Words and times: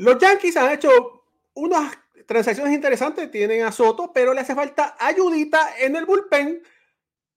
Los 0.00 0.16
Yankees 0.16 0.56
han 0.56 0.72
hecho 0.72 1.26
unas 1.52 1.92
transacciones 2.26 2.72
interesantes. 2.72 3.30
Tienen 3.30 3.64
a 3.64 3.70
Soto, 3.70 4.10
pero 4.14 4.32
le 4.32 4.40
hace 4.40 4.54
falta 4.54 4.96
ayudita 4.98 5.74
en 5.78 5.94
el 5.94 6.06
bullpen. 6.06 6.62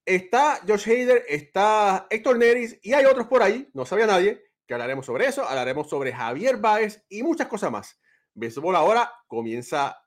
Está 0.05 0.61
Josh 0.65 0.89
Hader, 0.89 1.25
está 1.27 2.07
Héctor 2.09 2.37
Neris 2.37 2.79
y 2.81 2.93
hay 2.93 3.03
otros 3.03 3.27
por 3.27 3.43
ahí, 3.43 3.69
no 3.73 3.85
sabía 3.85 4.07
nadie, 4.07 4.45
que 4.65 4.73
hablaremos 4.73 5.05
sobre 5.05 5.25
eso. 5.25 5.43
Hablaremos 5.43 5.89
sobre 5.89 6.13
Javier 6.13 6.55
Báez 6.55 7.03
y 7.09 7.21
muchas 7.21 7.47
cosas 7.47 7.69
más. 7.69 7.99
Béisbol 8.33 8.77
ahora 8.77 9.11
comienza 9.27 10.01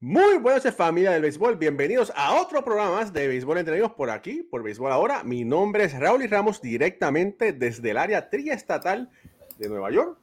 Muy 0.00 0.38
buenas 0.38 0.72
familia 0.76 1.10
del 1.10 1.22
béisbol, 1.22 1.56
bienvenidos 1.56 2.12
a 2.14 2.40
otro 2.40 2.64
programa 2.64 3.04
de 3.04 3.26
Béisbol 3.26 3.58
Entretenidos 3.58 3.94
por 3.94 4.10
aquí, 4.10 4.44
por 4.44 4.62
Béisbol 4.62 4.92
Ahora. 4.92 5.24
Mi 5.24 5.44
nombre 5.44 5.82
es 5.82 5.98
Raúl 5.98 6.22
y 6.22 6.28
Ramos 6.28 6.62
directamente 6.62 7.52
desde 7.52 7.90
el 7.90 7.96
área 7.96 8.30
triestatal 8.30 9.10
de 9.58 9.68
Nueva 9.68 9.90
York. 9.90 10.16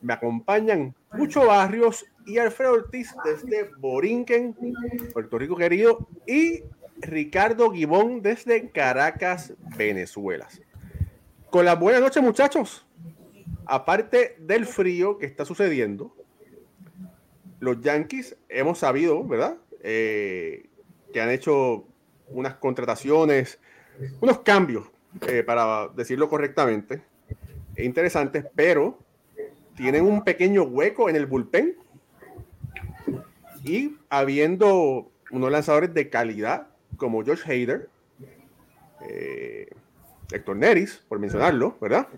Me 0.00 0.14
acompañan 0.14 0.96
Mucho 1.12 1.46
Barrios 1.46 2.04
y 2.26 2.38
Alfredo 2.38 2.72
Ortiz 2.72 3.14
desde 3.24 3.70
Borinquen, 3.78 4.56
Puerto 5.12 5.38
Rico 5.38 5.54
querido, 5.54 6.08
y 6.26 6.64
Ricardo 6.96 7.70
Gibón 7.70 8.22
desde 8.22 8.70
Caracas, 8.70 9.52
Venezuela. 9.76 10.48
Con 11.50 11.66
las 11.66 11.78
buenas 11.78 12.00
noches 12.00 12.20
muchachos, 12.20 12.84
aparte 13.64 14.34
del 14.40 14.66
frío 14.66 15.18
que 15.18 15.26
está 15.26 15.44
sucediendo, 15.44 16.16
los 17.60 17.80
Yankees 17.80 18.36
hemos 18.48 18.78
sabido, 18.78 19.22
¿verdad? 19.24 19.56
Eh, 19.82 20.66
que 21.12 21.20
han 21.20 21.30
hecho 21.30 21.84
unas 22.28 22.54
contrataciones, 22.54 23.58
unos 24.20 24.40
cambios, 24.40 24.90
eh, 25.28 25.42
para 25.42 25.88
decirlo 25.88 26.28
correctamente, 26.28 27.02
interesantes, 27.76 28.46
pero 28.54 28.98
tienen 29.76 30.04
un 30.04 30.24
pequeño 30.24 30.62
hueco 30.64 31.08
en 31.08 31.16
el 31.16 31.26
bullpen 31.26 31.76
y 33.64 33.96
habiendo 34.08 35.10
unos 35.30 35.50
lanzadores 35.50 35.92
de 35.92 36.08
calidad 36.08 36.68
como 36.96 37.24
George 37.24 37.50
Hader, 37.50 37.88
eh, 39.08 39.68
Héctor 40.32 40.56
Neris, 40.56 41.02
por 41.08 41.18
mencionarlo, 41.18 41.76
¿verdad? 41.80 42.08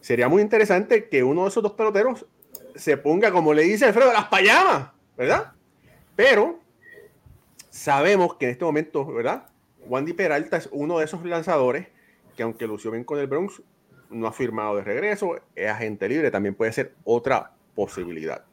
Sería 0.00 0.28
muy 0.28 0.42
interesante 0.42 1.08
que 1.08 1.24
uno 1.24 1.42
de 1.42 1.48
esos 1.48 1.62
dos 1.62 1.72
peloteros 1.72 2.26
se 2.74 2.96
ponga, 2.96 3.30
como 3.30 3.54
le 3.54 3.62
dice 3.62 3.86
Alfredo, 3.86 4.12
las 4.12 4.26
payamas, 4.26 4.90
¿verdad? 5.16 5.52
Pero 6.16 6.60
sabemos 7.70 8.34
que 8.36 8.46
en 8.46 8.52
este 8.52 8.64
momento, 8.64 9.04
¿verdad? 9.06 9.46
Wandy 9.86 10.12
Peralta 10.12 10.56
es 10.56 10.68
uno 10.72 10.98
de 10.98 11.04
esos 11.04 11.24
lanzadores 11.24 11.88
que 12.36 12.42
aunque 12.42 12.66
lució 12.66 12.90
bien 12.90 13.04
con 13.04 13.18
el 13.18 13.26
Bronx, 13.26 13.62
no 14.10 14.26
ha 14.26 14.32
firmado 14.32 14.76
de 14.76 14.82
regreso, 14.82 15.36
es 15.54 15.70
agente 15.70 16.08
libre, 16.08 16.30
también 16.30 16.54
puede 16.54 16.72
ser 16.72 16.94
otra 17.04 17.52
posibilidad. 17.74 18.44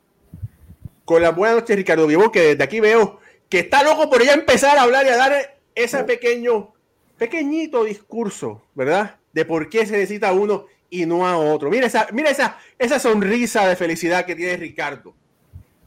Con 1.06 1.22
la 1.22 1.32
buena 1.32 1.56
noche, 1.56 1.76
Ricardo 1.76 2.08
Vivo, 2.08 2.32
que 2.32 2.42
desde 2.42 2.64
aquí 2.64 2.80
veo 2.80 3.20
que 3.50 3.60
está 3.60 3.84
loco 3.84 4.10
por 4.10 4.24
ya 4.24 4.34
empezar 4.34 4.78
a 4.78 4.84
hablar 4.84 5.06
y 5.06 5.10
a 5.10 5.18
dar 5.18 5.58
ese 5.76 6.04
pequeño, 6.04 6.74
pequeñito 7.18 7.84
discurso, 7.84 8.64
¿verdad? 8.76 9.18
De 9.34 9.46
por 9.46 9.70
qué 9.70 9.86
se 9.86 9.94
necesita 9.94 10.32
uno 10.32 10.66
y 10.92 11.06
no 11.06 11.26
a 11.26 11.38
otro. 11.38 11.72
Mira 11.72 11.88
esa, 11.88 12.08
mira 12.12 12.30
esa, 12.30 12.60
esa 12.78 13.00
sonrisa 13.00 13.68
de 13.68 13.76
felicidad 13.76 14.26
que 14.26 14.36
tiene 14.36 14.58
Ricardo. 14.58 15.16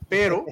Pero, 0.09 0.45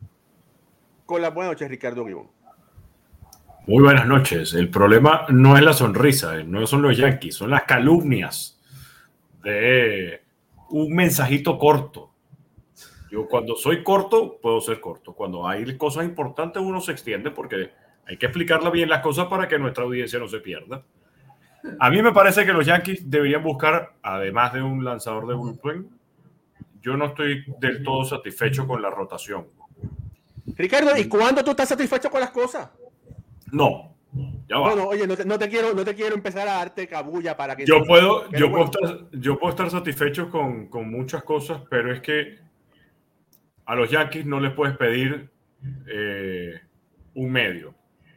con 1.06 1.22
la 1.22 1.30
buena 1.30 1.50
noche, 1.50 1.68
Ricardo. 1.68 2.04
Muy 2.04 3.84
buenas 3.84 4.06
noches. 4.06 4.54
El 4.54 4.70
problema 4.70 5.26
no 5.28 5.56
es 5.56 5.62
la 5.62 5.74
sonrisa, 5.74 6.38
eh, 6.38 6.44
no 6.44 6.66
son 6.66 6.82
los 6.82 6.96
Yankees, 6.96 7.34
son 7.34 7.50
las 7.50 7.64
calumnias 7.64 8.58
de 9.44 10.22
un 10.70 10.94
mensajito 10.94 11.58
corto. 11.58 12.14
Yo 13.10 13.26
cuando 13.26 13.56
soy 13.56 13.82
corto, 13.82 14.38
puedo 14.40 14.60
ser 14.62 14.80
corto. 14.80 15.12
Cuando 15.12 15.46
hay 15.46 15.76
cosas 15.76 16.04
importantes, 16.04 16.62
uno 16.62 16.80
se 16.80 16.92
extiende 16.92 17.30
porque 17.30 17.70
hay 18.06 18.16
que 18.16 18.26
explicarla 18.26 18.70
bien 18.70 18.88
las 18.88 19.02
cosas 19.02 19.26
para 19.26 19.48
que 19.48 19.58
nuestra 19.58 19.84
audiencia 19.84 20.18
no 20.18 20.28
se 20.28 20.40
pierda. 20.40 20.82
A 21.78 21.90
mí 21.90 22.02
me 22.02 22.12
parece 22.12 22.44
que 22.44 22.52
los 22.52 22.66
Yankees 22.66 23.10
deberían 23.10 23.42
buscar, 23.42 23.94
además 24.02 24.52
de 24.52 24.62
un 24.62 24.84
lanzador 24.84 25.26
de 25.26 25.34
bullpen, 25.34 25.88
yo 26.80 26.96
no 26.96 27.06
estoy 27.06 27.44
del 27.58 27.82
todo 27.82 28.04
satisfecho 28.04 28.66
con 28.66 28.80
la 28.80 28.90
rotación. 28.90 29.46
Ricardo, 30.56 30.96
¿y 30.96 31.08
cuándo 31.08 31.44
tú 31.44 31.50
estás 31.50 31.68
satisfecho 31.68 32.10
con 32.10 32.20
las 32.20 32.30
cosas? 32.30 32.70
No. 33.52 33.94
Ya 34.48 34.58
va. 34.58 34.74
No, 34.74 34.88
oye, 34.88 35.06
no 35.06 35.38
te, 35.38 35.48
quiero, 35.48 35.74
no 35.74 35.84
te 35.84 35.94
quiero 35.94 36.14
empezar 36.14 36.48
a 36.48 36.54
darte 36.54 36.88
cabulla 36.88 37.36
para 37.36 37.54
que... 37.54 37.64
Yo 37.64 37.84
puedo, 37.84 38.28
yo 38.30 38.50
puedo, 38.50 38.64
estar, 38.64 39.10
yo 39.12 39.38
puedo 39.38 39.50
estar 39.50 39.70
satisfecho 39.70 40.28
con, 40.30 40.66
con, 40.66 40.90
muchas 40.90 41.22
cosas, 41.22 41.62
pero 41.70 41.92
es 41.92 42.00
que 42.00 42.38
a 43.66 43.74
los 43.76 43.90
Yankees 43.90 44.26
no 44.26 44.40
les 44.40 44.52
puedes 44.52 44.76
pedir 44.76 45.30
eh, 45.86 46.60
un 47.14 47.30
medio. 47.30 47.74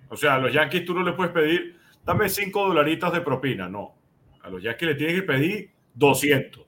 O 0.10 0.18
sea, 0.18 0.36
a 0.36 0.40
los 0.40 0.52
Yankees 0.52 0.86
tú 0.86 0.96
no 0.96 1.04
les 1.04 1.14
puedes 1.14 1.32
pedir 1.32 1.78
dame 2.06 2.30
5 2.30 2.68
dolaritas 2.68 3.12
de 3.14 3.22
propina. 3.22 3.70
No. 3.70 3.96
A 4.42 4.50
los 4.50 4.62
Yankees 4.62 4.90
le 4.90 4.96
tienes 4.96 5.16
que 5.16 5.24
pedir 5.24 5.72
200, 5.94 6.66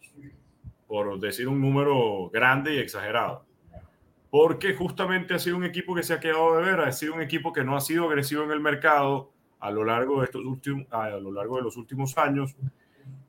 por 0.87 1.19
decir 1.19 1.47
un 1.47 1.59
número 1.59 2.29
grande 2.31 2.75
y 2.75 2.77
exagerado. 2.77 3.45
Porque 4.29 4.73
justamente 4.73 5.33
ha 5.33 5.39
sido 5.39 5.57
un 5.57 5.65
equipo 5.65 5.95
que 5.95 6.03
se 6.03 6.13
ha 6.13 6.19
quedado 6.19 6.57
de 6.57 6.63
ver, 6.63 6.79
ha 6.79 6.91
sido 6.91 7.13
un 7.13 7.21
equipo 7.21 7.53
que 7.53 7.63
no 7.63 7.75
ha 7.75 7.81
sido 7.81 8.07
agresivo 8.07 8.43
en 8.43 8.51
el 8.51 8.59
mercado 8.59 9.31
a 9.59 9.71
lo 9.71 9.83
largo 9.83 10.19
de, 10.19 10.25
estos 10.25 10.45
últimos, 10.45 10.85
a 10.91 11.09
lo 11.09 11.31
largo 11.31 11.57
de 11.57 11.63
los 11.63 11.77
últimos 11.77 12.17
años. 12.17 12.55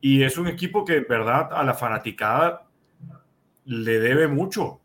Y 0.01 0.23
es 0.23 0.39
un 0.39 0.49
equipo 0.49 0.85
que 0.85 0.97
en 0.97 1.07
verdad 1.09 1.49
a 1.53 1.65
la 1.65 1.75
fanaticada 1.75 2.69
le 3.65 3.99
debe 3.99 4.29
mucho. 4.29 4.81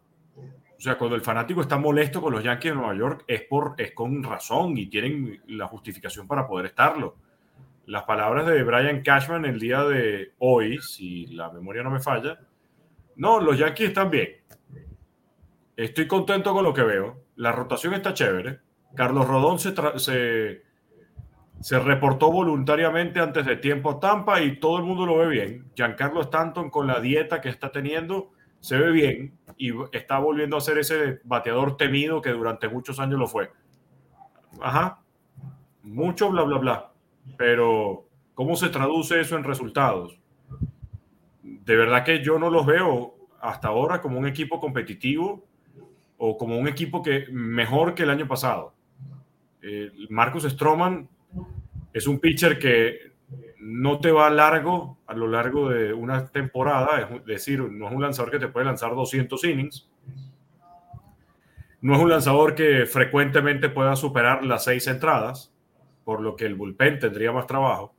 O 0.81 0.83
sea, 0.83 0.97
cuando 0.97 1.15
el 1.15 1.21
fanático 1.21 1.61
está 1.61 1.77
molesto 1.77 2.19
con 2.19 2.33
los 2.33 2.43
Yankees 2.43 2.71
de 2.71 2.75
Nueva 2.75 2.95
York 2.95 3.23
es, 3.27 3.43
por, 3.43 3.75
es 3.77 3.91
con 3.91 4.23
razón 4.23 4.75
y 4.79 4.87
tienen 4.87 5.39
la 5.49 5.67
justificación 5.67 6.27
para 6.27 6.47
poder 6.47 6.65
estarlo. 6.65 7.17
Las 7.85 8.01
palabras 8.05 8.47
de 8.47 8.63
Brian 8.63 9.03
Cashman 9.03 9.45
el 9.45 9.59
día 9.59 9.83
de 9.83 10.31
hoy, 10.39 10.79
si 10.79 11.27
la 11.27 11.51
memoria 11.51 11.83
no 11.83 11.91
me 11.91 11.99
falla, 11.99 12.39
no, 13.17 13.39
los 13.39 13.59
Yankees 13.59 13.89
están 13.89 14.09
bien. 14.09 14.37
Estoy 15.77 16.07
contento 16.07 16.51
con 16.51 16.63
lo 16.63 16.73
que 16.73 16.81
veo. 16.81 17.25
La 17.35 17.51
rotación 17.51 17.93
está 17.93 18.15
chévere. 18.15 18.61
Carlos 18.95 19.27
Rodón 19.27 19.59
se, 19.59 19.75
se, 19.99 20.63
se 21.59 21.79
reportó 21.79 22.31
voluntariamente 22.31 23.19
antes 23.19 23.45
de 23.45 23.57
tiempo 23.57 23.91
a 23.91 23.99
Tampa 23.99 24.41
y 24.41 24.59
todo 24.59 24.79
el 24.79 24.83
mundo 24.83 25.05
lo 25.05 25.19
ve 25.19 25.27
bien. 25.27 25.71
Giancarlo 25.75 26.21
Stanton 26.21 26.71
con 26.71 26.87
la 26.87 26.99
dieta 26.99 27.39
que 27.39 27.49
está 27.49 27.71
teniendo 27.71 28.31
se 28.61 28.77
ve 28.77 28.91
bien 28.91 29.33
y 29.57 29.71
está 29.91 30.19
volviendo 30.19 30.55
a 30.55 30.61
ser 30.61 30.77
ese 30.77 31.19
bateador 31.23 31.77
temido 31.77 32.21
que 32.21 32.29
durante 32.29 32.69
muchos 32.69 32.99
años 32.99 33.19
lo 33.19 33.27
fue. 33.27 33.51
Ajá, 34.61 35.01
mucho 35.83 36.29
bla, 36.29 36.43
bla, 36.43 36.57
bla. 36.59 36.91
Pero, 37.37 38.07
¿cómo 38.33 38.55
se 38.55 38.69
traduce 38.69 39.19
eso 39.19 39.35
en 39.35 39.43
resultados? 39.43 40.17
De 41.41 41.75
verdad 41.75 42.05
que 42.05 42.23
yo 42.23 42.39
no 42.39 42.49
los 42.49 42.65
veo 42.65 43.15
hasta 43.41 43.67
ahora 43.67 44.01
como 44.01 44.19
un 44.19 44.27
equipo 44.27 44.59
competitivo 44.59 45.43
o 46.17 46.37
como 46.37 46.57
un 46.57 46.67
equipo 46.67 47.01
que 47.01 47.25
mejor 47.31 47.95
que 47.95 48.03
el 48.03 48.11
año 48.11 48.27
pasado. 48.27 48.73
Eh, 49.63 49.91
Marcus 50.09 50.43
Stroman 50.43 51.09
es 51.93 52.07
un 52.07 52.19
pitcher 52.19 52.59
que 52.59 53.10
no 53.61 53.99
te 53.99 54.11
va 54.11 54.29
largo 54.31 54.97
a 55.05 55.13
lo 55.13 55.27
largo 55.27 55.69
de 55.69 55.93
una 55.93 56.25
temporada, 56.27 56.99
es 56.99 57.25
decir, 57.25 57.61
no 57.61 57.87
es 57.87 57.93
un 57.93 58.01
lanzador 58.01 58.31
que 58.31 58.39
te 58.39 58.47
puede 58.47 58.65
lanzar 58.65 58.95
200 58.95 59.43
innings, 59.43 59.87
no 61.81 61.95
es 61.95 62.01
un 62.01 62.09
lanzador 62.09 62.55
que 62.55 62.85
frecuentemente 62.87 63.69
pueda 63.69 63.95
superar 63.95 64.43
las 64.43 64.63
seis 64.63 64.87
entradas, 64.87 65.53
por 66.03 66.21
lo 66.21 66.35
que 66.35 66.45
el 66.45 66.55
bullpen 66.55 66.99
tendría 66.99 67.31
más 67.31 67.45
trabajo. 67.45 67.93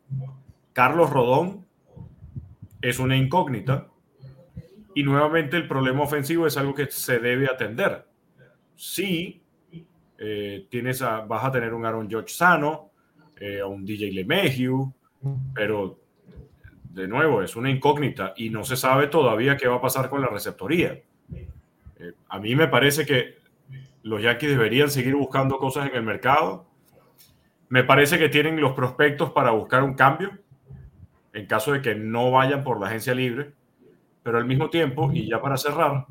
Carlos 0.73 1.11
Rodón 1.11 1.65
es 2.81 2.99
una 2.99 3.17
incógnita 3.17 3.89
y 4.95 5.05
nuevamente 5.05 5.57
el 5.57 5.69
problema 5.69 6.03
ofensivo 6.03 6.47
es 6.47 6.57
algo 6.57 6.75
que 6.75 6.91
se 6.91 7.21
debe 7.21 7.47
atender. 7.47 8.05
Sí, 8.75 9.43
eh, 10.19 10.67
tienes 10.69 11.01
vas 11.01 11.45
a 11.45 11.53
tener 11.53 11.73
un 11.73 11.87
Aaron 11.87 12.11
George 12.11 12.35
sano, 12.35 12.91
eh, 13.37 13.61
a 13.61 13.67
un 13.67 13.85
DJ 13.85 14.11
LeMahieu, 14.13 14.93
pero 15.55 15.99
de 16.91 17.09
nuevo 17.09 17.43
es 17.43 17.57
una 17.57 17.71
incógnita 17.71 18.35
y 18.37 18.51
no 18.51 18.65
se 18.65 18.77
sabe 18.77 19.07
todavía 19.07 19.57
qué 19.57 19.69
va 19.69 19.77
a 19.77 19.81
pasar 19.81 20.09
con 20.09 20.21
la 20.21 20.29
receptoría. 20.29 21.01
Eh, 21.33 22.13
a 22.29 22.39
mí 22.39 22.55
me 22.55 22.69
parece 22.69 23.07
que 23.07 23.39
los 24.03 24.23
Yankees 24.23 24.51
deberían 24.51 24.91
seguir 24.91 25.15
buscando 25.15 25.59
cosas 25.59 25.89
en 25.89 25.97
el 25.97 26.03
mercado. 26.03 26.67
Me 27.69 27.85
parece 27.85 28.19
que 28.19 28.29
tienen 28.29 28.61
los 28.61 28.73
prospectos 28.73 29.31
para 29.31 29.53
buscar 29.53 29.83
un 29.83 29.95
cambio 29.95 30.43
en 31.33 31.47
caso 31.47 31.73
de 31.73 31.81
que 31.81 31.95
no 31.95 32.31
vayan 32.31 32.63
por 32.63 32.81
la 32.81 32.89
agencia 32.89 33.15
libre, 33.15 33.53
pero 34.23 34.39
al 34.39 34.45
mismo 34.45 34.71
tiempo, 34.71 35.11
y 35.13 35.29
ya 35.29 35.41
para 35.41 35.57
cerrar, 35.57 36.07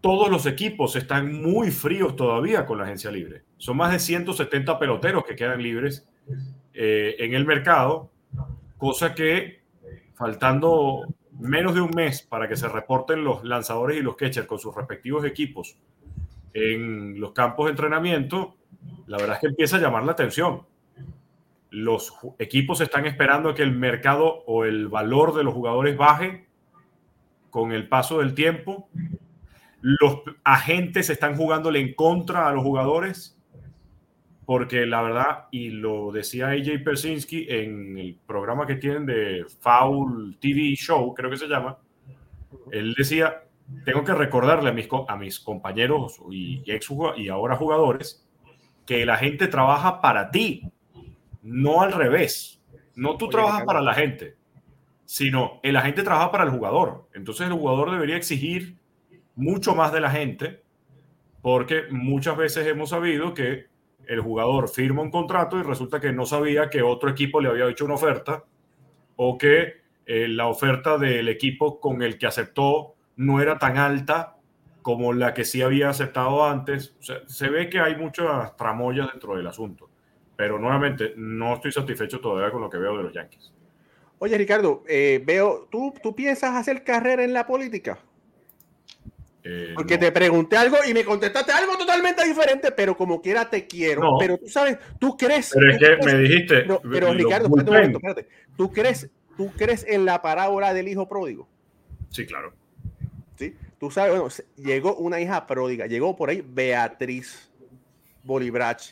todos 0.00 0.30
los 0.30 0.46
equipos 0.46 0.96
están 0.96 1.42
muy 1.42 1.70
fríos 1.70 2.16
todavía 2.16 2.64
con 2.64 2.78
la 2.78 2.84
agencia 2.84 3.10
libre. 3.10 3.42
Son 3.58 3.76
más 3.76 3.92
de 3.92 3.98
170 3.98 4.78
peloteros 4.78 5.24
que 5.24 5.36
quedan 5.36 5.62
libres 5.62 6.08
eh, 6.74 7.16
en 7.18 7.34
el 7.34 7.46
mercado, 7.46 8.10
cosa 8.76 9.14
que 9.14 9.60
faltando 10.14 11.06
menos 11.38 11.74
de 11.74 11.80
un 11.80 11.90
mes 11.90 12.22
para 12.22 12.48
que 12.48 12.56
se 12.56 12.68
reporten 12.68 13.24
los 13.24 13.44
lanzadores 13.44 13.96
y 13.96 14.02
los 14.02 14.16
catchers 14.16 14.46
con 14.46 14.58
sus 14.58 14.74
respectivos 14.74 15.24
equipos 15.24 15.78
en 16.52 17.20
los 17.20 17.32
campos 17.32 17.66
de 17.66 17.70
entrenamiento, 17.70 18.56
la 19.06 19.16
verdad 19.16 19.36
es 19.36 19.40
que 19.40 19.46
empieza 19.46 19.76
a 19.76 19.80
llamar 19.80 20.04
la 20.04 20.12
atención. 20.12 20.62
Los 21.70 22.12
equipos 22.38 22.80
están 22.80 23.06
esperando 23.06 23.54
que 23.54 23.62
el 23.62 23.72
mercado 23.72 24.42
o 24.46 24.64
el 24.64 24.88
valor 24.88 25.34
de 25.34 25.44
los 25.44 25.54
jugadores 25.54 25.96
baje 25.96 26.46
con 27.50 27.72
el 27.72 27.88
paso 27.88 28.18
del 28.18 28.34
tiempo 28.34 28.88
los 29.80 30.20
agentes 30.44 31.10
están 31.10 31.36
jugándole 31.36 31.80
en 31.80 31.94
contra 31.94 32.48
a 32.48 32.52
los 32.52 32.62
jugadores 32.62 33.39
porque 34.50 34.84
la 34.84 35.00
verdad, 35.00 35.46
y 35.52 35.70
lo 35.70 36.10
decía 36.10 36.48
AJ 36.48 36.82
Persinski 36.84 37.46
en 37.48 37.96
el 37.96 38.18
programa 38.26 38.66
que 38.66 38.74
tienen 38.74 39.06
de 39.06 39.46
Foul 39.60 40.38
TV 40.40 40.74
Show, 40.74 41.14
creo 41.14 41.30
que 41.30 41.36
se 41.36 41.46
llama, 41.46 41.78
él 42.72 42.92
decía, 42.94 43.44
tengo 43.84 44.02
que 44.02 44.12
recordarle 44.12 44.70
a 44.70 44.72
mis, 44.72 44.88
a 45.06 45.16
mis 45.16 45.38
compañeros 45.38 46.20
y, 46.32 46.64
ex 46.66 46.88
y 47.18 47.28
ahora 47.28 47.54
jugadores 47.54 48.26
que 48.84 49.06
la 49.06 49.18
gente 49.18 49.46
trabaja 49.46 50.00
para 50.00 50.32
ti, 50.32 50.68
no 51.42 51.82
al 51.82 51.92
revés. 51.92 52.60
No 52.96 53.16
tú 53.16 53.28
trabajas 53.28 53.62
para 53.62 53.80
la 53.80 53.94
gente, 53.94 54.34
sino 55.04 55.60
el 55.62 55.76
agente 55.76 56.02
trabaja 56.02 56.32
para 56.32 56.42
el 56.42 56.50
jugador. 56.50 57.08
Entonces 57.14 57.46
el 57.46 57.52
jugador 57.52 57.92
debería 57.92 58.16
exigir 58.16 58.78
mucho 59.36 59.76
más 59.76 59.92
de 59.92 60.00
la 60.00 60.10
gente, 60.10 60.64
porque 61.40 61.84
muchas 61.92 62.36
veces 62.36 62.66
hemos 62.66 62.90
sabido 62.90 63.32
que 63.32 63.70
el 64.06 64.20
jugador 64.20 64.68
firma 64.68 65.02
un 65.02 65.10
contrato 65.10 65.58
y 65.58 65.62
resulta 65.62 66.00
que 66.00 66.12
no 66.12 66.26
sabía 66.26 66.68
que 66.68 66.82
otro 66.82 67.10
equipo 67.10 67.40
le 67.40 67.48
había 67.48 67.68
hecho 67.68 67.84
una 67.84 67.94
oferta 67.94 68.44
o 69.16 69.38
que 69.38 69.80
eh, 70.06 70.28
la 70.28 70.48
oferta 70.48 70.98
del 70.98 71.28
equipo 71.28 71.80
con 71.80 72.02
el 72.02 72.18
que 72.18 72.26
aceptó 72.26 72.94
no 73.16 73.40
era 73.40 73.58
tan 73.58 73.78
alta 73.78 74.36
como 74.82 75.12
la 75.12 75.34
que 75.34 75.44
sí 75.44 75.62
había 75.62 75.90
aceptado 75.90 76.44
antes. 76.44 76.96
se 77.26 77.48
ve 77.48 77.68
que 77.68 77.80
hay 77.80 77.96
muchas 77.96 78.56
tramoyas 78.56 79.10
dentro 79.10 79.36
del 79.36 79.46
asunto, 79.46 79.90
pero 80.36 80.58
nuevamente 80.58 81.12
no 81.16 81.54
estoy 81.54 81.70
satisfecho 81.70 82.20
todavía 82.20 82.50
con 82.50 82.62
lo 82.62 82.70
que 82.70 82.78
veo 82.78 82.96
de 82.96 83.02
los 83.02 83.12
Yankees. 83.12 83.52
Oye, 84.18 84.36
Ricardo, 84.36 84.82
eh, 84.88 85.22
veo, 85.24 85.68
¿tú, 85.70 85.94
¿tú 86.02 86.14
piensas 86.14 86.54
hacer 86.54 86.84
carrera 86.84 87.24
en 87.24 87.32
la 87.32 87.46
política? 87.46 87.98
Eh, 89.42 89.72
Porque 89.74 89.96
te 89.96 90.12
pregunté 90.12 90.56
algo 90.56 90.76
y 90.86 90.92
me 90.92 91.04
contestaste 91.04 91.52
algo 91.52 91.78
totalmente 91.78 92.24
diferente, 92.26 92.72
pero 92.72 92.96
como 92.96 93.22
quiera 93.22 93.48
te 93.48 93.66
quiero. 93.66 94.16
Pero 94.18 94.38
tú 94.38 94.48
sabes, 94.48 94.78
tú 94.98 95.16
crees. 95.16 95.52
Pero 95.54 95.72
es 95.72 95.78
que 95.78 96.06
me 96.06 96.18
dijiste. 96.18 96.64
Pero, 96.90 97.12
Ricardo, 97.14 97.46
espérate 97.46 97.70
un 97.70 97.76
momento, 97.76 97.98
espérate. 97.98 98.28
¿Tú 98.56 98.70
crees, 98.70 99.08
¿Tú 99.36 99.50
crees 99.56 99.86
en 99.88 100.04
la 100.04 100.20
parábola 100.20 100.74
del 100.74 100.88
hijo 100.88 101.08
pródigo? 101.08 101.48
Sí, 102.10 102.26
claro. 102.26 102.52
Sí. 103.36 103.56
Tú 103.78 103.90
sabes, 103.90 104.10
bueno, 104.10 104.28
llegó 104.56 104.96
una 104.96 105.20
hija 105.20 105.46
pródiga, 105.46 105.86
llegó 105.86 106.14
por 106.14 106.28
ahí 106.28 106.44
Beatriz 106.46 107.50
Bolibrach. 108.22 108.90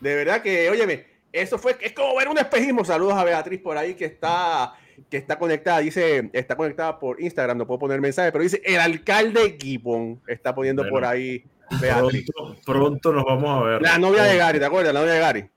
De 0.00 0.14
verdad 0.14 0.42
que, 0.42 0.68
óyeme, 0.68 1.06
eso 1.32 1.58
fue, 1.58 1.76
es 1.80 1.92
como 1.92 2.16
ver 2.16 2.28
un 2.28 2.36
espejismo. 2.36 2.84
Saludos 2.84 3.14
a 3.14 3.24
Beatriz 3.24 3.60
por 3.60 3.78
ahí 3.78 3.94
que 3.94 4.04
está 4.04 4.74
que 5.08 5.16
está 5.16 5.38
conectada, 5.38 5.78
dice, 5.78 6.30
está 6.32 6.56
conectada 6.56 6.98
por 6.98 7.20
Instagram, 7.20 7.58
no 7.58 7.66
puedo 7.66 7.80
poner 7.80 8.00
mensaje, 8.00 8.32
pero 8.32 8.44
dice, 8.44 8.60
el 8.64 8.80
alcalde 8.80 9.56
Gibbon 9.60 10.20
está 10.26 10.54
poniendo 10.54 10.88
por 10.88 11.04
ahí. 11.04 11.44
Pronto, 11.80 12.56
pronto, 12.66 13.12
nos 13.12 13.24
vamos 13.24 13.60
a 13.60 13.64
ver. 13.64 13.82
La 13.82 13.98
novia 13.98 14.24
de 14.24 14.36
Gary, 14.36 14.58
¿te 14.58 14.64
acuerdas? 14.64 14.92
La 14.92 15.00
novia 15.00 15.14
de 15.14 15.20
Gary. 15.20 15.50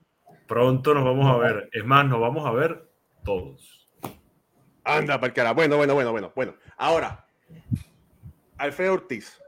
Pronto 0.46 0.94
nos 0.94 1.04
vamos 1.04 1.26
a 1.26 1.38
ver. 1.38 1.68
Es 1.72 1.84
más, 1.84 2.06
nos 2.06 2.20
vamos 2.20 2.46
a 2.46 2.52
ver 2.52 2.88
todos. 3.24 3.88
Anda, 4.84 5.18
para 5.18 5.32
cara. 5.32 5.52
Bueno, 5.52 5.76
bueno, 5.76 5.94
bueno, 5.94 6.12
bueno. 6.12 6.32
Bueno, 6.36 6.54
ahora, 6.76 7.26
Alfredo 8.58 8.94
Ortiz, 8.94 9.40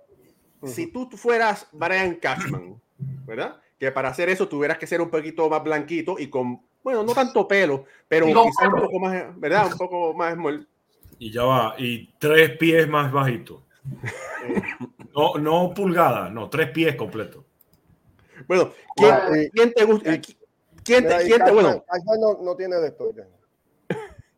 si 0.65 0.91
tú 0.91 1.09
fueras 1.11 1.69
Brian 1.73 2.15
Cashman, 2.17 2.81
¿verdad? 3.27 3.61
Que 3.79 3.93
para 3.93 4.09
hacer 4.09 4.29
eso 4.31 4.49
tuvieras 4.49 4.79
que 4.79 4.87
ser 4.87 5.01
un 5.01 5.11
poquito 5.11 5.49
más 5.51 5.63
blanquito 5.63 6.17
y 6.19 6.29
con 6.29 6.63
bueno, 6.87 7.03
no 7.03 7.15
tanto 7.15 7.49
pelo, 7.49 7.85
pero 8.07 8.27
quizás 8.27 8.69
un 8.73 8.81
poco 8.81 9.01
más, 9.01 9.41
¿verdad? 9.41 9.73
Un 9.73 9.77
poco 9.77 10.15
más 10.15 10.37
Y 11.19 11.33
ya 11.33 11.43
va, 11.43 11.75
y 11.79 12.13
tres 12.17 12.57
pies 12.59 12.87
más 12.87 13.11
bajito. 13.11 13.65
no, 15.17 15.35
no 15.35 15.75
pulgada, 15.75 16.31
no, 16.31 16.49
tres 16.49 16.71
pies 16.71 16.95
completo. 16.95 17.45
Bueno, 18.47 18.71
¿quién, 18.95 19.15
eh, 19.35 19.51
¿quién 19.53 19.73
te 19.73 19.85
gusta? 19.85 20.15
Eh, 20.15 20.21
¿Quién, 20.85 21.09
te, 21.09 21.25
quién 21.25 21.45
te, 21.45 21.51
bueno? 21.51 21.85
No, 22.21 22.41
no, 22.41 22.55
tiene 22.55 22.77
de 22.77 22.87
esto. 22.87 23.13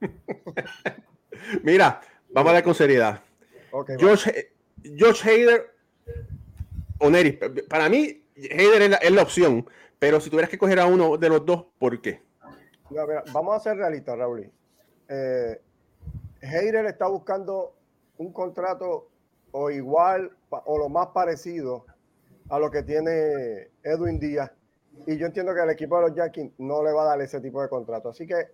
Mira, 1.62 2.00
vamos 2.30 2.50
a 2.50 2.54
ver 2.54 2.64
con 2.64 2.74
seriedad. 2.74 3.22
Okay, 3.72 3.96
Josh, 4.00 4.26
Josh 4.98 5.22
Hader 5.22 5.74
o 6.98 7.10
Nery. 7.10 7.32
Para 7.68 7.90
mí, 7.90 8.22
Hader 8.50 8.80
es 8.80 8.88
la, 8.88 8.96
es 8.96 9.12
la 9.12 9.22
opción, 9.22 9.68
pero 9.98 10.18
si 10.18 10.30
tuvieras 10.30 10.48
que 10.48 10.56
coger 10.56 10.80
a 10.80 10.86
uno 10.86 11.18
de 11.18 11.28
los 11.28 11.44
dos, 11.44 11.66
¿por 11.78 12.00
qué? 12.00 12.26
Vamos 13.32 13.56
a 13.56 13.60
ser 13.60 13.76
realistas, 13.76 14.18
Raúl. 14.18 14.50
Eh, 15.08 15.60
Heider 16.40 16.86
está 16.86 17.08
buscando 17.08 17.74
un 18.18 18.32
contrato 18.32 19.08
o 19.52 19.70
igual 19.70 20.36
o 20.50 20.78
lo 20.78 20.88
más 20.88 21.08
parecido 21.08 21.86
a 22.48 22.58
lo 22.58 22.70
que 22.70 22.82
tiene 22.82 23.68
Edwin 23.82 24.18
Díaz. 24.18 24.50
Y 25.06 25.16
yo 25.16 25.26
entiendo 25.26 25.54
que 25.54 25.62
el 25.62 25.70
equipo 25.70 25.96
de 25.96 26.08
los 26.08 26.16
Yankees 26.16 26.52
no 26.58 26.82
le 26.82 26.92
va 26.92 27.02
a 27.02 27.06
dar 27.06 27.20
ese 27.20 27.40
tipo 27.40 27.62
de 27.62 27.68
contrato. 27.68 28.08
Así 28.10 28.26
que, 28.26 28.48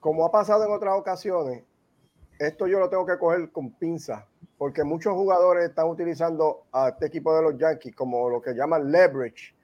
como 0.00 0.24
ha 0.24 0.30
pasado 0.30 0.64
en 0.64 0.72
otras 0.72 0.98
ocasiones, 0.98 1.64
esto 2.38 2.66
yo 2.66 2.78
lo 2.78 2.88
tengo 2.88 3.04
que 3.04 3.18
coger 3.18 3.50
con 3.50 3.72
pinza, 3.72 4.26
porque 4.56 4.84
muchos 4.84 5.12
jugadores 5.14 5.68
están 5.68 5.88
utilizando 5.88 6.66
a 6.72 6.90
este 6.90 7.06
equipo 7.06 7.34
de 7.34 7.42
los 7.42 7.58
Yankees 7.58 7.94
como 7.94 8.30
lo 8.30 8.40
que 8.40 8.54
llaman 8.54 8.90
leverage 8.90 9.57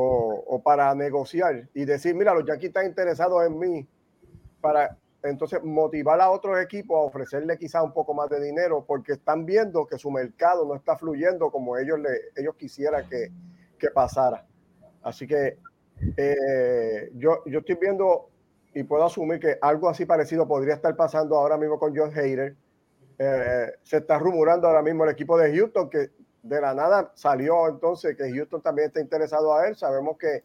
o, 0.00 0.62
para 0.62 0.94
negociar 0.94 1.68
y 1.74 1.84
decir, 1.84 2.14
mira, 2.14 2.32
los 2.34 2.44
Yankees 2.44 2.68
están 2.68 2.86
interesados 2.86 3.44
en 3.44 3.58
mí 3.58 3.88
para 4.60 4.96
entonces 5.22 5.62
motivar 5.64 6.20
a 6.20 6.30
otros 6.30 6.60
equipos 6.60 6.96
a 6.96 7.00
ofrecerle 7.00 7.58
quizás 7.58 7.82
un 7.82 7.92
poco 7.92 8.14
más 8.14 8.28
de 8.30 8.40
dinero 8.40 8.84
porque 8.86 9.14
están 9.14 9.44
viendo 9.44 9.86
que 9.86 9.98
su 9.98 10.10
mercado 10.10 10.64
no 10.64 10.76
está 10.76 10.96
fluyendo 10.96 11.50
como 11.50 11.76
ellos, 11.76 11.98
le, 11.98 12.10
ellos 12.36 12.54
quisieran 12.56 13.08
que, 13.08 13.32
que 13.76 13.90
pasara. 13.90 14.46
Así 15.02 15.26
que 15.26 15.58
eh, 16.16 17.10
yo, 17.14 17.42
yo 17.46 17.58
estoy 17.58 17.76
viendo 17.80 18.30
y 18.74 18.84
puedo 18.84 19.04
asumir 19.04 19.40
que 19.40 19.58
algo 19.60 19.88
así 19.88 20.06
parecido 20.06 20.46
podría 20.46 20.74
estar 20.74 20.94
pasando 20.94 21.36
ahora 21.36 21.56
mismo 21.56 21.78
con 21.78 21.96
John 21.96 22.12
Hader. 22.12 22.54
Eh, 23.18 23.72
se 23.82 23.96
está 23.96 24.16
rumorando 24.16 24.68
ahora 24.68 24.82
mismo 24.82 25.02
el 25.02 25.10
equipo 25.10 25.36
de 25.36 25.56
Houston 25.56 25.90
que 25.90 26.10
de 26.42 26.60
la 26.60 26.74
nada 26.74 27.10
salió 27.14 27.68
entonces 27.68 28.16
que 28.16 28.30
Houston 28.32 28.62
también 28.62 28.88
está 28.88 29.00
interesado 29.00 29.54
a 29.54 29.68
él. 29.68 29.76
Sabemos 29.76 30.16
que 30.18 30.44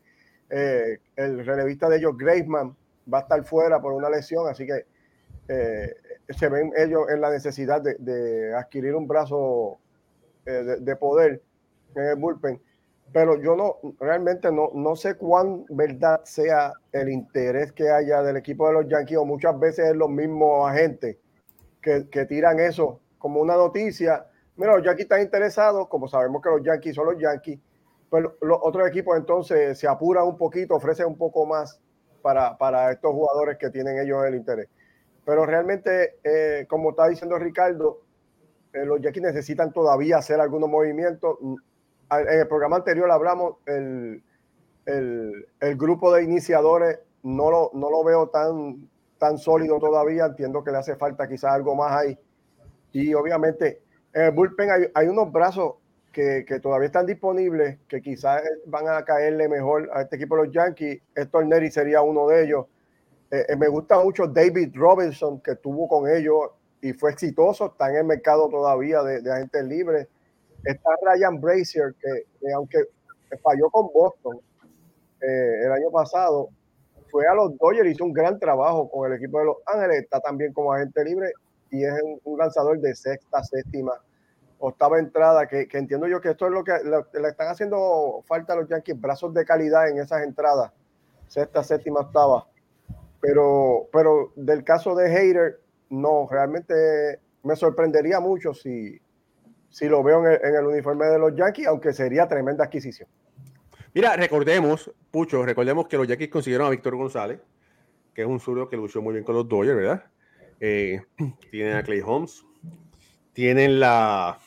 eh, 0.49 0.99
el 1.15 1.45
relevista 1.45 1.89
de 1.89 1.97
ellos, 1.97 2.17
Graceman, 2.17 2.75
va 3.11 3.19
a 3.19 3.21
estar 3.21 3.43
fuera 3.43 3.81
por 3.81 3.93
una 3.93 4.09
lesión, 4.09 4.47
así 4.47 4.65
que 4.65 4.85
eh, 5.47 5.95
se 6.29 6.49
ven 6.49 6.71
ellos 6.77 7.09
en 7.09 7.21
la 7.21 7.29
necesidad 7.29 7.81
de, 7.81 8.53
adquirir 8.55 8.95
un 8.95 9.07
brazo 9.07 9.77
eh, 10.45 10.77
de, 10.79 10.95
poder 10.95 11.41
en 11.95 12.03
el 12.03 12.15
bullpen. 12.15 12.61
Pero 13.11 13.39
yo 13.39 13.55
no, 13.55 13.77
realmente 13.99 14.51
no, 14.51 14.71
no 14.73 14.95
sé 14.95 15.15
cuán 15.15 15.65
verdad 15.69 16.21
sea 16.23 16.73
el 16.91 17.09
interés 17.09 17.71
que 17.71 17.89
haya 17.89 18.23
del 18.23 18.37
equipo 18.37 18.67
de 18.67 18.73
los 18.73 18.87
Yankees, 18.87 19.17
o 19.17 19.25
muchas 19.25 19.59
veces 19.59 19.89
es 19.89 19.95
los 19.95 20.09
mismos 20.09 20.69
agentes 20.69 21.17
que, 21.81 22.07
que 22.09 22.25
tiran 22.25 22.59
eso 22.59 23.01
como 23.19 23.39
una 23.39 23.55
noticia 23.55 24.25
mira, 24.55 24.75
los 24.75 24.85
Yankees 24.85 25.03
están 25.03 25.21
interesados, 25.21 25.87
como 25.87 26.07
sabemos 26.07 26.41
que 26.41 26.49
los 26.49 26.63
Yankees 26.63 26.95
son 26.95 27.05
los 27.05 27.17
Yankees, 27.17 27.59
pues 28.09 28.23
los 28.41 28.59
otros 28.61 28.87
equipos 28.87 29.17
entonces 29.17 29.77
se 29.77 29.87
apuran 29.87 30.25
un 30.25 30.37
poquito, 30.37 30.75
ofrecen 30.75 31.07
un 31.07 31.17
poco 31.17 31.45
más 31.45 31.79
para, 32.21 32.57
para 32.57 32.91
estos 32.91 33.11
jugadores 33.11 33.57
que 33.57 33.69
tienen 33.69 33.97
ellos 33.97 34.23
el 34.25 34.35
interés. 34.35 34.69
Pero 35.25 35.45
realmente, 35.45 36.19
eh, 36.23 36.65
como 36.67 36.91
está 36.91 37.07
diciendo 37.07 37.37
Ricardo, 37.39 38.01
eh, 38.73 38.85
los 38.85 39.01
Yankees 39.01 39.23
necesitan 39.23 39.71
todavía 39.71 40.17
hacer 40.17 40.39
algunos 40.39 40.69
movimientos. 40.69 41.37
en 41.41 42.39
el 42.39 42.47
programa 42.47 42.77
anterior 42.77 43.09
hablamos, 43.09 43.55
el, 43.65 44.23
el, 44.85 45.47
el 45.59 45.77
grupo 45.77 46.13
de 46.13 46.23
iniciadores 46.23 46.99
no 47.23 47.49
lo, 47.49 47.71
no 47.73 47.89
lo 47.89 48.03
veo 48.03 48.29
tan, 48.29 48.89
tan 49.17 49.37
sólido 49.37 49.79
todavía. 49.79 50.25
Entiendo 50.25 50.63
que 50.63 50.71
le 50.71 50.77
hace 50.77 50.95
falta 50.95 51.27
quizás 51.27 51.51
algo 51.53 51.75
más 51.75 51.91
ahí. 51.93 52.19
Y 52.91 53.13
obviamente 53.13 53.81
en 54.13 54.21
el 54.21 54.31
bullpen 54.31 54.91
hay, 54.93 55.07
unos 55.07 55.31
brazos 55.31 55.75
que, 56.11 56.45
que, 56.47 56.59
todavía 56.59 56.85
están 56.85 57.05
disponibles, 57.05 57.79
que 57.87 58.01
quizás 58.01 58.43
van 58.67 58.87
a 58.87 59.03
caerle 59.03 59.49
mejor 59.49 59.89
a 59.93 60.03
este 60.03 60.17
equipo 60.17 60.37
de 60.37 60.45
los 60.45 60.53
Yankees. 60.53 61.01
Héctor 61.15 61.47
Neri 61.47 61.71
sería 61.71 62.01
uno 62.01 62.27
de 62.27 62.43
ellos. 62.43 62.67
Eh, 63.31 63.45
eh, 63.49 63.55
me 63.55 63.67
gusta 63.67 63.99
mucho 63.99 64.27
David 64.27 64.71
Robinson, 64.75 65.41
que 65.41 65.51
estuvo 65.51 65.87
con 65.87 66.07
ellos 66.07 66.51
y 66.81 66.93
fue 66.93 67.11
exitoso, 67.11 67.67
está 67.67 67.89
en 67.89 67.95
el 67.95 68.03
mercado 68.05 68.47
todavía 68.49 69.01
de, 69.01 69.31
agentes 69.31 69.63
libres. 69.65 70.07
Está 70.63 70.91
Ryan 71.01 71.41
Brazier, 71.41 71.95
que, 71.99 72.25
que 72.39 72.53
aunque 72.53 72.83
falló 73.41 73.69
con 73.71 73.91
Boston 73.91 74.39
eh, 75.21 75.65
el 75.65 75.71
año 75.71 75.89
pasado, 75.89 76.49
fue 77.09 77.25
a 77.27 77.33
los 77.33 77.57
Dodgers, 77.57 77.89
hizo 77.89 78.05
un 78.05 78.13
gran 78.13 78.39
trabajo 78.39 78.89
con 78.89 79.11
el 79.11 79.17
equipo 79.17 79.39
de 79.39 79.45
Los 79.45 79.57
Ángeles, 79.65 80.03
está 80.03 80.19
también 80.19 80.53
como 80.53 80.73
agente 80.73 81.03
libre 81.03 81.31
y 81.73 81.83
es 81.83 81.93
un 82.23 82.37
lanzador 82.37 82.79
de 82.79 82.93
sexta, 82.93 83.43
séptima, 83.43 83.93
octava 84.59 84.99
entrada, 84.99 85.47
que, 85.47 85.67
entiendo 85.71 86.07
yo 86.07 86.21
que 86.21 86.29
esto 86.29 86.45
es 86.45 86.51
lo 86.51 86.63
que 86.63 86.71
le, 86.71 87.27
están 87.27 87.47
haciendo 87.47 88.23
falta 88.27 88.53
a 88.53 88.57
los 88.57 88.69
Yankees, 88.69 89.01
brazos 89.01 89.33
de 89.33 89.43
calidad 89.43 89.89
en 89.89 89.97
esas 89.97 90.21
entradas, 90.21 90.71
sexta, 91.27 91.63
séptima, 91.63 92.01
octava. 92.01 92.47
Pero, 93.19 93.89
pero 93.91 94.33
del 94.35 94.63
caso 94.63 94.93
de 94.93 95.09
Hater, 95.09 95.61
no, 95.89 96.27
realmente 96.29 97.19
me 97.41 97.55
sorprendería 97.55 98.19
mucho 98.19 98.53
si, 98.53 99.01
si 99.69 99.87
lo 99.87 100.03
veo 100.03 100.23
en 100.27 100.55
el, 100.55 100.67
uniforme 100.67 101.07
de 101.07 101.17
los 101.17 101.35
Yankees, 101.35 101.65
aunque 101.65 101.91
sería 101.91 102.27
tremenda 102.27 102.65
adquisición. 102.65 103.09
Mira, 103.95 104.15
recordemos, 104.15 104.91
Pucho, 105.09 105.43
recordemos 105.43 105.87
que 105.87 105.97
los 105.97 106.07
Yankees 106.07 106.29
consiguieron 106.29 106.67
a 106.67 106.69
Víctor 106.69 106.95
González, 106.95 107.39
que 108.13 108.21
es 108.21 108.27
un 108.27 108.39
zurdo 108.39 108.69
que 108.69 108.77
lució 108.77 109.01
muy 109.01 109.13
bien 109.13 109.25
con 109.25 109.33
los 109.33 109.49
Dodgers, 109.49 109.75
¿verdad? 109.75 110.12
Eh, 110.65 111.01
tienen 111.51 111.75
a 111.75 111.83
Clay 111.83 111.99
Holmes, 111.99 112.45
tienen 113.33 113.81
la, 113.81 114.39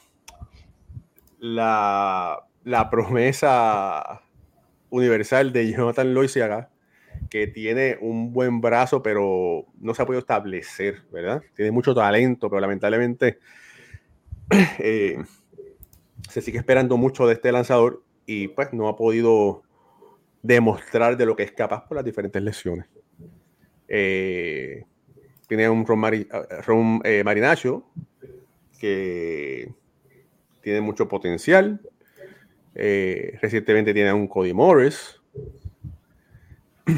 la, 1.39 2.89
promesa 2.91 4.23
universal 4.89 5.53
de 5.53 5.71
Jonathan 5.71 6.15
Loisiaga, 6.15 6.71
que 7.29 7.49
tiene 7.49 7.99
un 8.01 8.33
buen 8.33 8.63
brazo, 8.63 9.03
pero 9.03 9.67
no 9.79 9.93
se 9.93 10.01
ha 10.01 10.07
podido 10.07 10.21
establecer, 10.21 11.03
¿verdad? 11.13 11.43
Tiene 11.55 11.71
mucho 11.71 11.95
talento, 11.95 12.49
pero 12.49 12.61
lamentablemente 12.61 13.39
eh, 14.79 15.19
se 16.31 16.41
sigue 16.41 16.57
esperando 16.57 16.97
mucho 16.97 17.27
de 17.27 17.35
este 17.35 17.53
lanzador 17.53 18.03
y 18.25 18.49
pues 18.49 18.73
no 18.73 18.89
ha 18.89 18.97
podido 18.97 19.65
demostrar 20.43 21.19
de 21.19 21.27
lo 21.27 21.37
que 21.37 21.43
es 21.43 21.53
capaz 21.53 21.87
por 21.87 21.97
las 21.97 22.07
diferentes 22.07 22.41
lesiones. 22.43 22.87
Eh, 23.87 24.87
tiene 25.47 25.69
un 25.69 25.87
Ron, 25.87 25.99
Mari, 25.99 26.29
Ron 26.67 27.01
eh, 27.05 27.23
Marinacho 27.25 27.85
que 28.79 29.73
tiene 30.61 30.81
mucho 30.81 31.09
potencial. 31.09 31.81
Eh, 32.75 33.39
recientemente 33.41 33.95
tiene 33.95 34.11
a 34.11 34.15
un 34.15 34.27
Cody 34.29 34.53
Morris. 34.53 35.21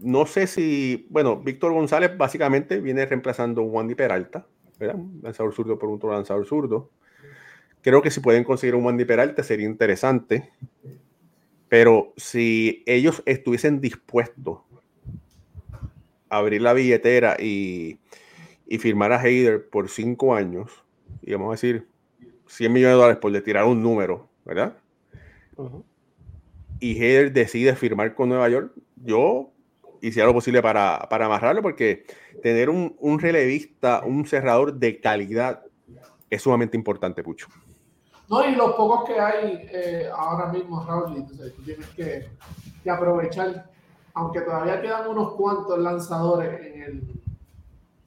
No 0.00 0.26
sé 0.26 0.46
si, 0.46 1.06
bueno, 1.08 1.38
Víctor 1.38 1.72
González 1.72 2.14
básicamente 2.14 2.78
viene 2.78 3.06
reemplazando 3.06 3.62
a 3.62 3.64
Wandy 3.64 3.94
Peralta, 3.94 4.46
¿verdad? 4.78 4.96
Un 4.96 5.20
lanzador 5.22 5.54
zurdo 5.54 5.78
por 5.78 5.88
otro 5.88 6.12
lanzador 6.12 6.44
zurdo. 6.44 6.90
Creo 7.80 8.02
que 8.02 8.10
si 8.10 8.20
pueden 8.20 8.44
conseguir 8.44 8.74
un 8.74 8.84
Wandy 8.84 9.06
Peralta 9.06 9.42
sería 9.42 9.66
interesante. 9.66 10.50
Pero 11.70 12.12
si 12.18 12.82
ellos 12.84 13.22
estuviesen 13.24 13.80
dispuestos 13.80 14.58
abrir 16.36 16.62
la 16.62 16.72
billetera 16.72 17.36
y, 17.38 17.98
y 18.66 18.78
firmar 18.78 19.12
a 19.12 19.22
Heider 19.22 19.68
por 19.68 19.88
cinco 19.88 20.34
años, 20.34 20.70
y 21.22 21.32
vamos 21.32 21.48
a 21.48 21.52
decir 21.52 21.86
100 22.46 22.72
millones 22.72 22.94
de 22.94 22.96
dólares 22.96 23.18
por 23.18 23.32
le 23.32 23.40
tirar 23.40 23.64
un 23.64 23.82
número, 23.82 24.28
¿verdad? 24.44 24.76
Uh 25.56 25.64
-huh. 25.64 25.82
Y 26.80 27.02
Heider 27.02 27.32
decide 27.32 27.74
firmar 27.76 28.14
con 28.14 28.28
Nueva 28.28 28.48
York, 28.48 28.72
yo 28.96 29.50
hiciera 30.00 30.26
lo 30.26 30.34
posible 30.34 30.60
para, 30.62 31.06
para 31.08 31.26
amarrarlo, 31.26 31.62
porque 31.62 32.04
tener 32.42 32.68
un, 32.68 32.94
un, 32.98 33.18
relevista, 33.18 34.02
un 34.04 34.26
cerrador 34.26 34.74
de 34.74 35.00
calidad 35.00 35.62
es 36.28 36.42
sumamente 36.42 36.76
importante, 36.76 37.22
Pucho. 37.22 37.48
No, 38.28 38.44
y 38.48 38.54
los 38.54 38.72
pocos 38.74 39.04
que 39.04 39.18
hay 39.20 39.68
eh, 39.70 40.08
ahora 40.14 40.50
mismo, 40.50 40.84
Raúl, 40.84 41.16
entonces 41.16 41.54
tú 41.54 41.62
tienes 41.62 41.86
que, 41.88 42.26
que, 42.82 42.90
aprovechar, 42.90 43.70
aunque 44.14 44.40
todavía 44.42 44.80
quedan 44.80 45.08
unos 45.08 45.34
cuantos 45.34 45.78
lanzadores 45.78 46.60
en 46.66 46.82
el, 46.82 47.02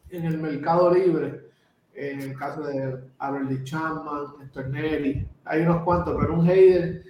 en 0.09 0.25
el 0.25 0.37
mercado 0.37 0.91
libre, 0.91 1.47
en 1.93 2.21
el 2.21 2.37
caso 2.37 2.61
de 2.61 2.97
Aberly 3.19 3.63
Chapman, 3.63 4.49
Neri, 4.69 5.27
hay 5.43 5.61
unos 5.61 5.83
cuantos, 5.83 6.15
pero 6.19 6.33
un 6.33 6.47
Hayden, 6.47 7.03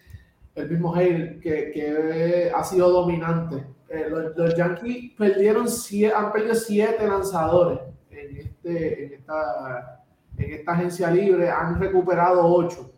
el 0.55 0.69
mismo 0.69 0.95
Hayden, 0.95 1.39
que, 1.39 1.71
que 1.71 2.51
ha 2.53 2.63
sido 2.63 2.89
dominante. 2.89 3.63
Eh, 3.89 4.07
los, 4.09 4.35
los, 4.35 4.55
Yankees 4.55 5.13
perdieron 5.17 5.69
siete, 5.69 6.13
han 6.13 6.31
perdido 6.31 6.55
siete 6.55 7.07
lanzadores 7.07 7.79
en, 8.09 8.37
este, 8.37 9.05
en, 9.05 9.13
esta, 9.13 10.03
en 10.37 10.53
esta 10.53 10.71
agencia 10.71 11.11
libre, 11.11 11.49
han 11.49 11.79
recuperado 11.79 12.45
ocho. 12.45 12.91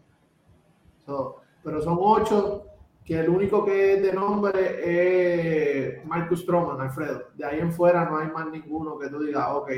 Pero 1.63 1.81
son 1.81 1.97
ocho 1.99 2.68
que 3.05 3.19
el 3.19 3.29
único 3.29 3.65
que 3.65 3.93
es 3.93 4.01
de 4.01 4.13
nombre 4.13 4.53
es 4.83 6.05
Marcus 6.05 6.41
Stroman, 6.41 6.79
Alfredo. 6.79 7.23
De 7.35 7.45
ahí 7.45 7.59
en 7.59 7.73
fuera 7.73 8.05
no 8.05 8.17
hay 8.17 8.27
más 8.27 8.47
ninguno 8.49 8.97
que 8.99 9.09
tú 9.09 9.19
digas, 9.19 9.47
ok, 9.51 9.71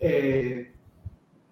eh, 0.00 0.72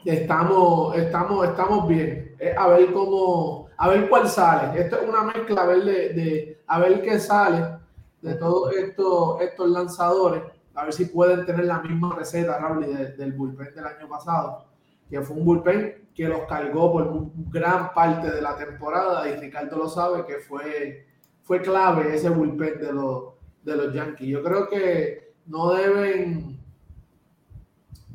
estamos, 0.05 0.97
estamos, 0.97 1.47
estamos 1.49 1.89
bien. 1.89 2.35
Eh, 2.39 2.55
a 2.57 2.69
ver 2.69 2.93
cómo, 2.93 3.69
a 3.77 3.89
ver 3.89 4.09
cuál 4.09 4.29
sale. 4.29 4.81
Esto 4.81 5.01
es 5.01 5.09
una 5.09 5.23
mezcla, 5.23 5.63
a 5.63 5.67
ver, 5.67 5.85
de, 5.85 6.63
a 6.67 6.79
ver 6.79 7.03
qué 7.03 7.19
sale 7.19 7.79
de 8.21 8.35
todos 8.35 8.73
estos, 8.75 9.41
estos 9.41 9.69
lanzadores, 9.69 10.43
a 10.75 10.85
ver 10.85 10.93
si 10.93 11.07
pueden 11.07 11.45
tener 11.45 11.67
la 11.67 11.81
misma 11.81 12.15
receta, 12.15 12.59
Raúl, 12.59 12.87
de, 12.87 13.13
del 13.13 13.33
bullpen 13.33 13.75
del 13.75 13.85
año 13.85 14.09
pasado, 14.09 14.67
que 15.13 15.21
fue 15.21 15.37
un 15.37 15.45
bullpen 15.45 16.09
que 16.15 16.27
los 16.27 16.47
cargó 16.47 16.91
por 16.91 17.31
gran 17.51 17.93
parte 17.93 18.31
de 18.31 18.41
la 18.41 18.57
temporada 18.57 19.29
y 19.29 19.37
Ricardo 19.37 19.77
lo 19.77 19.87
sabe 19.87 20.25
que 20.25 20.39
fue, 20.39 21.07
fue 21.43 21.61
clave 21.61 22.15
ese 22.15 22.31
bullpen 22.31 22.81
de 22.81 22.93
los, 22.95 23.25
de 23.63 23.77
los 23.77 23.93
Yankees. 23.93 24.29
Yo 24.31 24.43
creo 24.43 24.71
que 24.71 25.35
no 25.45 25.75
deben, 25.75 26.59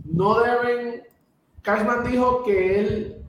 no 0.06 0.42
deben, 0.42 1.04
Cashman 1.62 2.04
dijo 2.04 2.44
que 2.44 2.80
él 2.80 3.26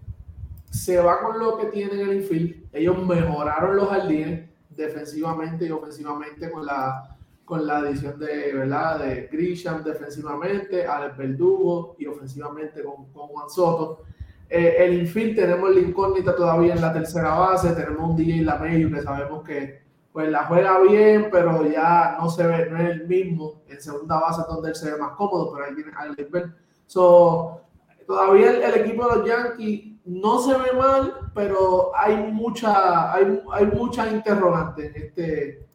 se 0.70 0.98
va 0.98 1.20
con 1.20 1.38
lo 1.38 1.58
que 1.58 1.66
tiene 1.66 1.92
en 1.92 2.08
el 2.08 2.16
infield, 2.22 2.70
ellos 2.72 3.06
mejoraron 3.06 3.76
los 3.76 3.90
jardines 3.90 4.48
defensivamente 4.70 5.66
y 5.66 5.72
ofensivamente 5.72 6.50
con 6.50 6.64
la 6.64 7.17
con 7.48 7.66
la 7.66 7.78
adición 7.78 8.18
de, 8.18 8.52
¿verdad? 8.52 8.98
de 8.98 9.26
Grisham 9.32 9.82
defensivamente, 9.82 10.86
Alex 10.86 11.16
Verdugo 11.16 11.96
y 11.98 12.04
ofensivamente 12.04 12.84
con, 12.84 13.06
con 13.06 13.28
Juan 13.28 13.48
Soto. 13.48 14.02
Eh, 14.50 14.76
el 14.80 15.00
infield 15.00 15.34
tenemos 15.34 15.74
la 15.74 15.80
incógnita 15.80 16.36
todavía 16.36 16.74
en 16.74 16.82
la 16.82 16.92
tercera 16.92 17.30
base, 17.38 17.70
tenemos 17.70 18.10
un 18.10 18.16
DJ 18.16 18.42
Lameyo 18.42 18.90
que 18.90 19.00
sabemos 19.00 19.42
que 19.44 19.80
pues 20.12 20.28
la 20.28 20.44
juega 20.44 20.78
bien, 20.80 21.28
pero 21.32 21.66
ya 21.66 22.18
no 22.20 22.28
se 22.28 22.46
ve, 22.46 22.68
no 22.70 22.78
es 22.82 22.90
el 22.90 23.08
mismo 23.08 23.62
en 23.66 23.80
segunda 23.80 24.20
base 24.20 24.42
donde 24.46 24.68
él 24.68 24.74
se 24.74 24.90
ve 24.90 24.98
más 24.98 25.12
cómodo, 25.12 25.50
pero 25.54 25.64
ahí 25.64 25.74
tiene 25.74 25.92
Alex 25.96 26.30
Ver. 26.30 26.50
So, 26.84 27.62
todavía 28.06 28.50
el, 28.50 28.62
el, 28.62 28.74
equipo 28.74 29.08
de 29.08 29.16
los 29.16 29.26
Yankees 29.26 29.92
no 30.04 30.38
se 30.40 30.52
ve 30.52 30.72
mal, 30.78 31.14
pero 31.34 31.92
hay 31.96 32.14
mucha, 32.30 33.14
hay, 33.14 33.42
hay 33.52 33.66
muchas 33.66 34.12
interrogantes 34.12 34.94
en 34.94 35.02
este, 35.02 35.67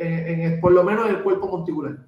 en, 0.00 0.40
en, 0.42 0.60
por 0.60 0.72
lo 0.72 0.82
menos 0.82 1.08
en 1.08 1.16
el 1.16 1.22
cuerpo 1.22 1.48
monticular. 1.48 1.98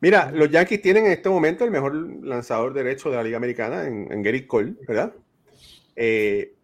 Mira, 0.00 0.32
los 0.32 0.50
Yankees 0.50 0.82
tienen 0.82 1.06
en 1.06 1.12
este 1.12 1.28
momento 1.28 1.64
el 1.64 1.70
mejor 1.70 1.94
lanzador 1.94 2.72
derecho 2.72 3.08
de 3.08 3.16
la 3.16 3.22
Liga 3.22 3.36
Americana 3.36 3.86
en, 3.86 4.12
en 4.12 4.22
Gary 4.22 4.46
Cole, 4.46 4.74
¿verdad? 4.86 5.14
Eh, 5.94 6.54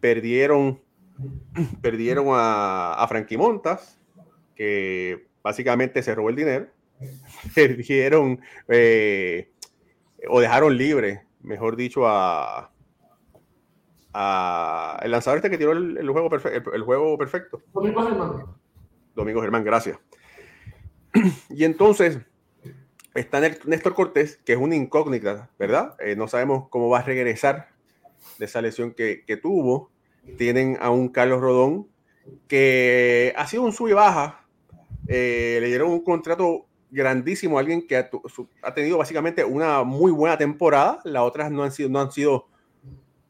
perdieron, 0.00 0.78
perdieron 1.80 2.26
a, 2.30 2.94
a 2.94 3.08
Frankie 3.08 3.38
Montas, 3.38 3.98
que 4.54 5.26
básicamente 5.42 6.02
se 6.02 6.14
robó 6.14 6.28
el 6.28 6.36
dinero. 6.36 6.66
Perdieron 7.54 8.40
eh, 8.68 9.50
o 10.28 10.40
dejaron 10.40 10.76
libre, 10.76 11.22
mejor 11.40 11.74
dicho, 11.74 12.06
a, 12.06 12.70
a 14.12 15.00
el 15.02 15.10
lanzador 15.10 15.38
este 15.38 15.50
que 15.50 15.58
tiró 15.58 15.72
el, 15.72 15.96
el 15.96 16.10
juego, 16.10 16.28
perfe 16.30 16.56
el, 16.56 16.62
el, 16.74 16.82
juego 16.82 17.16
perfecto. 17.18 17.60
Domingo 19.14 19.40
Germán, 19.40 19.64
gracias. 19.64 19.98
Y 21.50 21.64
entonces 21.64 22.18
está 23.14 23.40
Néstor 23.40 23.94
Cortés, 23.94 24.38
que 24.44 24.54
es 24.54 24.58
una 24.58 24.74
incógnita, 24.74 25.50
¿verdad? 25.58 25.96
Eh, 26.00 26.16
no 26.16 26.28
sabemos 26.28 26.68
cómo 26.70 26.88
va 26.88 27.00
a 27.00 27.02
regresar 27.02 27.68
de 28.38 28.46
esa 28.46 28.62
lesión 28.62 28.92
que, 28.92 29.24
que 29.26 29.36
tuvo. 29.36 29.90
tienen 30.38 30.78
a 30.80 30.90
un 30.90 31.08
Carlos 31.08 31.40
Rodón 31.40 31.88
que 32.48 33.32
ha 33.36 33.46
sido 33.46 33.62
un 33.62 33.72
sub 33.72 33.88
y 33.88 33.92
baja. 33.92 34.46
Eh, 35.08 35.58
le 35.60 35.66
dieron 35.68 35.90
un 35.90 36.04
contrato 36.04 36.66
grandísimo 36.90 37.56
a 37.56 37.60
alguien 37.60 37.86
que 37.86 37.96
ha, 37.96 38.10
tenido 38.74 38.98
básicamente 38.98 39.44
una 39.44 39.82
muy 39.82 40.12
buena 40.12 40.36
temporada. 40.38 41.00
Las 41.04 41.22
otras 41.22 41.50
no 41.50 41.64
han 41.64 41.72
sido, 41.72 41.88
no 41.88 42.00
han 42.00 42.12
sido, 42.12 42.46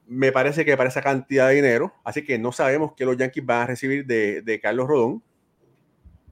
me 0.06 0.32
parece 0.32 0.64
que 0.64 0.76
para 0.76 0.88
esa 0.88 1.02
cantidad 1.02 1.48
de 1.48 1.54
dinero. 1.54 1.94
Así 2.04 2.24
que 2.24 2.38
no 2.38 2.52
sabemos 2.52 2.92
qué 2.96 3.04
los 3.04 3.16
Yankees 3.16 3.46
van 3.46 3.62
a 3.62 3.66
recibir 3.66 4.06
de, 4.06 4.60
Carlos 4.62 4.88
Rodón. 4.88 5.22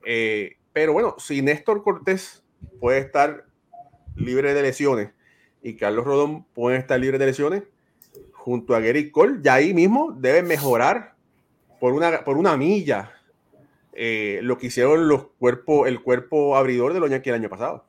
Eh, 0.04 0.57
pero 0.73 0.92
bueno, 0.92 1.16
si 1.19 1.42
Néstor 1.42 1.83
Cortés 1.83 2.42
puede 2.80 3.00
estar 3.00 3.47
libre 4.16 4.54
de 4.54 4.62
lesiones 4.62 5.11
y 5.62 5.76
Carlos 5.76 6.04
Rodón 6.04 6.45
puede 6.54 6.78
estar 6.78 6.99
libre 6.99 7.19
de 7.19 7.26
lesiones 7.26 7.62
junto 8.33 8.75
a 8.75 8.80
Gary 8.80 9.11
Cole, 9.11 9.38
ya 9.42 9.54
ahí 9.54 9.75
mismo 9.75 10.12
debe 10.12 10.42
mejorar 10.42 11.14
por 11.78 11.92
una, 11.92 12.25
por 12.25 12.37
una 12.37 12.57
milla 12.57 13.12
eh, 13.92 14.40
lo 14.42 14.57
que 14.59 14.69
hicieron 14.69 15.09
los 15.09 15.26
cuerpos, 15.38 15.88
el 15.88 16.02
cuerpo 16.02 16.57
abridor 16.57 16.92
de 16.92 17.00
los 17.00 17.11
Yankees 17.11 17.35
el 17.35 17.40
año 17.40 17.50
pasado. 17.50 17.85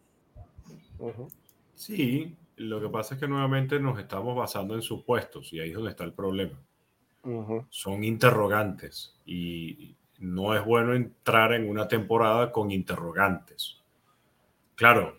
Sí, 1.75 2.35
lo 2.57 2.81
que 2.81 2.89
pasa 2.89 3.15
es 3.15 3.19
que 3.19 3.27
nuevamente 3.27 3.79
nos 3.79 3.99
estamos 3.99 4.35
basando 4.35 4.75
en 4.75 4.81
supuestos 4.81 5.51
y 5.53 5.59
ahí 5.59 5.69
es 5.69 5.75
donde 5.75 5.91
está 5.91 6.03
el 6.03 6.13
problema. 6.13 6.59
Son 7.69 8.03
interrogantes 8.03 9.15
y 9.25 9.95
no 10.21 10.55
es 10.55 10.63
bueno 10.63 10.93
entrar 10.93 11.53
en 11.53 11.69
una 11.69 11.87
temporada 11.87 12.51
con 12.51 12.71
interrogantes. 12.71 13.81
Claro, 14.75 15.17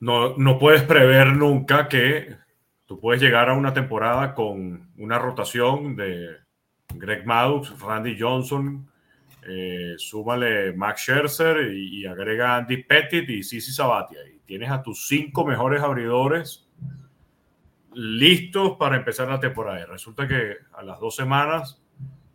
no, 0.00 0.36
no 0.36 0.58
puedes 0.58 0.82
prever 0.82 1.34
nunca 1.34 1.88
que 1.88 2.36
tú 2.86 3.00
puedes 3.00 3.20
llegar 3.20 3.48
a 3.48 3.54
una 3.54 3.74
temporada 3.74 4.34
con 4.34 4.90
una 4.98 5.18
rotación 5.18 5.96
de 5.96 6.36
Greg 6.94 7.26
Maddux, 7.26 7.78
Randy 7.80 8.16
Johnson, 8.18 8.88
eh, 9.48 9.94
súmale 9.96 10.72
Max 10.72 11.02
Scherzer 11.02 11.72
y, 11.72 12.04
agrega 12.04 12.56
Andy 12.56 12.82
Pettit 12.82 13.28
y 13.30 13.42
Sisi 13.42 13.72
Sabatia. 13.72 14.18
Y 14.28 14.40
tienes 14.40 14.70
a 14.70 14.82
tus 14.82 15.06
cinco 15.06 15.44
mejores 15.44 15.82
abridores 15.82 16.66
listos 17.94 18.76
para 18.78 18.96
empezar 18.96 19.28
la 19.28 19.40
temporada. 19.40 19.80
Y 19.80 19.84
resulta 19.84 20.26
que 20.26 20.56
a 20.74 20.82
las 20.82 20.98
dos 20.98 21.14
semanas, 21.14 21.80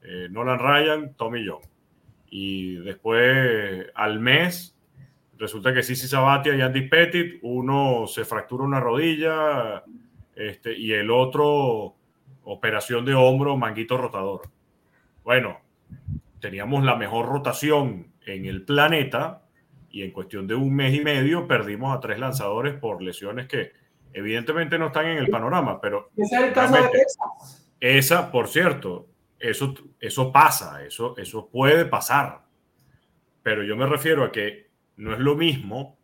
eh, 0.03 0.27
Nolan 0.29 0.59
Ryan, 0.59 1.13
Tommy 1.15 1.45
John. 1.47 1.61
Y 2.29 2.75
después 2.75 3.87
al 3.93 4.19
mes, 4.19 4.77
resulta 5.37 5.73
que 5.73 5.83
Sisi 5.83 6.07
Sabatia 6.07 6.55
y 6.55 6.61
Andy 6.61 6.87
Pettit, 6.87 7.39
uno 7.41 8.07
se 8.07 8.25
fractura 8.25 8.63
una 8.63 8.79
rodilla 8.79 9.83
este, 10.35 10.77
y 10.77 10.93
el 10.93 11.11
otro 11.11 11.95
operación 12.43 13.05
de 13.05 13.13
hombro, 13.13 13.57
manguito 13.57 13.97
rotador. 13.97 14.41
Bueno, 15.23 15.59
teníamos 16.39 16.83
la 16.83 16.95
mejor 16.95 17.27
rotación 17.27 18.11
en 18.25 18.45
el 18.45 18.63
planeta 18.63 19.43
y 19.89 20.03
en 20.03 20.11
cuestión 20.11 20.47
de 20.47 20.55
un 20.55 20.73
mes 20.73 20.95
y 20.95 21.01
medio 21.01 21.47
perdimos 21.47 21.95
a 21.95 21.99
tres 21.99 22.17
lanzadores 22.17 22.73
por 22.75 23.01
lesiones 23.01 23.47
que 23.47 23.71
evidentemente 24.13 24.77
no 24.79 24.87
están 24.87 25.07
en 25.07 25.17
el 25.17 25.27
panorama, 25.27 25.79
pero... 25.79 26.09
Ese 26.17 26.35
es 26.35 26.41
el 26.43 26.53
caso 26.53 26.75
de 26.75 26.89
Texas. 26.89 27.71
Esa, 27.79 28.31
por 28.31 28.47
cierto, 28.47 29.07
eso, 29.41 29.73
eso 29.99 30.31
pasa, 30.31 30.83
eso, 30.83 31.17
eso 31.17 31.47
puede 31.47 31.85
pasar, 31.85 32.43
pero 33.43 33.63
yo 33.63 33.75
me 33.75 33.85
refiero 33.85 34.23
a 34.23 34.31
que 34.31 34.69
no 34.97 35.13
es 35.13 35.19
lo 35.19 35.35
mismo 35.35 35.97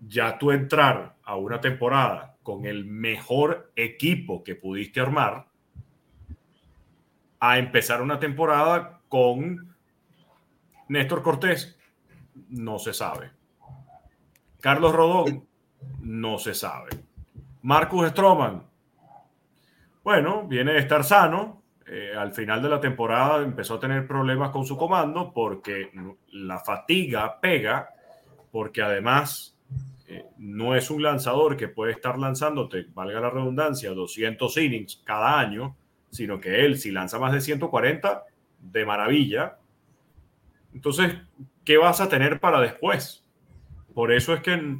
ya 0.00 0.38
tú 0.38 0.50
entrar 0.50 1.16
a 1.24 1.36
una 1.36 1.60
temporada 1.60 2.36
con 2.42 2.66
el 2.66 2.84
mejor 2.84 3.72
equipo 3.76 4.42
que 4.42 4.56
pudiste 4.56 5.00
armar 5.00 5.46
a 7.40 7.58
empezar 7.58 8.02
una 8.02 8.18
temporada 8.18 9.00
con 9.08 9.74
Néstor 10.88 11.22
Cortés, 11.22 11.76
no 12.48 12.78
se 12.78 12.92
sabe. 12.92 13.30
Carlos 14.60 14.94
Rodón, 14.94 15.46
no 16.00 16.38
se 16.38 16.54
sabe. 16.54 16.90
Marcus 17.62 18.08
Stroman, 18.10 18.64
bueno, 20.04 20.46
viene 20.46 20.72
de 20.72 20.78
estar 20.80 21.04
sano. 21.04 21.61
Eh, 21.86 22.12
al 22.16 22.32
final 22.32 22.62
de 22.62 22.68
la 22.68 22.80
temporada 22.80 23.42
empezó 23.42 23.74
a 23.74 23.80
tener 23.80 24.06
problemas 24.06 24.50
con 24.50 24.64
su 24.64 24.76
comando 24.76 25.32
porque 25.32 25.90
la 26.32 26.58
fatiga 26.60 27.40
pega, 27.40 27.88
porque 28.50 28.82
además 28.82 29.58
eh, 30.06 30.26
no 30.38 30.76
es 30.76 30.90
un 30.90 31.02
lanzador 31.02 31.56
que 31.56 31.68
puede 31.68 31.92
estar 31.92 32.18
lanzándote, 32.18 32.86
valga 32.94 33.20
la 33.20 33.30
redundancia, 33.30 33.90
200 33.90 34.56
innings 34.58 35.02
cada 35.04 35.40
año, 35.40 35.76
sino 36.10 36.38
que 36.38 36.64
él, 36.64 36.78
si 36.78 36.90
lanza 36.90 37.18
más 37.18 37.32
de 37.32 37.40
140, 37.40 38.24
de 38.60 38.86
maravilla. 38.86 39.56
Entonces, 40.74 41.16
¿qué 41.64 41.78
vas 41.78 42.00
a 42.00 42.08
tener 42.08 42.40
para 42.40 42.60
después? 42.60 43.24
Por 43.94 44.12
eso 44.12 44.34
es 44.34 44.40
que 44.40 44.78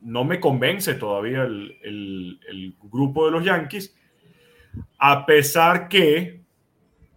no 0.00 0.24
me 0.24 0.38
convence 0.40 0.94
todavía 0.94 1.42
el, 1.42 2.74
grupo 2.82 3.26
de 3.26 3.32
los 3.32 3.44
Yankees, 3.44 3.94
a 4.98 5.26
pesar 5.26 5.88
que 5.88 6.42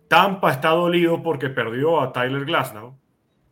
Tampa 0.07 0.51
está 0.51 0.69
dolido 0.69 1.21
porque 1.21 1.49
perdió 1.49 2.01
a 2.01 2.11
Tyler 2.11 2.45
Glasnow. 2.45 2.97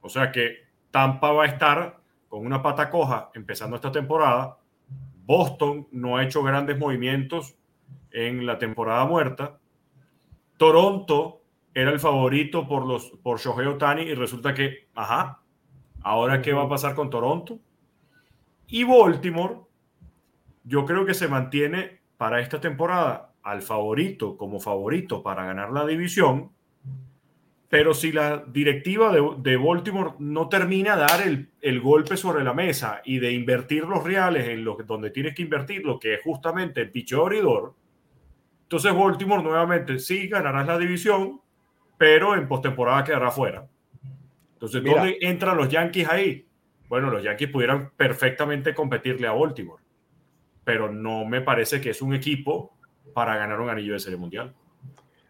O 0.01 0.09
sea 0.09 0.31
que 0.31 0.67
Tampa 0.91 1.31
va 1.31 1.43
a 1.43 1.47
estar 1.47 1.99
con 2.27 2.45
una 2.45 2.61
pata 2.61 2.89
coja 2.89 3.29
empezando 3.33 3.75
esta 3.75 3.91
temporada. 3.91 4.57
Boston 5.25 5.87
no 5.91 6.17
ha 6.17 6.23
hecho 6.23 6.43
grandes 6.43 6.77
movimientos 6.77 7.55
en 8.11 8.45
la 8.45 8.57
temporada 8.57 9.05
muerta. 9.05 9.59
Toronto 10.57 11.41
era 11.73 11.91
el 11.91 11.99
favorito 11.99 12.67
por, 12.67 12.85
los, 12.85 13.11
por 13.21 13.39
Shohei 13.39 13.67
Otani 13.67 14.01
y 14.01 14.15
resulta 14.15 14.53
que, 14.53 14.87
ajá, 14.95 15.41
ahora 16.01 16.41
qué 16.41 16.53
va 16.53 16.63
a 16.63 16.69
pasar 16.69 16.95
con 16.95 17.09
Toronto. 17.09 17.59
Y 18.65 18.83
Baltimore, 18.83 19.59
yo 20.63 20.85
creo 20.85 21.05
que 21.05 21.13
se 21.13 21.27
mantiene 21.27 22.01
para 22.17 22.39
esta 22.39 22.59
temporada 22.59 23.26
al 23.47 23.61
favorito 23.61 24.35
como 24.35 24.59
favorito 24.59 25.23
para 25.23 25.45
ganar 25.45 25.71
la 25.71 25.85
división, 25.85 26.51
pero 27.69 27.93
si 27.93 28.11
la 28.11 28.43
directiva 28.45 29.11
de, 29.11 29.57
Baltimore 29.57 30.11
no 30.19 30.49
termina 30.49 30.95
de 30.95 31.01
dar 31.01 31.21
el, 31.61 31.81
golpe 31.81 32.17
sobre 32.17 32.43
la 32.43 32.53
mesa 32.53 33.01
y 33.05 33.19
de 33.19 33.31
invertir 33.31 33.85
los 33.85 34.03
reales 34.03 34.49
en 34.49 34.65
lo 34.65 34.77
donde 34.85 35.11
tienes 35.11 35.33
que 35.33 35.43
invertir, 35.43 35.85
lo 35.85 35.97
que 35.97 36.15
es 36.15 36.21
justamente 36.23 36.81
el 36.81 36.91
picho 36.91 37.21
abridor, 37.21 37.73
entonces 38.63 38.93
Baltimore 38.93 39.41
nuevamente 39.41 39.97
sí 39.99 40.27
ganarás 40.27 40.67
la 40.67 40.77
división, 40.77 41.39
pero 41.97 42.35
en 42.35 42.49
postemporada 42.49 43.05
quedará 43.05 43.31
fuera. 43.31 43.65
Entonces, 44.53 44.83
¿dónde 44.83 45.17
entran 45.21 45.55
los 45.55 45.69
Yankees 45.69 46.09
ahí? 46.09 46.45
Bueno, 46.89 47.09
los 47.09 47.23
Yankees 47.23 47.49
pudieran 47.49 47.91
perfectamente 47.95 48.73
competirle 48.73 49.27
a 49.27 49.31
Baltimore, 49.31 49.83
pero 50.65 50.91
no 50.91 51.23
me 51.23 51.39
parece 51.39 51.79
que 51.79 51.91
es 51.91 52.01
un 52.01 52.13
equipo 52.13 52.76
para 53.17 53.35
ganar 53.35 53.59
un 53.59 53.67
anillo 53.67 53.93
de 53.93 53.99
serie 53.99 54.15
mundial. 54.15 54.53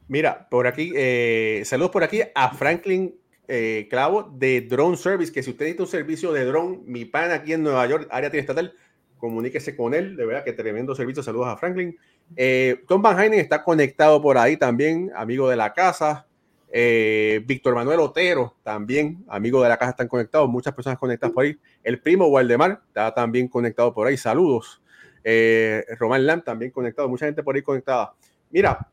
Mira, 0.10 0.50
por 0.50 0.68
aquí, 0.68 0.92
eh, 0.94 1.62
saludos 1.64 1.92
por 1.92 2.04
aquí 2.04 2.20
a 2.36 2.50
Franklin 2.54 3.16
eh, 3.48 3.88
Clavo 3.90 4.30
de 4.30 4.60
Drone 4.60 4.98
Service, 4.98 5.32
que 5.32 5.42
si 5.42 5.52
usted 5.52 5.64
necesita 5.64 5.84
un 5.84 5.90
servicio 5.90 6.34
de 6.34 6.44
drone, 6.44 6.82
mi 6.84 7.06
pan 7.06 7.32
aquí 7.32 7.54
en 7.54 7.64
Nueva 7.64 7.88
York, 7.88 8.10
área 8.12 8.30
estatal, 8.30 8.74
comuníquese 9.18 9.74
con 9.78 9.94
él, 9.94 10.18
de 10.18 10.26
verdad 10.26 10.44
que 10.44 10.52
tremendo 10.52 10.96
servicio, 10.96 11.24
saludos 11.24 11.48
a 11.48 11.56
Franklin. 11.56 11.98
Eh, 12.36 12.84
Tom 12.90 13.02
Van 13.02 13.18
Heinen 13.18 13.40
está 13.40 13.64
conectado 13.64 14.22
por 14.22 14.38
ahí 14.38 14.58
también, 14.58 15.10
amigo 15.16 15.48
de 15.50 15.56
la 15.56 15.74
casa. 15.74 16.28
Víctor 16.70 17.74
Manuel 17.74 18.02
Otero, 18.02 18.58
también 18.64 19.24
amigo 19.30 19.64
de 19.64 19.70
la 19.70 19.78
casa, 19.78 19.92
están 19.92 20.10
conectados. 20.10 20.50
Muchas 20.50 20.74
personas 20.74 21.00
conectadas 21.00 21.34
por 21.34 21.46
ahí. 21.46 21.58
El 21.82 22.02
primo 22.02 22.28
Waldemar 22.28 22.82
está 22.90 23.14
también 23.14 23.48
conectado 23.48 23.94
por 23.94 24.08
ahí. 24.08 24.18
Saludos. 24.18 24.82
Eh, 25.30 25.84
Román 26.00 26.26
Lam 26.26 26.42
también 26.42 26.72
conectado. 26.72 27.10
Mucha 27.10 27.26
gente 27.26 27.44
por 27.44 27.56
ahí 27.56 27.62
conectada. 27.62 28.14
Mira, 28.50 28.90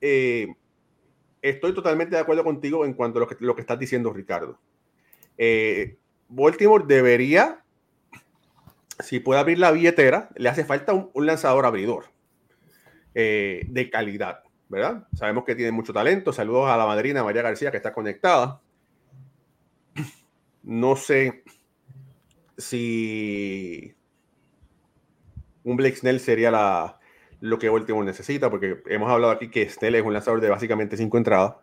eh, 0.00 0.48
estoy 1.40 1.72
totalmente 1.72 2.16
de 2.16 2.20
acuerdo 2.20 2.42
contigo 2.42 2.84
en 2.84 2.94
cuanto 2.94 3.18
a 3.18 3.20
lo 3.20 3.28
que, 3.28 3.36
lo 3.38 3.54
que 3.54 3.60
estás 3.60 3.78
diciendo, 3.78 4.12
Ricardo. 4.12 4.58
Baltimore 6.28 6.84
debería, 6.86 7.62
si 8.98 9.20
puede 9.20 9.38
abrir 9.38 9.58
la 9.58 9.70
billetera, 9.70 10.30
le 10.34 10.48
hace 10.48 10.64
falta 10.64 10.92
un 10.92 11.26
lanzador 11.26 11.66
abridor 11.66 12.06
de 13.14 13.90
calidad 13.92 14.42
¿verdad? 14.72 15.06
Sabemos 15.12 15.44
que 15.44 15.54
tiene 15.54 15.70
mucho 15.70 15.92
talento. 15.92 16.32
Saludos 16.32 16.70
a 16.70 16.78
la 16.78 16.86
madrina 16.86 17.22
María 17.22 17.42
García 17.42 17.70
que 17.70 17.76
está 17.76 17.92
conectada. 17.92 18.62
No 20.62 20.96
sé 20.96 21.44
si 22.56 23.94
un 25.64 25.76
Blake 25.76 25.96
Snell 25.96 26.20
sería 26.20 26.50
la, 26.50 26.98
lo 27.40 27.58
que 27.58 27.70
último 27.70 28.02
necesita, 28.04 28.50
porque 28.50 28.82
hemos 28.86 29.10
hablado 29.10 29.32
aquí 29.32 29.50
que 29.50 29.68
Snell 29.68 29.96
es 29.96 30.04
un 30.04 30.12
lanzador 30.12 30.40
de 30.40 30.48
básicamente 30.48 30.96
cinco 30.96 31.18
entradas. 31.18 31.56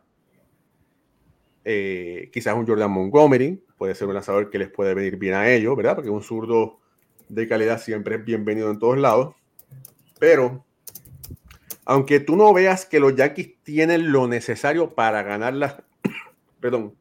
Eh, 1.64 2.30
quizás 2.34 2.56
un 2.56 2.66
Jordan 2.66 2.92
Montgomery 2.92 3.64
puede 3.78 3.96
ser 3.96 4.08
un 4.08 4.14
lanzador 4.14 4.50
que 4.50 4.60
les 4.60 4.70
puede 4.70 4.94
venir 4.94 5.18
bien 5.18 5.36
a 5.36 5.50
ellos, 5.50 5.76
¿verdad? 5.76 5.96
Porque 5.96 6.10
un 6.10 6.22
zurdo 6.22 6.80
de 7.30 7.48
calidad 7.48 7.82
siempre 7.82 8.16
es 8.16 8.26
bienvenido 8.26 8.70
en 8.72 8.80
todos 8.80 8.98
lados. 8.98 9.36
Pero 10.20 10.66
aunque 11.86 12.20
tú 12.20 12.36
no 12.36 12.54
veas 12.54 12.86
que 12.86 13.00
los 13.00 13.16
Yankees 13.16 13.64
tienen 13.64 14.12
lo 14.12 14.28
necesario 14.28 14.96
para 14.96 15.24
ganar 15.24 15.54
la, 15.54 15.84
perdón, 16.60 16.94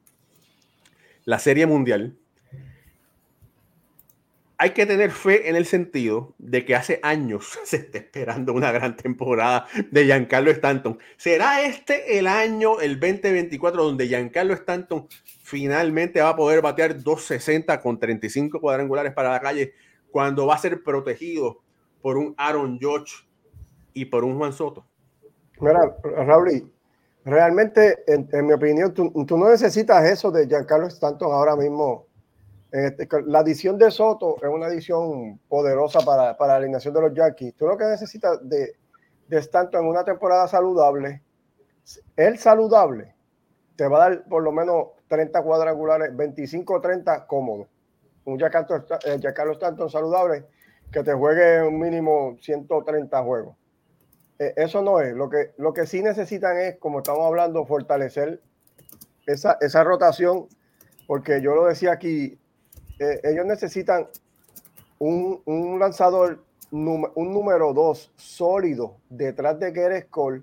la 1.24 1.38
Serie 1.38 1.66
Mundial, 1.66 2.16
hay 4.60 4.70
que 4.70 4.86
tener 4.86 5.12
fe 5.12 5.48
en 5.48 5.54
el 5.54 5.66
sentido 5.66 6.34
de 6.38 6.64
que 6.64 6.74
hace 6.74 6.98
años 7.04 7.58
se 7.64 7.76
está 7.76 7.98
esperando 7.98 8.52
una 8.52 8.72
gran 8.72 8.96
temporada 8.96 9.66
de 9.90 10.04
Giancarlo 10.04 10.50
Stanton. 10.50 10.98
¿Será 11.16 11.62
este 11.62 12.18
el 12.18 12.26
año, 12.26 12.80
el 12.80 12.98
2024, 12.98 13.82
donde 13.82 14.08
Giancarlo 14.08 14.52
Stanton 14.54 15.06
finalmente 15.42 16.20
va 16.20 16.30
a 16.30 16.36
poder 16.36 16.60
batear 16.60 17.00
260 17.00 17.80
con 17.80 17.98
35 17.98 18.60
cuadrangulares 18.60 19.12
para 19.12 19.30
la 19.30 19.40
calle 19.40 19.74
cuando 20.10 20.46
va 20.46 20.56
a 20.56 20.58
ser 20.58 20.82
protegido 20.82 21.60
por 22.02 22.18
un 22.18 22.34
Aaron 22.36 22.78
George 22.80 23.14
y 23.94 24.06
por 24.06 24.24
un 24.24 24.36
Juan 24.38 24.52
Soto? 24.52 24.84
Mira, 25.60 25.96
Raúl, 26.02 26.70
realmente, 27.24 28.04
en, 28.06 28.46
mi 28.46 28.52
opinión, 28.52 28.92
tú, 28.92 29.12
no 29.14 29.50
necesitas 29.50 30.04
eso 30.04 30.30
de 30.30 30.46
Giancarlo 30.46 30.88
Stanton 30.88 31.32
ahora 31.32 31.54
mismo. 31.54 32.07
Este, 32.70 33.08
la 33.26 33.38
adición 33.38 33.78
de 33.78 33.90
Soto 33.90 34.36
es 34.42 34.48
una 34.48 34.66
adición 34.66 35.38
poderosa 35.48 36.00
para, 36.00 36.36
para, 36.36 36.54
la 36.54 36.58
alineación 36.58 36.92
de 36.92 37.00
los 37.00 37.14
Yankees. 37.14 37.54
Tú 37.54 37.66
lo 37.66 37.78
que 37.78 37.84
necesitas 37.84 38.46
de, 38.46 38.74
de 39.26 39.38
Stanton 39.38 39.84
en 39.84 39.88
una 39.88 40.04
temporada 40.04 40.46
saludable, 40.48 41.22
el 42.16 42.38
saludable, 42.38 43.14
te 43.76 43.88
va 43.88 44.04
a 44.04 44.10
dar 44.10 44.24
por 44.24 44.42
lo 44.42 44.52
menos 44.52 44.88
30 45.08 45.42
cuadrangulares, 45.42 46.14
25 46.14 46.74
o 46.74 46.80
30 46.80 47.26
cómodos. 47.26 47.68
Un 48.24 48.38
Giancarlo 48.38 49.52
Stanton 49.52 49.88
saludable 49.88 50.44
que 50.92 51.02
te 51.02 51.14
juegue 51.14 51.62
un 51.62 51.78
mínimo 51.78 52.36
130 52.40 53.22
juegos. 53.22 53.56
E, 54.38 54.52
eso 54.56 54.82
no 54.82 55.00
es. 55.00 55.14
Lo 55.14 55.30
que, 55.30 55.52
lo 55.56 55.72
que 55.72 55.86
sí 55.86 56.02
necesitan 56.02 56.58
es, 56.58 56.76
como 56.78 56.98
estamos 56.98 57.24
hablando, 57.24 57.64
fortalecer 57.64 58.42
esa, 59.26 59.56
esa 59.60 59.84
rotación, 59.84 60.48
porque 61.06 61.40
yo 61.40 61.54
lo 61.54 61.66
decía 61.66 61.92
aquí, 61.92 62.38
eh, 62.98 63.20
ellos 63.24 63.46
necesitan 63.46 64.08
un, 64.98 65.40
un 65.44 65.78
lanzador, 65.78 66.44
un 66.70 67.32
número 67.32 67.72
dos 67.72 68.12
sólido 68.16 68.96
detrás 69.08 69.58
de 69.58 69.72
Gerrit 69.72 70.10
Cole 70.10 70.42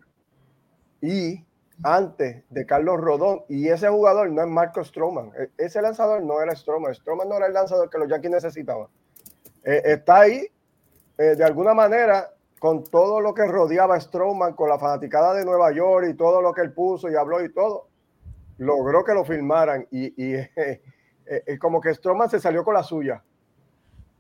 y 1.02 1.46
antes 1.84 2.44
de 2.50 2.65
Carlos 2.65 3.00
Rodón. 3.00 3.41
Y 3.50 3.68
ese 3.68 3.89
jugador 3.89 4.32
no 4.32 4.41
es 4.41 4.48
Marco 4.48 4.84
Stroman. 4.84 5.32
E, 5.38 5.50
ese 5.58 5.82
lanzador 5.82 6.24
no 6.24 6.41
era 6.41 6.56
Stroman. 6.56 6.94
Stroman 6.96 7.30
no 7.30 7.38
era 7.38 7.48
el 7.48 7.54
lanzador 7.54 7.89
que 7.89 7.98
los 7.98 8.10
Yankees 8.10 8.32
necesitaban. 8.32 8.88
Eh, 9.63 9.82
está 9.86 10.22
ahí, 10.22 10.48
eh, 11.18 11.36
de 11.36 11.44
alguna 11.44 11.74
manera, 11.74 12.32
con 12.60 12.84
todo 12.84 13.20
lo 13.20 13.34
que 13.34 13.46
rodeaba 13.46 13.96
a 13.96 14.00
Strowman, 14.00 14.54
con 14.54 14.70
la 14.70 14.80
fanaticada 14.80 15.34
de 15.34 15.46
Nueva 15.46 15.72
York 15.72 16.08
y 16.10 16.13
todo 16.13 16.41
lo 16.41 16.54
que 16.54 16.62
él 16.62 16.72
puso 16.72 17.10
y 17.10 17.15
habló 17.15 17.44
y 17.44 17.54
todo, 17.54 17.88
logró 18.58 19.04
que 19.04 19.13
lo 19.13 19.26
filmaran 19.26 19.88
y, 19.91 20.24
y 20.24 20.36
eh, 20.56 20.82
como 21.60 21.82
que 21.82 21.94
Strowman 21.94 22.30
se 22.30 22.40
salió 22.40 22.64
con 22.64 22.74
la 22.74 22.84
suya 22.84 23.24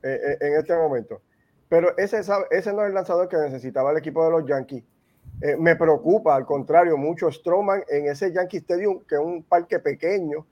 en 0.03 0.53
este 0.55 0.75
momento. 0.75 1.21
Pero 1.67 1.97
ese, 1.97 2.19
ese 2.19 2.73
no 2.73 2.83
es 2.83 2.87
el 2.87 2.93
lanzador 2.93 3.27
que 3.27 3.37
necesitaba 3.37 3.91
el 3.91 3.97
equipo 3.97 4.23
de 4.23 4.31
los 4.31 4.45
Yankees. 4.45 4.83
me 5.57 5.75
preocupa, 5.75 6.35
al 6.35 6.45
contrario, 6.45 6.97
mucho 6.97 7.31
Strowman 7.31 7.83
en 7.89 8.07
ese 8.07 8.31
Yankee 8.31 8.57
Stadium, 8.57 9.03
que 9.07 9.15
es 9.15 9.21
un 9.21 9.43
parque 9.43 9.79
pequeño, 9.79 10.45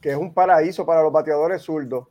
que 0.00 0.10
es 0.10 0.16
un 0.16 0.32
paraíso 0.34 0.84
para 0.84 1.02
los 1.02 1.12
bateadores 1.12 1.62
zurdos 1.62 2.06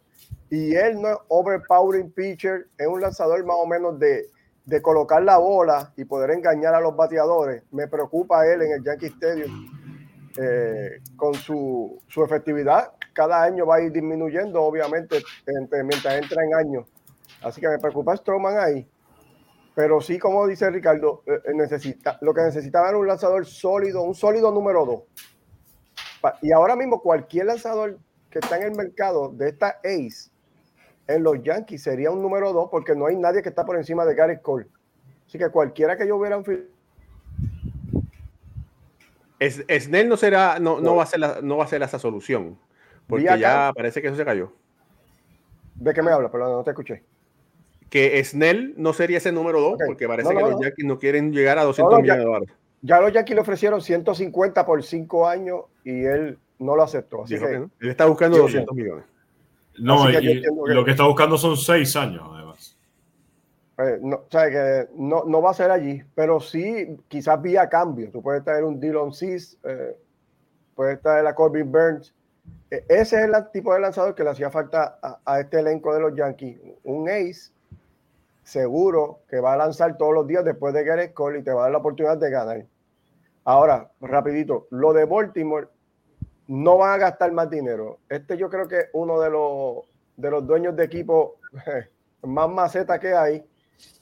y 0.50 0.76
él 0.76 1.02
no 1.02 1.10
es 1.10 1.18
overpowering 1.28 2.12
pitcher, 2.12 2.68
es 2.78 2.88
un 2.88 3.02
lanzador 3.02 3.44
más 3.46 3.58
o 3.60 3.66
menos 3.66 4.00
de, 4.00 4.30
de 4.66 4.82
colocar 4.82 5.22
la 5.24 5.38
bola 5.38 5.94
y 5.98 6.06
poder 6.06 6.32
engañar 6.32 6.74
a 6.74 6.80
los 6.82 6.96
bateadores. 6.96 7.64
Me 7.72 7.88
preocupa 7.88 8.48
él 8.48 8.62
en 8.62 8.72
el 8.74 8.84
Yankee 8.84 9.08
Stadium 9.08 9.77
eh, 10.38 11.02
con 11.16 11.34
su, 11.34 12.02
su, 12.08 12.24
efectividad. 12.24 12.94
Cada 13.14 13.44
año 13.44 13.66
va 13.66 13.78
a 13.78 13.82
ir 13.82 13.92
disminuyendo, 13.92 14.62
obviamente, 14.62 15.24
mientras 15.84 16.22
entra 16.22 16.44
en 16.44 16.54
años. 16.56 16.86
Así 17.42 17.62
que 17.62 17.68
me 17.68 17.80
preocupa 17.80 18.16
Stroman 18.16 18.58
ahí. 18.58 18.88
Pero 19.76 20.02
sí, 20.02 20.18
como 20.18 20.48
dice 20.48 20.70
Ricardo, 20.70 21.24
eh, 21.26 21.54
necesita, 21.54 22.18
lo 22.22 22.34
que 22.34 22.42
necesitaba 22.42 22.90
era 22.90 22.98
un 22.98 23.08
lanzador 23.08 23.46
sólido, 23.46 24.02
un 24.02 24.16
sólido 24.16 24.52
número 24.52 24.86
dos. 24.86 25.04
Y 26.42 26.52
ahora 26.52 26.76
mismo 26.76 27.02
cualquier 27.02 27.46
lanzador 27.46 28.00
que 28.30 28.40
está 28.40 28.58
en 28.58 28.64
el 28.64 28.76
mercado 28.76 29.30
de 29.30 29.50
esta 29.50 29.80
ace 29.84 30.32
en 31.08 31.24
los 31.24 31.42
Yankees 31.42 31.84
sería 31.84 32.12
un 32.12 32.22
número 32.22 32.54
dos 32.54 32.70
porque 32.70 32.96
no 32.96 33.08
hay 33.08 33.16
nadie 33.16 33.42
que 33.42 33.50
está 33.50 33.66
por 33.66 33.78
encima 33.78 34.06
de 34.06 34.16
Gary 34.16 34.42
Cole. 34.42 34.68
Así 35.28 35.38
que 35.38 35.50
cualquiera 35.50 35.98
que 35.98 36.08
yo 36.08 36.18
hubiera 36.18 36.38
es, 39.40 39.66
Snell 39.70 40.10
no 40.10 40.18
será, 40.18 40.60
no, 40.60 40.80
no, 40.80 40.96
va 40.96 41.04
a 41.04 41.06
ser 41.06 41.44
no 41.44 41.58
va 41.58 41.66
a 41.66 41.68
ser 41.68 41.82
esa 41.84 42.00
solución. 42.00 42.58
Porque 43.08 43.26
ya 43.40 43.72
parece 43.76 44.02
que 44.02 44.08
eso 44.08 44.18
se 44.18 44.26
cayó. 44.26 44.52
¿De 45.76 45.94
qué 45.94 46.02
me 46.02 46.12
habla? 46.12 46.30
Perdón, 46.32 46.52
no 46.54 46.64
te 46.64 46.72
escuché. 46.72 47.04
Que 47.90 48.22
Snell 48.24 48.74
no 48.78 48.92
sería 48.94 49.20
ese 49.20 49.32
número 49.32 49.62
dos 49.62 49.80
porque 49.86 50.08
parece 50.08 50.36
que 50.36 50.42
los 50.42 50.60
Yankees 50.60 50.86
no 50.86 51.00
quieren 51.00 51.32
llegar 51.32 51.58
a 51.58 51.64
200 51.64 52.02
millones 52.02 52.20
de 52.20 52.26
dólares. 52.26 52.50
Ya 52.82 53.00
los 53.00 53.14
Yankees 53.14 53.36
le 53.36 53.42
ofrecieron 53.42 53.82
150 53.82 54.66
por 54.66 54.84
5 54.84 55.28
años 55.28 55.62
y 55.84 56.04
él 56.04 56.38
no 56.60 56.76
lo 56.76 56.84
aceptó. 56.84 57.24
Así 57.24 57.38
que, 57.40 57.46
Él 57.46 57.70
está 57.80 58.06
buscando 58.06 58.38
200 58.38 58.76
millones. 58.76 59.06
No, 59.80 60.10
y 60.10 60.42
lo 60.74 60.84
que 60.84 60.92
está 60.92 61.06
buscando 61.06 61.38
son 61.38 61.56
6 61.56 61.96
años. 61.96 62.37
Eh, 63.78 64.00
no, 64.02 64.28
que 64.28 64.88
no, 64.96 65.24
no, 65.26 65.42
va 65.42 65.52
a 65.52 65.54
ser 65.54 65.70
allí, 65.70 66.04
pero 66.16 66.40
sí, 66.40 66.98
quizás 67.08 67.42
vía 67.42 67.70
cambio. 67.70 68.10
Tú 68.12 68.22
puedes 68.22 68.44
traer 68.44 68.64
un 68.64 68.80
Dylan 68.80 69.14
Cis, 69.14 69.58
eh, 69.64 69.96
puedes 70.76 71.00
traer 71.02 71.28
a 71.28 71.36
Corbin 71.36 71.72
Burns. 71.72 72.14
E, 72.72 72.84
ese 72.90 73.18
es 73.18 73.26
el 73.26 73.34
tipo 73.52 73.74
de 73.74 73.80
lanzador 73.80 74.16
que 74.16 74.24
le 74.24 74.32
hacía 74.32 74.50
falta 74.50 74.98
a, 75.02 75.20
a, 75.24 75.40
este 75.40 75.60
elenco 75.60 75.94
de 75.94 76.00
los 76.00 76.16
Yankees. 76.16 76.60
Un 76.84 77.08
ace 77.08 77.52
seguro 78.44 79.20
que 79.30 79.40
va 79.40 79.54
a 79.54 79.58
lanzar 79.58 79.98
todos 79.98 80.14
los 80.14 80.26
días 80.26 80.44
después 80.44 80.74
de 80.74 80.84
Gareth 80.84 81.14
Cole 81.14 81.40
y 81.40 81.44
te 81.44 81.52
va 81.52 81.62
a 81.62 81.64
dar 81.64 81.72
la 81.74 81.78
oportunidad 81.78 82.18
de 82.18 82.30
ganar. 82.32 82.66
Ahora, 83.44 83.92
rapidito, 84.02 84.68
lo 84.72 84.92
de 84.92 85.06
Baltimore 85.06 85.68
no 86.48 86.78
van 86.78 86.94
a 86.94 86.98
gastar 86.98 87.32
más 87.32 87.50
dinero. 87.50 88.00
Este 88.10 88.38
yo 88.38 88.50
creo 88.50 88.68
que 88.68 88.80
es 88.80 88.90
uno 88.94 89.20
de 89.20 89.30
los, 89.30 89.86
de 90.16 90.32
los 90.32 90.48
dueños 90.48 90.76
de 90.76 90.86
equipo 90.86 91.36
más 92.24 92.50
maceta 92.50 93.00
que 93.00 93.14
hay. 93.14 93.46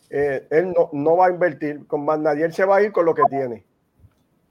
Eh, 0.10 0.48
él 0.52 0.74
no, 0.74 0.89
no, 0.94 1.18
va 1.18 1.28
a 1.28 1.32
invertir 1.32 1.86
con 1.88 2.06
más 2.06 2.20
nadie. 2.20 2.46
Él 2.46 2.54
se 2.54 2.65
va 2.65 2.78
a 2.78 2.82
ir 2.82 2.91
con 2.91 3.06
lo 3.06 3.13
que 3.13 3.24
tiene. 3.30 3.65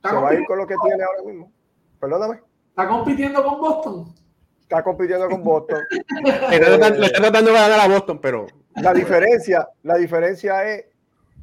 Se 0.02 0.14
va 0.14 0.30
a 0.30 0.34
ir 0.34 0.44
con 0.46 0.58
lo 0.58 0.66
que 0.66 0.74
tiene 0.82 1.02
ahora 1.02 1.22
mismo. 1.22 1.52
Perdóname. 2.00 2.40
¿Está 2.70 2.88
compitiendo 2.88 3.42
con 3.42 3.60
Boston? 3.60 4.14
Está 4.60 4.82
compitiendo 4.82 5.28
con 5.28 5.44
Boston. 5.44 5.78
le 6.50 6.56
está 6.56 6.90
tratando 6.90 7.52
de 7.52 7.58
ganar 7.58 7.80
a 7.80 7.88
Boston, 7.88 8.18
pero. 8.20 8.46
La 8.76 8.92
diferencia, 8.92 9.68
la 9.84 9.96
diferencia 9.96 10.68
es 10.68 10.86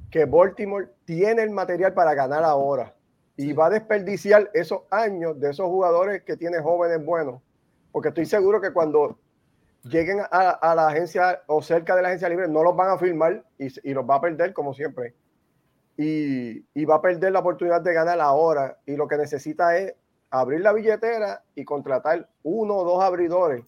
que 0.09 0.25
Baltimore 0.25 0.89
tiene 1.05 1.41
el 1.43 1.49
material 1.49 1.93
para 1.93 2.13
ganar 2.13 2.43
ahora 2.43 2.93
y 3.37 3.53
va 3.53 3.67
a 3.67 3.69
desperdiciar 3.69 4.51
esos 4.53 4.81
años 4.91 5.39
de 5.39 5.51
esos 5.51 5.67
jugadores 5.67 6.23
que 6.23 6.35
tiene 6.35 6.59
jóvenes 6.59 7.03
buenos. 7.03 7.41
Porque 7.91 8.09
estoy 8.09 8.25
seguro 8.25 8.59
que 8.59 8.73
cuando 8.73 9.17
lleguen 9.83 10.21
a, 10.31 10.75
la 10.75 10.87
agencia 10.87 11.41
o 11.47 11.61
cerca 11.61 11.95
de 11.95 12.01
la 12.01 12.09
agencia 12.09 12.29
libre, 12.29 12.47
no 12.47 12.63
los 12.63 12.75
van 12.75 12.89
a 12.89 12.97
firmar 12.97 13.43
y, 13.57 13.93
los 13.93 14.09
va 14.09 14.15
a 14.15 14.21
perder 14.21 14.53
como 14.53 14.73
siempre. 14.73 15.13
Y, 15.97 16.65
y, 16.73 16.85
va 16.85 16.95
a 16.95 17.01
perder 17.01 17.31
la 17.31 17.39
oportunidad 17.39 17.81
de 17.81 17.93
ganar 17.93 18.19
ahora. 18.19 18.77
Y 18.85 18.95
lo 18.95 19.07
que 19.07 19.17
necesita 19.17 19.77
es 19.77 19.93
abrir 20.29 20.61
la 20.61 20.73
billetera 20.73 21.43
y 21.55 21.65
contratar 21.65 22.29
uno 22.43 22.75
o 22.77 22.85
dos 22.85 23.03
abridores 23.03 23.63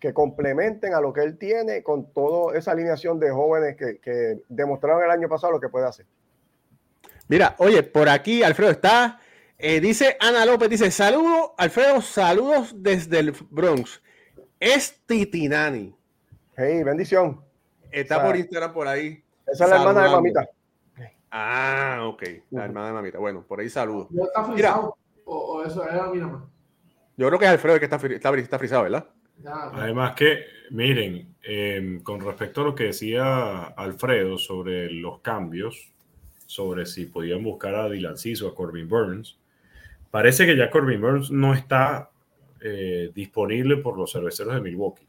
que 0.00 0.14
complementen 0.14 0.94
a 0.94 1.00
lo 1.00 1.12
que 1.12 1.22
él 1.22 1.38
tiene 1.38 1.82
con 1.82 2.12
toda 2.12 2.56
esa 2.56 2.72
alineación 2.72 3.18
de 3.18 3.30
jóvenes 3.30 3.76
que, 3.76 3.98
que 3.98 4.40
demostraron 4.48 5.02
el 5.02 5.10
año 5.10 5.28
pasado 5.28 5.52
lo 5.52 5.60
que 5.60 5.68
puede 5.68 5.86
hacer. 5.86 6.06
Mira, 7.28 7.54
oye, 7.58 7.82
por 7.82 8.08
aquí 8.08 8.42
Alfredo 8.42 8.70
está. 8.70 9.20
Eh, 9.58 9.80
dice 9.80 10.16
Ana 10.20 10.46
López, 10.46 10.70
dice, 10.70 10.90
saludos, 10.90 11.50
Alfredo, 11.58 12.00
saludos 12.00 12.74
desde 12.76 13.18
el 13.18 13.32
Bronx. 13.50 14.00
Es 14.60 15.00
Titinani. 15.06 15.94
Hey, 16.56 16.82
bendición. 16.82 17.40
Está 17.92 18.24
por 18.24 18.36
Instagram 18.36 18.72
por 18.72 18.88
ahí. 18.88 19.22
Esa 19.46 19.64
es 19.64 19.70
la 19.70 19.76
hermana 19.76 20.02
de 20.02 20.10
mamita. 20.10 20.48
Ah, 21.30 22.00
ok. 22.02 22.22
La 22.50 22.64
hermana 22.64 22.88
de 22.88 22.92
mamita. 22.94 23.18
Bueno, 23.18 23.44
por 23.46 23.60
ahí 23.60 23.68
saludos. 23.68 24.08
está 24.12 24.44
frisado? 24.44 24.96
O, 25.24 25.62
eso 25.64 25.88
era 25.88 26.08
mi 26.08 26.18
mamá. 26.18 26.48
Yo 27.16 27.28
creo 27.28 27.38
que 27.38 27.44
es 27.44 27.50
Alfredo 27.50 27.74
el 27.74 27.80
que 27.80 27.86
está, 27.86 27.96
está, 27.96 28.36
está 28.36 28.58
frisado, 28.58 28.82
¿verdad? 28.84 29.08
Además 29.44 30.14
que, 30.16 30.44
miren, 30.70 31.36
em, 31.42 32.00
con 32.00 32.20
respecto 32.20 32.62
a 32.62 32.64
lo 32.64 32.74
que 32.74 32.84
decía 32.84 33.64
Alfredo 33.64 34.38
sobre 34.38 34.90
los 34.90 35.20
cambios, 35.20 35.92
sobre 36.46 36.86
si 36.86 37.06
podían 37.06 37.44
buscar 37.44 37.74
a 37.74 37.88
Dylan 37.88 38.16
Cis 38.16 38.42
o 38.42 38.48
a 38.48 38.54
Corbin 38.54 38.88
Burns. 38.88 39.38
Parece 40.10 40.46
que 40.46 40.56
ya 40.56 40.70
Corbin 40.70 41.00
Burns 41.00 41.30
no 41.30 41.54
está 41.54 42.10
eh, 42.60 43.10
disponible 43.14 43.76
por 43.78 43.96
los 43.96 44.12
cerveceros 44.12 44.54
de 44.54 44.60
Milwaukee. 44.60 45.08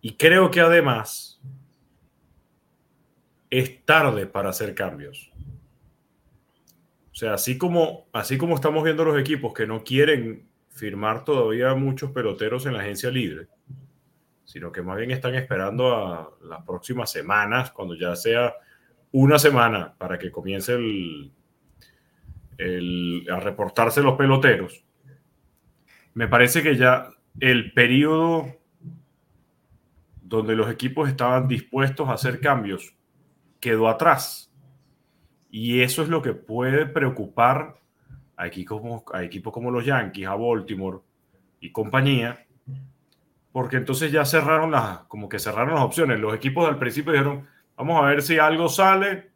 Y 0.00 0.12
creo 0.12 0.50
que 0.50 0.60
además 0.60 1.40
es 3.50 3.84
tarde 3.84 4.26
para 4.26 4.50
hacer 4.50 4.74
cambios. 4.74 5.32
sea, 7.12 7.34
así 7.34 7.56
como, 7.56 8.06
así 8.12 8.36
como 8.36 8.54
estamos 8.54 8.84
viendo 8.84 9.04
los 9.04 9.18
equipos 9.18 9.54
que 9.54 9.66
no 9.66 9.82
quieren 9.82 10.46
firmar 10.68 11.24
todavía 11.24 11.74
muchos 11.74 12.10
peloteros 12.10 12.66
en 12.66 12.74
la 12.74 12.80
agencia 12.80 13.10
libre, 13.10 13.48
sino 14.44 14.70
que 14.70 14.82
más 14.82 14.98
bien 14.98 15.10
están 15.10 15.34
esperando 15.34 15.96
a 15.96 16.30
las 16.42 16.62
próximas 16.64 17.10
semanas, 17.10 17.70
cuando 17.70 17.94
ya 17.94 18.14
sea 18.14 18.54
una 19.12 19.38
semana 19.38 19.94
para 19.96 20.18
que 20.18 20.30
comience 20.30 20.74
el, 20.74 21.32
a 23.30 23.40
reportarse 23.40 24.02
los 24.02 24.16
peloteros. 24.18 24.84
Me 26.16 26.28
parece 26.28 26.62
que 26.62 26.76
ya 26.76 27.10
el 27.40 27.74
periodo 27.74 28.46
donde 30.22 30.56
los 30.56 30.70
equipos 30.70 31.10
estaban 31.10 31.46
dispuestos 31.46 32.08
a 32.08 32.14
hacer 32.14 32.40
cambios 32.40 32.96
quedó 33.60 33.86
atrás. 33.86 34.50
Y 35.50 35.82
eso 35.82 36.02
es 36.02 36.08
lo 36.08 36.22
que 36.22 36.32
puede 36.32 36.86
preocupar 36.86 37.76
a 38.34 38.46
equipos 38.46 38.80
como, 38.80 39.04
a 39.12 39.24
equipos 39.24 39.52
como 39.52 39.70
los 39.70 39.84
Yankees, 39.84 40.26
a 40.26 40.34
Baltimore 40.36 41.00
y 41.60 41.70
compañía, 41.70 42.46
porque 43.52 43.76
entonces 43.76 44.10
ya 44.10 44.24
cerraron 44.24 44.70
las, 44.70 45.00
como 45.08 45.28
que 45.28 45.38
cerraron 45.38 45.74
las 45.74 45.84
opciones. 45.84 46.18
Los 46.18 46.34
equipos 46.34 46.66
al 46.66 46.78
principio 46.78 47.12
dijeron, 47.12 47.46
vamos 47.76 48.02
a 48.02 48.06
ver 48.06 48.22
si 48.22 48.38
algo 48.38 48.70
sale 48.70 49.32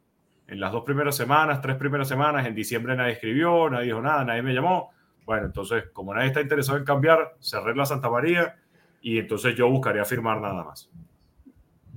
en 0.47 0.59
las 0.59 0.71
dos 0.71 0.83
primeras 0.83 1.15
semanas, 1.15 1.61
tres 1.61 1.75
primeras 1.75 2.07
semanas, 2.07 2.47
en 2.47 2.55
diciembre 2.55 2.95
nadie 2.95 3.13
escribió, 3.13 3.69
nadie 3.69 3.85
dijo 3.85 4.01
nada, 4.01 4.25
nadie 4.25 4.41
me 4.41 4.55
llamó. 4.55 4.89
Bueno, 5.31 5.45
entonces, 5.45 5.85
como 5.93 6.13
nadie 6.13 6.27
está 6.27 6.41
interesado 6.41 6.77
en 6.77 6.83
cambiar, 6.83 7.37
cerré 7.39 7.73
la 7.73 7.85
Santa 7.85 8.09
María 8.09 8.57
y 9.01 9.17
entonces 9.17 9.55
yo 9.55 9.69
buscaría 9.69 10.03
firmar 10.03 10.41
nada 10.41 10.61
más. 10.61 10.89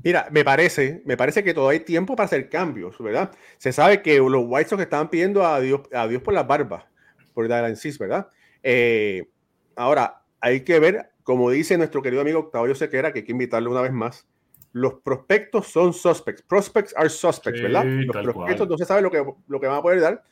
Mira, 0.05 0.29
me 0.31 0.45
parece, 0.45 1.03
me 1.05 1.17
parece 1.17 1.43
que 1.43 1.53
todavía 1.53 1.81
hay 1.81 1.85
tiempo 1.85 2.15
para 2.15 2.27
hacer 2.27 2.49
cambios, 2.49 2.97
¿verdad? 3.01 3.33
Se 3.59 3.73
sabe 3.73 4.03
que 4.03 4.19
los 4.19 4.45
White 4.47 4.71
Sox 4.71 4.83
estaban 4.83 5.11
pidiendo 5.11 5.45
a 5.45 5.59
Dios, 5.59 5.81
a 5.93 6.07
Dios 6.07 6.23
por 6.23 6.33
las 6.33 6.47
barbas, 6.47 6.85
por 7.33 7.47
Dylan 7.49 7.75
Cis, 7.75 7.99
¿verdad? 7.99 8.29
Eh, 8.63 9.29
ahora, 9.75 10.23
hay 10.41 10.61
que 10.61 10.79
ver, 10.79 11.11
como 11.25 11.51
dice 11.51 11.77
nuestro 11.77 12.03
querido 12.03 12.23
amigo 12.23 12.39
Octavio 12.39 12.77
Sequera, 12.77 13.13
que 13.13 13.19
hay 13.19 13.25
que 13.25 13.33
invitarlo 13.33 13.73
una 13.73 13.81
vez 13.81 13.93
más, 13.93 14.29
los 14.71 14.95
prospectos 15.01 15.67
son 15.67 15.93
suspects. 15.93 16.43
Prospects 16.43 16.95
are 16.97 17.11
suspects, 17.11 17.61
¿verdad? 17.61 17.85
Los 17.85 18.15
prospectos 18.15 18.69
no 18.69 18.79
se 18.79 18.85
sabe 18.85 19.03
lo 19.03 19.11
que, 19.11 19.25
lo 19.49 19.59
que 19.59 19.67
van 19.67 19.79
a 19.79 19.83
poder 19.83 20.01
dar. 20.01 20.23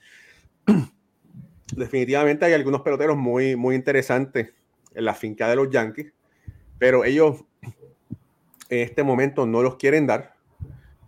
Definitivamente 1.76 2.44
hay 2.44 2.52
algunos 2.52 2.82
peloteros 2.82 3.16
muy, 3.16 3.56
muy 3.56 3.74
interesantes 3.74 4.52
en 4.94 5.04
la 5.04 5.14
finca 5.14 5.48
de 5.48 5.56
los 5.56 5.70
Yankees 5.70 6.12
pero 6.82 7.04
ellos 7.04 7.44
en 8.68 8.80
este 8.80 9.04
momento 9.04 9.46
no 9.46 9.62
los 9.62 9.76
quieren 9.76 10.04
dar. 10.04 10.34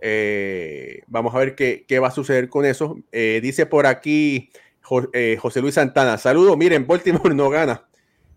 Eh, 0.01 1.03
vamos 1.09 1.35
a 1.35 1.39
ver 1.39 1.57
qué, 1.57 1.85
qué, 1.89 1.99
va 1.99 2.07
a 2.07 2.13
suceder 2.13 2.49
con 2.49 2.65
eso. 2.65 2.97
Eh, 3.11 3.41
dice 3.43 3.67
por 3.67 3.85
aquí 3.85 4.51
eh, 5.13 5.37
José 5.37 5.61
Luis 5.61 5.75
Santana, 5.75 6.17
saludos, 6.17 6.57
miren, 6.57 6.87
Baltimore 6.87 7.35
no 7.35 7.51
gana. 7.51 7.89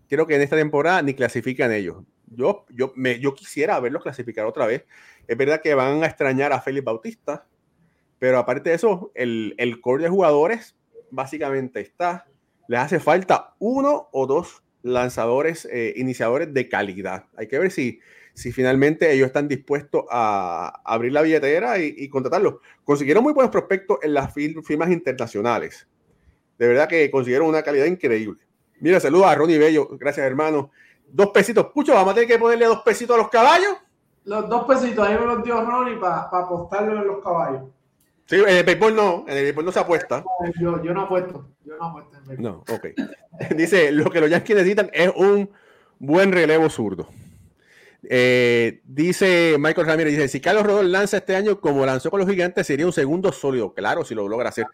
Creo 0.08 0.26
que 0.26 0.34
en 0.34 0.42
esta 0.42 0.56
temporada 0.56 1.00
ni 1.00 1.14
clasifican 1.14 1.70
ellos. 1.70 2.02
Yo, 2.26 2.66
yo, 2.70 2.92
me, 2.96 3.20
yo 3.20 3.36
quisiera 3.36 3.78
verlos 3.78 4.02
clasificar 4.02 4.44
otra 4.44 4.66
vez. 4.66 4.84
Es 5.28 5.36
verdad 5.36 5.60
que 5.62 5.74
van 5.74 6.02
a 6.02 6.06
extrañar 6.06 6.52
a 6.52 6.60
Félix 6.60 6.84
Bautista, 6.84 7.46
pero 8.18 8.40
aparte 8.40 8.70
de 8.70 8.74
eso, 8.74 9.12
el, 9.14 9.54
el 9.58 9.80
core 9.80 10.02
de 10.02 10.08
jugadores 10.08 10.74
básicamente 11.10 11.80
está. 11.80 12.26
Les 12.68 12.80
hace 12.80 13.00
falta 13.00 13.54
uno 13.58 14.08
o 14.12 14.26
dos 14.26 14.62
lanzadores 14.82 15.66
eh, 15.70 15.94
iniciadores 15.96 16.52
de 16.52 16.68
calidad. 16.68 17.26
Hay 17.36 17.48
que 17.48 17.58
ver 17.58 17.70
si, 17.70 18.00
si 18.34 18.52
finalmente 18.52 19.10
ellos 19.12 19.26
están 19.26 19.48
dispuestos 19.48 20.04
a 20.10 20.80
abrir 20.84 21.12
la 21.12 21.22
billetera 21.22 21.78
y, 21.78 21.94
y 21.96 22.08
contratarlos. 22.08 22.56
Consiguieron 22.84 23.24
muy 23.24 23.32
buenos 23.32 23.50
prospectos 23.50 23.98
en 24.02 24.14
las 24.14 24.32
firmas 24.32 24.90
internacionales. 24.90 25.88
De 26.58 26.66
verdad 26.66 26.88
que 26.88 27.10
consiguieron 27.10 27.48
una 27.48 27.62
calidad 27.62 27.86
increíble. 27.86 28.40
Mira, 28.80 29.00
saludos 29.00 29.26
a 29.26 29.34
Ronnie 29.34 29.58
Bello. 29.58 29.88
Gracias, 29.92 30.26
hermano. 30.26 30.70
Dos 31.06 31.30
pesitos. 31.30 31.66
Pucho, 31.72 31.94
vamos 31.94 32.12
a 32.12 32.14
tener 32.14 32.28
que 32.28 32.38
ponerle 32.38 32.66
dos 32.66 32.82
pesitos 32.82 33.14
a 33.14 33.18
los 33.18 33.28
caballos. 33.28 33.76
Los 34.24 34.48
dos 34.48 34.66
pesitos, 34.66 35.06
ahí 35.06 35.14
me 35.14 35.24
los 35.24 35.42
dio 35.42 35.64
Ronnie 35.64 35.96
para 35.96 36.28
pa 36.30 36.40
apostarlo 36.40 37.00
en 37.00 37.06
los 37.06 37.22
caballos. 37.22 37.62
Sí, 38.28 38.36
en 38.36 38.48
el 38.48 38.64
béisbol 38.64 38.94
no, 38.94 39.24
en 39.26 39.38
el 39.38 39.44
béisbol 39.44 39.64
no 39.64 39.72
se 39.72 39.80
apuesta. 39.80 40.22
Yo, 40.60 40.82
yo 40.82 40.92
no 40.92 41.02
apuesto, 41.02 41.48
yo 41.64 41.76
no 41.78 41.86
apuesto 41.86 42.18
en 42.18 42.26
béisbol. 42.26 42.44
No, 42.44 42.64
ok. 42.74 42.88
Dice, 43.56 43.90
lo 43.90 44.10
que 44.10 44.20
los 44.20 44.28
Yankees 44.28 44.56
necesitan 44.56 44.90
es 44.92 45.10
un 45.16 45.50
buen 45.98 46.32
relevo 46.32 46.68
zurdo. 46.68 47.08
Eh, 48.02 48.80
dice 48.84 49.56
Michael 49.58 49.86
Ramírez, 49.86 50.12
dice, 50.12 50.28
si 50.28 50.40
Carlos 50.40 50.64
Rodón 50.64 50.92
lanza 50.92 51.16
este 51.16 51.34
año 51.34 51.60
como 51.60 51.84
lanzó 51.84 52.10
con 52.10 52.20
los 52.20 52.28
gigantes, 52.28 52.66
sería 52.66 52.86
un 52.86 52.92
segundo 52.92 53.32
sólido. 53.32 53.74
Claro, 53.74 54.04
si 54.04 54.14
lo 54.14 54.28
logra 54.28 54.50
hacer. 54.50 54.66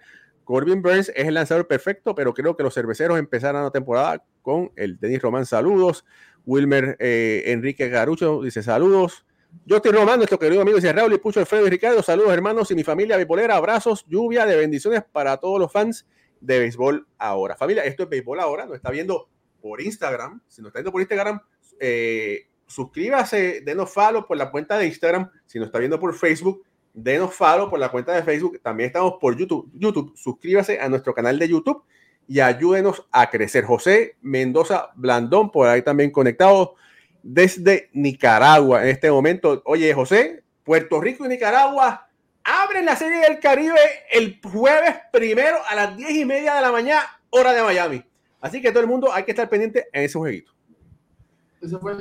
Corbin 0.44 0.82
Burns 0.82 1.10
es 1.14 1.26
el 1.26 1.34
lanzador 1.34 1.66
perfecto, 1.66 2.14
pero 2.14 2.34
creo 2.34 2.54
que 2.54 2.62
los 2.62 2.74
cerveceros 2.74 3.18
empezarán 3.18 3.64
la 3.64 3.70
temporada 3.70 4.22
con 4.42 4.72
el 4.76 4.98
Denis 4.98 5.22
Román. 5.22 5.46
Saludos. 5.46 6.04
Wilmer 6.44 6.96
eh, 6.98 7.44
Enrique 7.46 7.88
Garucho 7.88 8.42
dice 8.42 8.62
saludos. 8.62 9.24
Yo 9.66 9.76
estoy 9.76 9.92
Román, 9.92 10.18
nuestro 10.18 10.38
querido 10.38 10.60
amigo 10.60 10.76
dice 10.76 10.92
Raúl 10.92 11.14
y 11.14 11.18
Pucho 11.18 11.40
Alfredo 11.40 11.66
y 11.66 11.70
Ricardo. 11.70 12.02
Saludos, 12.02 12.32
hermanos, 12.32 12.70
y 12.70 12.74
mi 12.74 12.84
familia 12.84 13.16
bipolera. 13.16 13.56
Abrazos, 13.56 14.04
lluvia 14.06 14.44
de 14.46 14.56
bendiciones 14.56 15.02
para 15.10 15.38
todos 15.38 15.58
los 15.58 15.72
fans 15.72 16.06
de 16.40 16.58
béisbol 16.58 17.06
ahora. 17.18 17.56
Familia, 17.56 17.84
esto 17.84 18.02
es 18.02 18.08
béisbol 18.08 18.40
ahora. 18.40 18.66
Nos 18.66 18.76
está 18.76 18.90
viendo 18.90 19.28
por 19.62 19.80
Instagram. 19.80 20.42
Si 20.48 20.60
nos 20.60 20.68
está 20.68 20.80
viendo 20.80 20.92
por 20.92 21.00
Instagram, 21.00 21.40
eh, 21.80 22.48
suscríbase, 22.66 23.62
denos 23.62 23.90
follow 23.90 24.26
por 24.26 24.36
la 24.36 24.50
cuenta 24.50 24.76
de 24.76 24.86
Instagram. 24.86 25.30
Si 25.46 25.58
nos 25.58 25.66
está 25.66 25.78
viendo 25.78 25.98
por 25.98 26.14
Facebook, 26.14 26.62
denos 26.92 27.34
follow 27.34 27.70
por 27.70 27.78
la 27.78 27.90
cuenta 27.90 28.12
de 28.12 28.22
Facebook. 28.22 28.60
También 28.62 28.88
estamos 28.88 29.14
por 29.20 29.36
YouTube. 29.36 29.70
YouTube, 29.72 30.12
suscríbase 30.16 30.78
a 30.80 30.88
nuestro 30.88 31.14
canal 31.14 31.38
de 31.38 31.48
YouTube 31.48 31.82
y 32.26 32.40
ayúdenos 32.40 33.06
a 33.10 33.30
crecer. 33.30 33.64
José 33.64 34.16
Mendoza 34.20 34.90
Blandón, 34.96 35.50
por 35.50 35.68
ahí 35.68 35.82
también 35.82 36.10
conectado 36.10 36.74
desde 37.24 37.88
Nicaragua 37.94 38.82
en 38.82 38.90
este 38.90 39.10
momento. 39.10 39.62
Oye, 39.64 39.92
José, 39.94 40.44
Puerto 40.62 41.00
Rico 41.00 41.24
y 41.24 41.28
Nicaragua 41.28 42.06
abren 42.44 42.84
la 42.84 42.94
Serie 42.94 43.20
del 43.20 43.40
Caribe 43.40 43.80
el 44.12 44.38
jueves 44.42 44.96
primero 45.10 45.56
a 45.66 45.74
las 45.74 45.96
diez 45.96 46.10
y 46.10 46.24
media 46.26 46.54
de 46.54 46.60
la 46.60 46.70
mañana, 46.70 47.02
hora 47.30 47.54
de 47.54 47.62
Miami. 47.62 48.04
Así 48.40 48.60
que 48.60 48.70
todo 48.70 48.82
el 48.82 48.88
mundo 48.88 49.10
hay 49.10 49.24
que 49.24 49.30
estar 49.30 49.48
pendiente 49.48 49.88
en 49.90 50.04
ese 50.04 50.18
jueguito. 50.18 50.52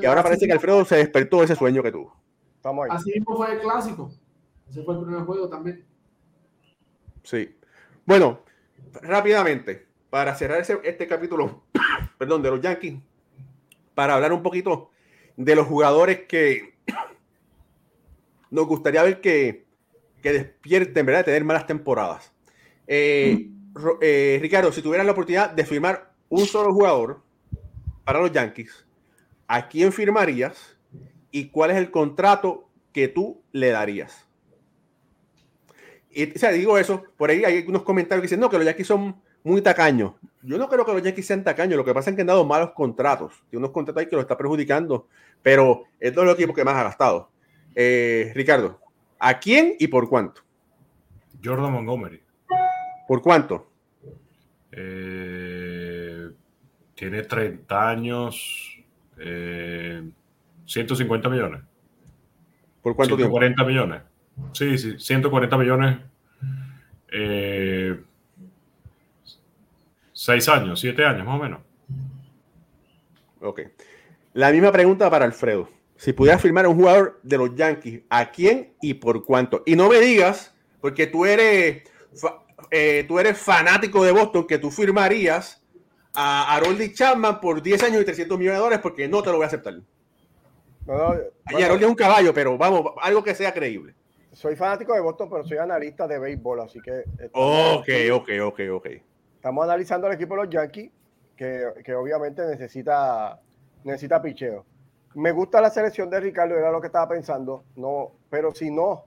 Y 0.01 0.05
ahora 0.05 0.21
parece 0.21 0.45
que 0.45 0.51
Alfredo 0.51 0.83
se 0.83 0.97
despertó 0.97 1.39
de 1.39 1.45
ese 1.45 1.55
sueño 1.55 1.81
que 1.81 1.91
tuvo. 1.93 2.13
Así 2.89 3.13
mismo 3.13 3.37
fue 3.37 3.53
el 3.53 3.59
clásico. 3.61 4.11
Ese 4.69 4.83
fue 4.83 4.95
el 4.95 5.03
primer 5.03 5.23
juego 5.23 5.47
también. 5.47 5.85
Sí. 7.23 7.57
Bueno, 8.05 8.41
rápidamente, 9.01 9.87
para 10.09 10.35
cerrar 10.35 10.59
este 10.59 11.07
capítulo, 11.07 11.63
perdón, 12.17 12.41
de 12.41 12.51
los 12.51 12.59
Yankees, 12.59 12.99
para 13.95 14.15
hablar 14.15 14.33
un 14.33 14.43
poquito 14.43 14.89
de 15.35 15.55
los 15.55 15.67
jugadores 15.67 16.21
que 16.27 16.73
nos 18.51 18.67
gustaría 18.67 19.03
ver 19.03 19.21
que, 19.21 19.65
que 20.21 20.31
despierten, 20.31 21.05
¿verdad? 21.05 21.21
De 21.21 21.25
tener 21.25 21.43
malas 21.43 21.65
temporadas. 21.65 22.31
Eh, 22.87 23.49
eh, 24.01 24.37
Ricardo, 24.41 24.71
si 24.71 24.81
tuvieras 24.81 25.05
la 25.05 25.13
oportunidad 25.13 25.49
de 25.51 25.65
firmar 25.65 26.13
un 26.29 26.45
solo 26.45 26.71
jugador 26.73 27.21
para 28.03 28.19
los 28.19 28.31
Yankees, 28.31 28.85
¿a 29.47 29.67
quién 29.67 29.91
firmarías 29.91 30.77
y 31.31 31.49
cuál 31.49 31.71
es 31.71 31.77
el 31.77 31.89
contrato 31.89 32.69
que 32.91 33.07
tú 33.07 33.41
le 33.51 33.69
darías? 33.69 34.27
Y, 36.11 36.31
o 36.35 36.37
sea, 36.37 36.51
digo 36.51 36.77
eso, 36.77 37.03
por 37.17 37.31
ahí 37.31 37.43
hay 37.43 37.65
unos 37.67 37.81
comentarios 37.81 38.21
que 38.21 38.27
dicen, 38.27 38.39
no, 38.39 38.49
que 38.49 38.57
los 38.57 38.65
Yankees 38.65 38.87
son 38.87 39.19
muy 39.43 39.61
tacaños. 39.61 40.13
Yo 40.41 40.57
no 40.57 40.67
creo 40.67 40.85
que 40.85 40.93
los 40.93 41.01
Yankees 41.01 41.25
sean 41.25 41.43
tacaños, 41.43 41.77
lo 41.77 41.85
que 41.85 41.93
pasa 41.93 42.09
es 42.09 42.15
que 42.15 42.21
han 42.21 42.27
dado 42.27 42.45
malos 42.45 42.71
contratos. 42.71 43.33
Tiene 43.49 43.65
unos 43.65 43.71
contratos 43.71 44.01
ahí 44.01 44.09
que 44.09 44.15
lo 44.15 44.21
está 44.21 44.37
perjudicando, 44.37 45.07
pero 45.41 45.83
es 45.99 46.13
de 46.15 46.23
los 46.23 46.33
equipos 46.33 46.55
que 46.55 46.63
más 46.63 46.75
ha 46.75 46.83
gastado. 46.83 47.29
Eh, 47.75 48.31
Ricardo, 48.35 48.79
¿a 49.19 49.39
quién 49.39 49.75
y 49.79 49.87
por 49.87 50.09
cuánto? 50.09 50.41
Jordan 51.43 51.71
Montgomery. 51.71 52.21
¿Por 53.07 53.21
cuánto? 53.21 53.69
Eh, 54.71 56.29
tiene 56.95 57.23
30 57.23 57.89
años, 57.89 58.77
150 60.65 61.27
eh, 61.27 61.31
millones. 61.31 61.61
¿Por 62.81 62.95
cuánto 62.95 63.15
140 63.15 63.55
tiempo? 63.55 63.69
millones. 63.69 64.01
Sí, 64.53 64.77
sí, 64.77 64.99
140 64.99 65.57
millones. 65.57 65.97
Eh, 67.11 68.01
Seis 70.23 70.47
años, 70.47 70.79
siete 70.79 71.03
años 71.03 71.25
más 71.25 71.37
o 71.37 71.43
menos. 71.43 71.59
Ok. 73.41 73.59
La 74.31 74.53
misma 74.53 74.71
pregunta 74.71 75.09
para 75.09 75.25
Alfredo. 75.25 75.67
Si 75.97 76.13
pudieras 76.13 76.41
firmar 76.41 76.63
a 76.63 76.69
un 76.69 76.77
jugador 76.77 77.19
de 77.23 77.37
los 77.37 77.53
Yankees, 77.53 78.03
¿a 78.09 78.31
quién 78.31 78.73
y 78.81 78.93
por 78.93 79.25
cuánto? 79.25 79.63
Y 79.65 79.75
no 79.75 79.89
me 79.89 79.99
digas, 79.99 80.55
porque 80.79 81.07
tú 81.07 81.25
eres, 81.25 81.83
eh, 82.71 83.03
tú 83.05 83.19
eres 83.19 83.37
fanático 83.37 84.01
de 84.05 84.13
Boston, 84.13 84.47
que 84.47 84.57
tú 84.59 84.71
firmarías 84.71 85.61
a 86.13 86.55
Haroldi 86.55 86.93
Chapman 86.93 87.41
por 87.41 87.61
10 87.61 87.83
años 87.83 88.01
y 88.03 88.05
300 88.05 88.39
millones 88.39 88.59
de 88.59 88.63
dólares, 88.63 88.79
porque 88.81 89.09
no 89.09 89.21
te 89.21 89.29
lo 89.29 89.35
voy 89.35 89.43
a 89.43 89.47
aceptar. 89.47 89.73
No, 90.85 91.15
es 91.15 91.85
un 91.85 91.95
caballo, 91.95 92.33
pero 92.33 92.57
vamos, 92.57 92.93
algo 93.01 93.21
que 93.21 93.35
sea 93.35 93.53
creíble. 93.53 93.93
Soy 94.31 94.55
fanático 94.55 94.93
de 94.93 95.01
Boston, 95.01 95.29
pero 95.29 95.43
soy 95.43 95.57
analista 95.57 96.07
de 96.07 96.17
béisbol, 96.17 96.61
así 96.61 96.79
que... 96.79 97.03
Ok, 97.33 97.89
ok, 98.13 98.29
ok, 98.41 98.59
ok. 98.71 98.87
Estamos 99.43 99.65
analizando 99.65 100.07
el 100.07 100.13
equipo 100.13 100.35
de 100.35 100.43
los 100.43 100.49
Yankees, 100.49 100.89
que, 101.35 101.67
que 101.83 101.93
obviamente 101.93 102.45
necesita, 102.45 103.37
necesita 103.83 104.21
picheo. 104.21 104.63
Me 105.15 105.33
gusta 105.33 105.59
la 105.59 105.69
selección 105.69 106.09
de 106.09 106.21
Ricardo, 106.21 106.55
era 106.55 106.71
lo 106.71 106.79
que 106.79 106.87
estaba 106.87 107.09
pensando, 107.09 107.65
no, 107.75 108.13
pero 108.29 108.55
si 108.55 108.71
no, 108.71 109.03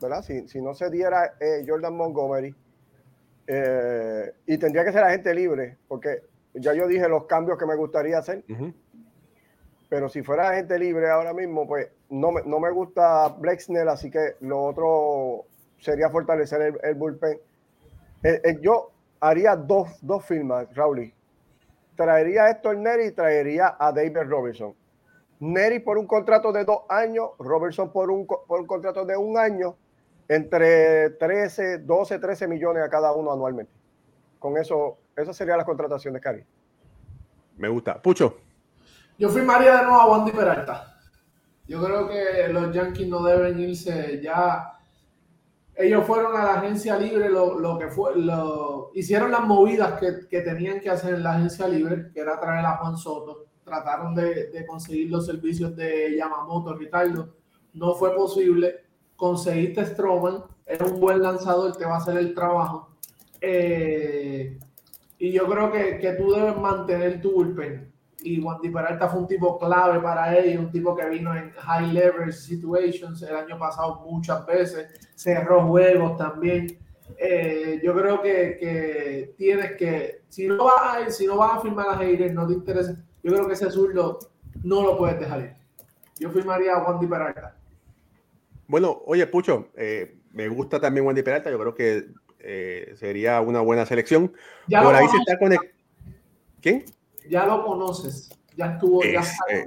¿verdad? 0.00 0.22
Si, 0.22 0.46
si 0.46 0.62
no 0.62 0.74
se 0.74 0.88
diera 0.90 1.34
eh, 1.40 1.64
Jordan 1.66 1.96
Montgomery, 1.96 2.54
eh, 3.48 4.32
y 4.46 4.58
tendría 4.58 4.84
que 4.84 4.92
ser 4.92 5.02
agente 5.02 5.34
libre, 5.34 5.76
porque 5.88 6.22
ya 6.54 6.72
yo 6.72 6.86
dije 6.86 7.08
los 7.08 7.24
cambios 7.24 7.58
que 7.58 7.66
me 7.66 7.74
gustaría 7.74 8.18
hacer, 8.18 8.44
pero 9.88 10.08
si 10.08 10.22
fuera 10.22 10.50
agente 10.50 10.78
libre 10.78 11.10
ahora 11.10 11.34
mismo, 11.34 11.66
pues 11.66 11.88
no 12.10 12.30
me, 12.30 12.42
no 12.44 12.60
me 12.60 12.70
gusta 12.70 13.26
Blake 13.30 13.58
Snell, 13.60 13.88
así 13.88 14.08
que 14.08 14.36
lo 14.38 14.62
otro 14.62 15.46
sería 15.80 16.10
fortalecer 16.10 16.62
el, 16.62 16.78
el 16.80 16.94
bullpen. 16.94 17.40
Eh, 18.22 18.40
eh, 18.44 18.58
yo 18.60 18.92
haría 19.20 19.56
dos, 19.56 19.88
dos 20.00 20.24
firmas, 20.24 20.66
Raúl. 20.74 21.12
Traería 21.96 22.44
a 22.44 22.50
Héctor 22.50 22.76
Neri 22.76 23.06
y 23.06 23.12
traería 23.12 23.76
a 23.78 23.92
David 23.92 24.18
Robertson. 24.28 24.74
Neri 25.40 25.80
por 25.80 25.98
un 25.98 26.06
contrato 26.06 26.52
de 26.52 26.64
dos 26.64 26.80
años, 26.88 27.30
Robertson 27.38 27.92
por 27.92 28.10
un, 28.10 28.26
por 28.26 28.60
un 28.60 28.66
contrato 28.66 29.04
de 29.04 29.16
un 29.16 29.38
año, 29.38 29.76
entre 30.28 31.10
13, 31.10 31.78
12, 31.78 32.18
13 32.18 32.48
millones 32.48 32.82
a 32.82 32.90
cada 32.90 33.12
uno 33.12 33.32
anualmente. 33.32 33.72
Con 34.38 34.56
eso, 34.56 34.98
esa 35.16 35.32
sería 35.32 35.56
la 35.56 35.64
contratación 35.64 36.14
de 36.14 36.20
Cari. 36.20 36.44
Me 37.56 37.68
gusta. 37.68 38.00
Pucho. 38.00 38.38
Yo 39.18 39.28
firmaría 39.28 39.78
de 39.78 39.82
nuevo 39.82 40.00
a 40.00 40.06
Wandy 40.06 40.30
Peralta. 40.30 40.96
Yo 41.66 41.82
creo 41.84 42.08
que 42.08 42.48
los 42.52 42.72
Yankees 42.72 43.08
no 43.08 43.22
deben 43.22 43.58
irse 43.58 44.20
ya. 44.22 44.77
Ellos 45.80 46.04
fueron 46.04 46.36
a 46.36 46.42
la 46.42 46.54
agencia 46.54 46.98
libre, 46.98 47.30
lo, 47.30 47.56
lo 47.56 47.78
que 47.78 47.86
fue, 47.86 48.16
lo, 48.16 48.90
hicieron 48.94 49.30
las 49.30 49.46
movidas 49.46 50.00
que, 50.00 50.26
que 50.28 50.40
tenían 50.40 50.80
que 50.80 50.90
hacer 50.90 51.14
en 51.14 51.22
la 51.22 51.36
agencia 51.36 51.68
libre, 51.68 52.10
que 52.12 52.18
era 52.18 52.40
traer 52.40 52.66
a 52.66 52.78
Juan 52.78 52.96
Soto. 52.96 53.46
Trataron 53.62 54.12
de, 54.12 54.48
de 54.48 54.66
conseguir 54.66 55.08
los 55.08 55.24
servicios 55.24 55.76
de 55.76 56.16
Yamamoto, 56.16 56.74
Ricardo. 56.74 57.28
No 57.74 57.94
fue 57.94 58.12
posible. 58.16 58.86
Conseguiste 59.14 59.86
Stroman, 59.86 60.42
es 60.66 60.80
un 60.80 60.98
buen 60.98 61.22
lanzador, 61.22 61.76
te 61.76 61.84
va 61.84 61.94
a 61.94 61.98
hacer 61.98 62.16
el 62.16 62.34
trabajo. 62.34 62.90
Eh, 63.40 64.58
y 65.16 65.30
yo 65.30 65.46
creo 65.46 65.70
que, 65.70 65.98
que 66.00 66.12
tú 66.14 66.32
debes 66.32 66.56
mantener 66.56 67.20
tu 67.20 67.32
bullpen 67.32 67.92
y 68.20 68.40
Wandy 68.40 68.70
Peralta 68.70 69.08
fue 69.08 69.20
un 69.20 69.26
tipo 69.26 69.58
clave 69.58 70.00
para 70.00 70.36
ellos, 70.36 70.64
un 70.64 70.70
tipo 70.70 70.94
que 70.96 71.08
vino 71.08 71.34
en 71.34 71.50
high 71.52 71.92
leverage 71.92 72.32
situations 72.32 73.22
el 73.22 73.36
año 73.36 73.58
pasado 73.58 74.04
muchas 74.08 74.44
veces, 74.46 75.10
cerró 75.14 75.66
juegos 75.66 76.16
también. 76.16 76.78
Eh, 77.16 77.80
yo 77.82 77.94
creo 77.94 78.20
que, 78.20 78.56
que 78.60 79.34
tienes 79.36 79.76
que, 79.76 80.22
si 80.28 80.46
no 80.46 80.64
vas 80.64 81.08
a, 81.08 81.10
si 81.10 81.26
no 81.26 81.36
vas 81.36 81.58
a 81.58 81.60
firmar 81.60 81.88
a 81.88 82.02
Heider, 82.02 82.34
no 82.34 82.46
te 82.46 82.54
interesa, 82.54 82.94
yo 83.22 83.32
creo 83.32 83.46
que 83.46 83.54
ese 83.54 83.70
zurdo 83.70 84.18
no 84.62 84.82
lo 84.82 84.98
puedes 84.98 85.18
dejar 85.18 85.40
ir. 85.40 85.54
Yo 86.18 86.30
firmaría 86.30 86.74
a 86.74 86.82
Wandy 86.82 87.06
Peralta. 87.06 87.56
Bueno, 88.66 89.02
oye, 89.06 89.26
Pucho, 89.26 89.68
eh, 89.76 90.18
me 90.32 90.48
gusta 90.48 90.78
también 90.78 91.06
Wendy 91.06 91.22
Peralta. 91.22 91.50
Yo 91.50 91.58
creo 91.58 91.74
que 91.74 92.08
eh, 92.38 92.94
sería 92.96 93.40
una 93.40 93.60
buena 93.60 93.86
selección. 93.86 94.32
Ya, 94.66 94.82
Por 94.82 94.94
ahí 94.94 95.08
se 95.08 95.16
está 95.16 95.38
conectando. 95.38 95.74
¿Quién? 96.60 96.84
Ya 97.28 97.46
lo 97.46 97.64
conoces, 97.64 98.30
ya 98.56 98.66
estuvo, 98.72 99.02
ya 99.04 99.20
Es, 99.20 99.28
está 99.30 99.44
eh. 99.50 99.66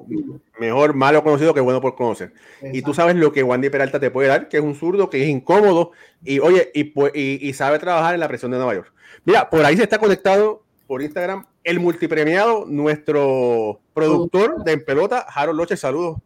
Mejor 0.60 0.93
malo 0.93 1.24
conocido 1.24 1.54
que 1.54 1.60
bueno 1.62 1.80
por 1.82 1.95
conocer. 1.95 2.34
Y 2.74 2.82
tú 2.82 2.93
sabes 2.93 3.15
lo 3.15 3.32
que 3.32 3.43
Wandy 3.43 3.69
Peralta 3.69 4.00
te 4.00 4.12
puede 4.12 4.28
dar, 4.28 4.50
que 4.50 4.58
es 4.58 4.63
un 4.63 4.76
zurdo, 4.76 5.10
que 5.10 5.21
es 5.24 5.30
incómodo 5.30 5.91
y, 6.24 6.39
oye, 6.39 6.71
y, 6.74 6.93
y- 7.13 7.47
y 7.50 7.54
sabe 7.54 7.80
trabajar 7.80 8.13
en 8.13 8.19
la 8.19 8.28
presión 8.28 8.52
de 8.52 8.58
Nueva 8.58 8.74
York. 8.76 8.93
Mira, 9.26 9.50
por 9.50 9.63
ahí 9.65 9.78
se 9.78 9.84
está 9.84 9.97
conectado 10.00 10.63
por 10.88 11.02
Instagram 11.02 11.45
el 11.63 11.80
multipremiado, 11.80 12.65
nuestro 12.67 13.80
productor 13.93 14.63
de 14.63 14.71
En 14.74 14.84
Pelota, 14.84 15.26
Harold 15.34 15.58
Loche. 15.58 15.78
Saludos, 15.78 16.17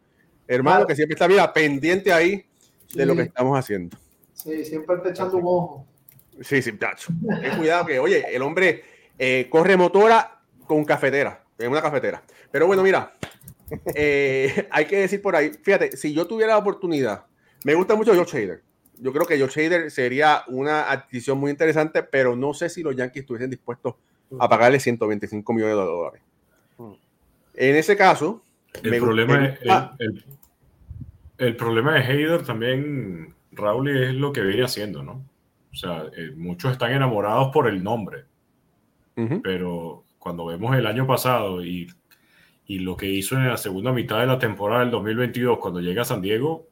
hermano, 0.48 0.76
Claro. 0.78 0.86
que 0.88 0.96
siempre 0.96 1.14
está, 1.14 1.28
mira, 1.28 1.52
pendiente 1.52 2.12
ahí 2.12 2.44
de 2.94 3.06
lo 3.06 3.14
que 3.14 3.22
estamos 3.22 3.58
haciendo. 3.58 3.96
Sí, 4.32 4.64
siempre 4.64 4.96
te 4.98 5.10
echando 5.10 5.36
un 5.36 5.44
ojo. 5.44 5.86
Sí, 6.40 6.62
sí, 6.62 6.72
tacho. 6.72 7.12
Ten 7.40 7.56
cuidado 7.58 7.86
que, 7.86 7.98
oye, 7.98 8.24
el 8.34 8.42
hombre 8.42 8.82
eh, 9.18 9.46
corre 9.50 9.76
motora 9.76 10.35
con 10.66 10.84
cafetera, 10.84 11.42
en 11.58 11.70
una 11.70 11.82
cafetera. 11.82 12.22
Pero 12.50 12.66
bueno, 12.66 12.82
mira, 12.82 13.12
eh, 13.94 14.68
hay 14.70 14.84
que 14.86 14.98
decir 14.98 15.20
por 15.22 15.34
ahí, 15.36 15.50
fíjate, 15.62 15.96
si 15.96 16.12
yo 16.12 16.26
tuviera 16.26 16.52
la 16.52 16.58
oportunidad, 16.58 17.26
me 17.64 17.74
gusta 17.74 17.94
mucho 17.94 18.14
Josh 18.14 18.34
Hader. 18.36 18.62
Yo 18.98 19.12
creo 19.12 19.26
que 19.26 19.38
Josh 19.38 19.58
Hader 19.58 19.90
sería 19.90 20.42
una 20.48 20.90
adquisición 20.90 21.38
muy 21.38 21.50
interesante, 21.50 22.02
pero 22.02 22.34
no 22.36 22.54
sé 22.54 22.68
si 22.70 22.82
los 22.82 22.96
Yankees 22.96 23.22
estuviesen 23.22 23.50
dispuestos 23.50 23.94
a 24.38 24.48
pagarle 24.48 24.80
125 24.80 25.52
millones 25.52 25.76
de 25.76 25.82
dólares. 25.82 26.22
En 27.54 27.76
ese 27.76 27.96
caso, 27.96 28.42
El 28.82 28.90
me 28.90 29.00
problema, 29.00 29.48
gusta- 29.48 29.94
es, 29.98 30.06
el, 30.06 30.06
el- 30.06 30.24
el 31.38 31.56
problema 31.56 31.94
de 31.94 32.00
Heider 32.00 32.42
también, 32.44 33.34
Raúl, 33.52 33.88
es 33.90 34.14
lo 34.14 34.32
que 34.32 34.40
viene 34.40 34.64
haciendo, 34.64 35.02
¿no? 35.02 35.22
O 35.72 35.76
sea, 35.76 36.06
eh, 36.16 36.30
muchos 36.34 36.72
están 36.72 36.92
enamorados 36.92 37.52
por 37.52 37.68
el 37.68 37.82
nombre, 37.84 38.24
pero 39.42 40.04
cuando 40.26 40.44
vemos 40.44 40.74
el 40.74 40.88
año 40.88 41.06
pasado 41.06 41.64
y, 41.64 41.86
y 42.66 42.80
lo 42.80 42.96
que 42.96 43.06
hizo 43.06 43.36
en 43.36 43.46
la 43.46 43.56
segunda 43.56 43.92
mitad 43.92 44.18
de 44.18 44.26
la 44.26 44.40
temporada 44.40 44.80
del 44.80 44.90
2022, 44.90 45.60
cuando 45.60 45.80
llega 45.80 46.02
a 46.02 46.04
San 46.04 46.20
Diego, 46.20 46.66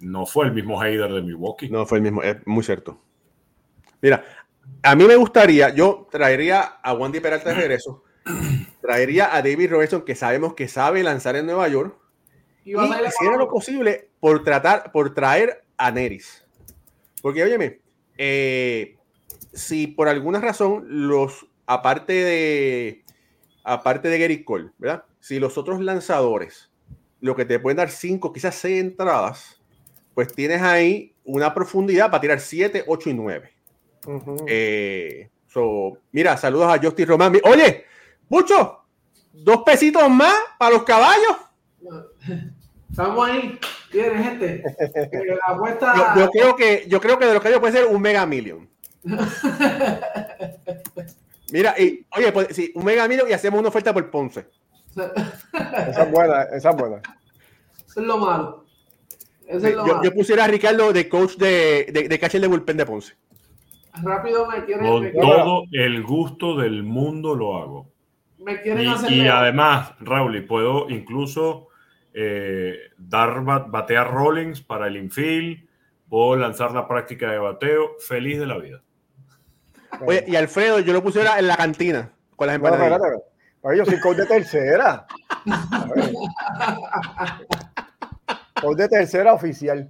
no 0.00 0.26
fue 0.26 0.46
el 0.46 0.52
mismo 0.52 0.82
Heider 0.82 1.12
de 1.12 1.22
Milwaukee. 1.22 1.68
No, 1.68 1.86
fue 1.86 1.98
el 1.98 2.02
mismo, 2.02 2.24
es 2.24 2.44
muy 2.44 2.64
cierto. 2.64 3.00
Mira, 4.02 4.24
a 4.82 4.96
mí 4.96 5.04
me 5.04 5.14
gustaría, 5.14 5.72
yo 5.72 6.08
traería 6.10 6.60
a 6.60 6.92
Wandy 6.92 7.20
Peralta 7.20 7.50
de 7.50 7.54
regreso, 7.54 8.02
traería 8.82 9.32
a 9.32 9.42
David 9.42 9.70
Robertson, 9.70 10.04
que 10.04 10.16
sabemos 10.16 10.54
que 10.54 10.66
sabe 10.66 11.04
lanzar 11.04 11.36
en 11.36 11.46
Nueva 11.46 11.68
York, 11.68 11.96
Y 12.64 12.72
hiciera 12.72 13.36
lo 13.36 13.48
posible 13.48 14.10
por 14.18 14.42
tratar, 14.42 14.90
por 14.90 15.14
traer 15.14 15.62
a 15.76 15.92
Neris. 15.92 16.44
Porque, 17.22 17.44
óyeme, 17.44 17.78
eh, 18.16 18.96
si 19.52 19.86
por 19.86 20.08
alguna 20.08 20.40
razón 20.40 20.84
los, 20.88 21.46
aparte 21.68 22.14
de, 22.14 23.04
aparte 23.62 24.08
de 24.08 24.18
Gary 24.18 24.42
Cole, 24.42 24.70
¿verdad? 24.78 25.04
Si 25.20 25.38
los 25.38 25.58
otros 25.58 25.80
lanzadores, 25.80 26.70
lo 27.20 27.36
que 27.36 27.44
te 27.44 27.60
pueden 27.60 27.76
dar 27.76 27.90
cinco, 27.90 28.32
quizás 28.32 28.54
seis 28.54 28.80
entradas, 28.80 29.60
pues 30.14 30.32
tienes 30.32 30.62
ahí 30.62 31.14
una 31.24 31.52
profundidad 31.52 32.10
para 32.10 32.22
tirar 32.22 32.40
7, 32.40 32.84
8 32.86 33.10
y 33.10 33.14
9. 33.14 33.52
Ujú. 34.06 34.36
Eh, 34.48 35.28
so, 35.46 35.98
mira, 36.10 36.38
saludos 36.38 36.72
a 36.72 36.80
Justin 36.82 37.06
Román. 37.06 37.38
Oye, 37.44 37.84
mucho, 38.30 38.80
dos 39.32 39.62
pesitos 39.64 40.08
más 40.08 40.34
para 40.58 40.72
los 40.72 40.84
caballos. 40.84 41.36
Estamos 42.90 43.28
ahí. 43.28 43.60
Bien, 43.92 44.24
gente. 44.24 44.62
La 45.46 45.54
apuesta. 45.54 46.14
Yo, 46.16 46.22
yo 46.22 46.30
creo 46.30 46.56
que, 46.56 46.84
yo 46.88 47.00
creo 47.00 47.18
que 47.18 47.26
de 47.26 47.34
los 47.34 47.42
caballos 47.42 47.60
puede 47.60 47.74
ser 47.74 47.86
un 47.86 48.00
mega 48.00 48.24
million. 48.24 48.68
Mira, 51.52 51.74
y, 51.78 52.04
oye, 52.16 52.32
pues 52.32 52.48
sí, 52.54 52.72
un 52.74 52.84
mega 52.84 53.08
y 53.12 53.32
hacemos 53.32 53.60
una 53.60 53.68
oferta 53.68 53.92
por 53.94 54.10
Ponce. 54.10 54.46
Esa 54.94 56.02
es 56.02 56.10
buena, 56.10 56.42
esa 56.54 56.70
es 56.70 56.76
buena. 56.76 57.02
Eso 57.86 58.00
es 58.00 58.06
lo 58.06 58.18
malo. 58.18 58.64
Eso 59.46 59.66
es 59.66 59.74
lo 59.74 59.86
Yo, 59.86 59.94
malo. 59.94 60.02
yo 60.04 60.12
pusiera 60.12 60.44
a 60.44 60.48
Ricardo 60.48 60.92
de 60.92 61.08
coach 61.08 61.36
de, 61.36 61.86
de, 61.92 62.08
de 62.08 62.18
catcher 62.18 62.40
de 62.40 62.48
bullpen 62.48 62.76
de 62.76 62.86
Ponce. 62.86 63.14
Rápido 64.02 64.46
me 64.46 64.64
quieren, 64.64 64.86
Con 64.86 65.02
me 65.04 65.10
quieren, 65.10 65.30
todo 65.30 65.62
el 65.72 66.02
gusto 66.02 66.56
del 66.56 66.82
mundo 66.82 67.34
lo 67.34 67.56
hago. 67.56 67.90
me 68.38 68.60
quieren 68.60 68.86
hacer. 68.88 69.10
Y, 69.10 69.22
y 69.22 69.28
además, 69.28 69.92
Raúl, 70.00 70.36
y 70.36 70.42
puedo 70.42 70.88
incluso 70.90 71.68
eh, 72.12 72.76
dar 72.98 73.42
ba- 73.42 73.66
batear 73.68 74.10
rollings 74.12 74.60
para 74.60 74.86
el 74.86 74.96
infield, 74.96 75.66
puedo 76.08 76.36
lanzar 76.36 76.72
la 76.72 76.86
práctica 76.86 77.30
de 77.30 77.38
bateo, 77.38 77.92
feliz 78.06 78.38
de 78.38 78.46
la 78.46 78.58
vida. 78.58 78.82
Oye, 80.06 80.24
y 80.26 80.36
Alfredo, 80.36 80.80
yo 80.80 80.92
lo 80.92 81.02
pusiera 81.02 81.38
en 81.38 81.46
la 81.46 81.56
cantina 81.56 82.12
con 82.36 82.46
las 82.46 82.56
espérate. 82.56 83.04
Oye, 83.62 83.78
yo 83.78 83.84
soy 83.84 83.98
coach 84.00 84.16
de 84.18 84.26
tercera. 84.26 85.06
Coach 88.60 88.76
de 88.76 88.88
tercera 88.88 89.32
oficial. 89.32 89.88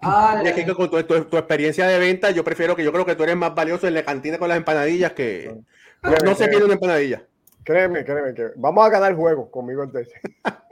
Ay, 0.00 0.44
Y 0.44 0.48
es 0.48 0.54
que 0.54 0.74
con 0.74 0.90
tu, 0.90 1.02
tu- 1.02 1.24
tu 1.24 1.36
experiencia 1.36 1.86
de 1.86 1.98
venta, 1.98 2.30
yo 2.30 2.44
prefiero 2.44 2.76
que 2.76 2.84
yo 2.84 2.92
creo 2.92 3.04
que 3.06 3.16
tú 3.16 3.22
eres 3.24 3.36
más 3.36 3.54
valioso 3.54 3.88
en 3.88 3.94
la 3.94 4.02
cantina 4.04 4.38
con 4.38 4.48
las 4.48 4.58
empanadillas 4.58 5.12
que 5.12 5.56
no, 6.02 6.10
no 6.24 6.34
se 6.34 6.46
pierde 6.48 6.64
una 6.66 6.74
empanadilla. 6.74 7.24
Créeme, 7.64 8.04
créeme 8.04 8.34
que 8.34 8.50
vamos 8.56 8.86
a 8.86 8.90
ganar 8.90 9.14
juegos 9.14 9.50
conmigo 9.50 9.82
en 9.82 9.92
tercera. 9.92 10.20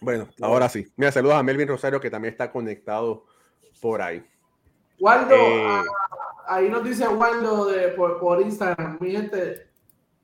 Bueno, 0.00 0.28
ahora 0.40 0.68
sí. 0.68 0.92
Mira, 0.96 1.12
saludos 1.12 1.36
a 1.36 1.44
Melvin 1.44 1.68
Rosario 1.68 2.00
que 2.00 2.10
también 2.10 2.32
está 2.32 2.50
conectado 2.50 3.24
por 3.82 4.00
ahí. 4.00 4.24
Waldo, 5.00 5.34
Eh, 5.34 5.66
ah, 5.66 5.82
ahí 6.46 6.68
nos 6.70 6.84
dice 6.84 7.06
Waldo 7.08 7.66
de, 7.66 7.88
por, 7.88 8.20
por 8.20 8.40
Instagram. 8.40 8.96
Mi 9.00 9.10
gente, 9.10 9.66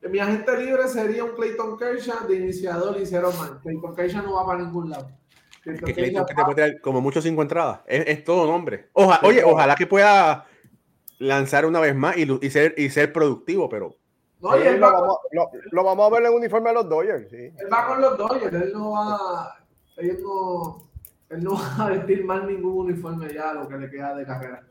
mi 0.09 0.20
agente 0.20 0.56
libre 0.64 0.86
sería 0.86 1.24
un 1.24 1.32
Clayton 1.32 1.76
Kershaw 1.76 2.28
de 2.28 2.36
iniciador 2.36 2.96
y 3.00 3.04
cero 3.04 3.32
man. 3.36 3.59
Clayton 3.61 3.96
Kershaw 3.96 4.22
no 4.22 4.34
va 4.34 4.46
para 4.46 4.61
ningún 4.61 4.90
lado. 4.90 5.11
Que 5.64 5.74
Clayton 5.74 6.24
que 6.24 6.34
te 6.34 6.44
puede 6.44 6.54
tirar 6.54 6.80
como 6.80 7.00
mucho 7.00 7.20
cinco 7.20 7.42
entradas. 7.42 7.80
Es, 7.86 8.22
todo 8.22 8.46
nombre. 8.46 8.90
oye, 8.92 9.42
ojalá 9.42 9.74
que 9.74 9.88
pueda 9.88 10.46
lanzar 11.18 11.66
una 11.66 11.80
vez 11.80 11.96
más 11.96 12.16
y, 12.16 12.50
ser, 12.50 12.74
y 12.78 12.90
ser 12.90 13.12
productivo, 13.12 13.68
pero. 13.68 13.92
No, 14.40 14.54
lo, 14.56 15.82
vamos, 15.82 16.06
a 16.06 16.11
ver 16.11 16.20
en 16.20 16.26
el 16.28 16.38
uniforme 16.38 16.70
de 16.70 16.74
los 16.74 16.88
Dodgers. 16.88 17.32
Él 17.32 17.52
va 17.72 17.88
con 17.88 18.00
los 18.00 18.16
Dodgers, 18.16 18.54
él 18.54 18.72
no 18.72 18.92
va. 18.92 19.59
Él 19.96 20.16
no, 20.22 20.88
él 21.30 21.44
no 21.44 21.54
va 21.54 21.86
a 21.86 21.90
vestir 21.90 22.24
mal 22.24 22.46
ningún 22.46 22.86
uniforme 22.86 23.32
ya 23.32 23.52
lo 23.52 23.68
que 23.68 23.76
le 23.76 23.90
queda 23.90 24.14
de 24.14 24.24
carrera. 24.24 24.66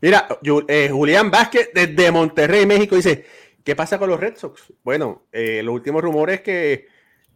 Mira, 0.00 0.26
eh, 0.66 0.88
Julián 0.90 1.30
Vázquez 1.30 1.70
desde 1.72 2.10
Monterrey, 2.10 2.66
México, 2.66 2.96
dice: 2.96 3.24
¿Qué 3.62 3.76
pasa 3.76 3.98
con 3.98 4.10
los 4.10 4.18
Red 4.18 4.36
Sox? 4.36 4.72
Bueno, 4.82 5.26
eh, 5.30 5.62
los 5.62 5.74
últimos 5.74 6.02
rumores 6.02 6.36
es 6.36 6.40
que 6.42 6.86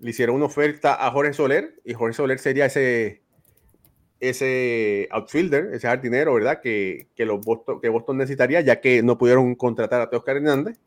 le 0.01 0.11
hicieron 0.11 0.37
una 0.37 0.47
oferta 0.47 1.07
a 1.07 1.11
Jorge 1.11 1.33
Soler 1.33 1.81
y 1.85 1.95
Jorge 1.95 2.15
Soler 2.15 2.39
sería 2.39 2.67
ese 2.67 3.23
ese 4.19 5.09
outfielder, 5.11 5.75
ese 5.75 5.87
jardinero, 5.87 6.35
¿verdad? 6.35 6.61
Que, 6.61 7.09
que, 7.15 7.27
los 7.27 7.41
Boston, 7.41 7.81
que 7.81 7.89
Boston 7.89 8.17
necesitaría, 8.17 8.63
ya 8.63 8.81
que 8.81 9.03
no 9.03 9.19
pudieron 9.19 9.55
contratar 9.55 10.01
a 10.01 10.09
Teoscar 10.09 10.37
Hernández. 10.37 10.79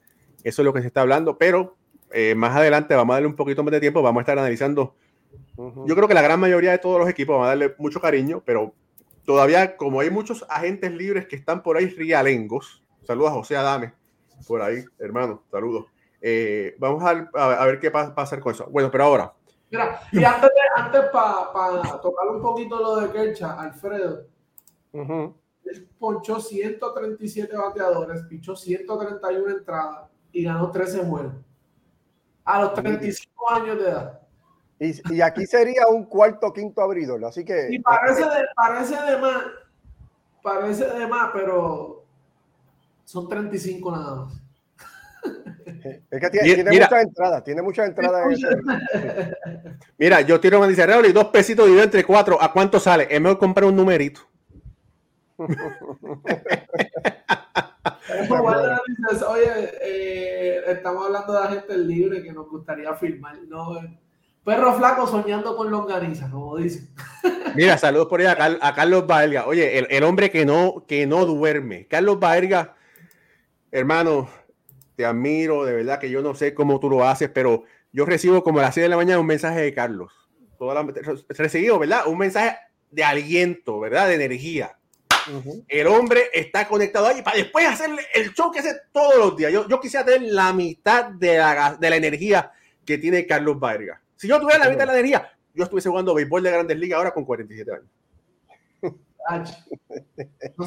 Eso 0.43 0.61
es 0.61 0.65
lo 0.65 0.73
que 0.73 0.81
se 0.81 0.87
está 0.87 1.01
hablando, 1.01 1.37
pero 1.37 1.77
eh, 2.11 2.33
más 2.35 2.55
adelante 2.55 2.95
vamos 2.95 3.13
a 3.13 3.15
darle 3.17 3.27
un 3.27 3.35
poquito 3.35 3.63
más 3.63 3.71
de 3.71 3.79
tiempo, 3.79 4.01
vamos 4.01 4.21
a 4.21 4.23
estar 4.23 4.39
analizando. 4.39 4.95
Yo 5.57 5.95
creo 5.95 6.07
que 6.07 6.13
la 6.13 6.21
gran 6.21 6.39
mayoría 6.39 6.71
de 6.71 6.77
todos 6.77 6.99
los 6.99 7.09
equipos 7.09 7.37
van 7.37 7.45
a 7.45 7.49
darle 7.49 7.75
mucho 7.77 7.99
cariño, 7.99 8.41
pero 8.45 8.73
todavía, 9.25 9.75
como 9.75 9.99
hay 9.99 10.09
muchos 10.09 10.45
agentes 10.49 10.91
libres 10.91 11.27
que 11.27 11.35
están 11.35 11.61
por 11.61 11.77
ahí 11.77 11.87
rialengos, 11.87 12.81
saludos 13.03 13.31
a 13.31 13.33
José 13.33 13.57
Adame, 13.57 13.93
por 14.47 14.61
ahí, 14.61 14.83
hermano, 14.97 15.43
saludos. 15.51 15.85
Eh, 16.21 16.75
vamos 16.79 17.03
a, 17.03 17.29
a, 17.33 17.65
ver 17.65 17.79
qué 17.79 17.89
va 17.89 18.03
a 18.03 18.15
pasar 18.15 18.39
con 18.39 18.53
eso. 18.53 18.67
Bueno, 18.69 18.89
pero 18.91 19.05
ahora, 19.05 19.33
Mira, 19.71 20.01
y 20.11 20.23
antes, 20.23 20.49
antes 20.75 21.01
para 21.11 22.01
tocar 22.01 22.27
un 22.29 22.41
poquito 22.41 22.79
lo 22.79 22.95
de 22.95 23.11
Kercha, 23.11 23.59
Alfredo, 23.59 24.25
él 24.93 25.87
ponchó 25.99 26.39
137 26.39 27.55
bateadores, 27.55 28.23
pichó 28.23 28.55
131 28.55 29.49
entradas 29.51 30.09
y 30.31 30.43
ganó 30.43 30.71
13 30.71 31.05
juegos. 31.05 31.33
A 32.45 32.61
los 32.61 32.73
35 32.73 33.51
años 33.51 33.77
de 33.77 33.89
edad. 33.89 34.19
Y, 34.79 35.15
y 35.15 35.21
aquí 35.21 35.45
sería 35.45 35.87
un 35.87 36.05
cuarto 36.05 36.53
quinto 36.53 36.81
abridor, 36.81 37.23
así 37.25 37.43
que. 37.43 37.67
Y 37.69 37.79
parece 37.79 38.21
de, 38.21 38.47
parece 38.55 38.95
de 38.95 39.17
más, 39.17 39.43
parece 40.41 40.85
de 40.85 41.07
más, 41.07 41.31
pero 41.33 42.05
son 43.03 43.27
35 43.27 43.91
nada 43.91 44.15
más. 44.15 44.33
Es 46.11 46.19
que 46.19 46.29
tiene, 46.29 46.63
muchas 46.63 47.03
entradas, 47.03 47.43
tiene 47.43 47.61
muchas 47.61 47.89
entradas. 47.89 48.27
Mira, 49.97 50.21
yo 50.21 50.39
tiro 50.39 50.57
una 50.57 50.67
dice 50.67 50.85
y 51.07 51.11
dos 51.11 51.25
pesitos 51.25 51.65
dividido 51.65 51.83
entre 51.85 52.03
cuatro. 52.03 52.41
¿A 52.41 52.51
cuánto 52.51 52.79
sale? 52.79 53.07
Es 53.09 53.21
mejor 53.21 53.37
comprar 53.37 53.65
un 53.65 53.75
numerito. 53.75 54.21
Oye, 59.27 59.71
eh, 59.81 60.61
estamos 60.67 61.05
hablando 61.05 61.33
de 61.33 61.39
agentes 61.39 61.77
libres 61.77 62.23
que 62.23 62.33
nos 62.33 62.49
gustaría 62.49 62.93
firmar. 62.95 63.37
No, 63.47 63.79
perro 64.49 64.73
flaco 64.73 65.05
soñando 65.05 65.55
con 65.55 65.69
longaniza, 65.69 66.27
como 66.31 66.57
dicen. 66.57 66.89
Mira, 67.55 67.77
saludos 67.77 68.07
por 68.07 68.19
ahí 68.19 68.25
a, 68.25 68.73
Carlos 68.73 69.05
Baerga. 69.05 69.45
Oye, 69.45 69.77
el, 69.77 69.85
el, 69.91 70.03
hombre 70.03 70.31
que 70.31 70.43
no, 70.43 70.85
que 70.87 71.05
no 71.05 71.27
duerme. 71.27 71.85
Carlos 71.85 72.19
Baerga, 72.19 72.75
hermano, 73.71 74.27
te 74.95 75.05
admiro, 75.05 75.65
de 75.65 75.73
verdad 75.73 75.99
que 75.99 76.09
yo 76.09 76.23
no 76.23 76.33
sé 76.33 76.55
cómo 76.55 76.79
tú 76.79 76.89
lo 76.89 77.07
haces, 77.07 77.29
pero 77.29 77.63
yo 77.91 78.07
recibo 78.07 78.43
como 78.43 78.57
a 78.57 78.63
las 78.63 78.73
6 78.73 78.85
de 78.85 78.89
la 78.89 78.97
mañana 78.97 79.19
un 79.19 79.27
mensaje 79.27 79.61
de 79.61 79.71
Carlos. 79.71 80.13
Toda 80.57 80.73
la, 80.73 80.93
recibido, 81.29 81.77
¿verdad? 81.77 82.07
Un 82.07 82.17
mensaje 82.17 82.57
de 82.89 83.03
aliento, 83.03 83.79
¿verdad? 83.79 84.07
De 84.07 84.15
energía. 84.15 84.79
El 85.67 85.85
hombre 85.85 86.23
está 86.33 86.67
conectado 86.67 87.05
ahí 87.05 87.21
para 87.21 87.37
después 87.37 87.67
hacerle 87.67 88.01
el 88.15 88.33
show 88.33 88.51
que 88.51 88.59
hace 88.59 88.75
todos 88.91 89.15
los 89.15 89.37
días. 89.37 89.53
Yo, 89.53 89.67
yo 89.67 89.79
quisiera 89.79 90.03
tener 90.03 90.23
la 90.31 90.51
mitad 90.53 91.05
de 91.05 91.37
la, 91.37 91.77
de 91.79 91.89
la 91.91 91.95
energía 91.97 92.51
que 92.83 92.97
tiene 92.97 93.27
Carlos 93.27 93.59
Vargas. 93.59 93.99
Si 94.19 94.27
yo 94.27 94.37
tuviera 94.37 94.65
la 94.65 94.69
mitad 94.69 94.81
de 94.81 94.87
la 94.87 94.93
energía, 94.99 95.31
yo 95.53 95.63
estuviese 95.63 95.87
jugando 95.87 96.13
béisbol 96.13 96.43
de 96.43 96.51
grandes 96.51 96.77
ligas 96.77 96.97
ahora 96.97 97.13
con 97.13 97.23
47 97.23 97.71
años. 97.71 97.87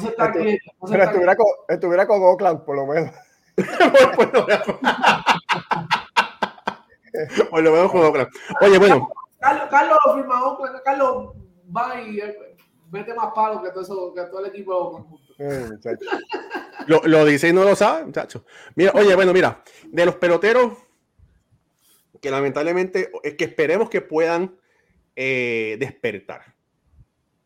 Se 0.01 0.07
está 0.07 0.33
Pero 0.33 1.03
estuviera, 1.03 1.35
con, 1.35 1.45
estuviera 1.67 2.07
con 2.07 2.23
Oakland, 2.23 2.65
por 2.65 2.75
lo 2.77 2.87
menos. 2.87 3.11
pues 7.51 7.63
lo 7.63 7.71
veo 7.73 7.91
con 7.91 8.01
Oakland. 8.01 8.29
Oye, 8.61 8.79
bueno. 8.79 9.07
Carlos, 9.39 9.67
Carlos 9.69 9.99
firma 10.15 10.43
Oakland, 10.45 10.81
Carlos 10.83 11.35
va 11.77 12.01
y 12.01 12.21
eh, 12.21 12.57
mete 12.89 13.13
más 13.13 13.33
palos 13.35 13.61
que 13.61 13.69
todo, 13.69 13.83
eso, 13.83 14.15
que 14.15 14.23
todo 14.23 14.39
el 14.39 14.47
equipo 14.47 15.19
eh, 15.37 15.69
lo, 16.87 17.01
lo, 17.03 17.23
dice 17.25 17.49
y 17.49 17.53
no 17.53 17.63
lo 17.63 17.75
sabe, 17.75 18.05
muchacho. 18.05 18.45
Mira, 18.73 18.93
oye, 18.95 19.13
bueno, 19.13 19.31
mira, 19.31 19.61
de 19.83 20.05
los 20.07 20.15
peloteros 20.15 20.73
que 22.23 22.31
lamentablemente 22.31 23.11
es 23.21 23.33
que 23.35 23.43
esperemos 23.43 23.89
que 23.89 23.99
puedan 23.99 24.55
eh, 25.17 25.75
despertar. 25.77 26.55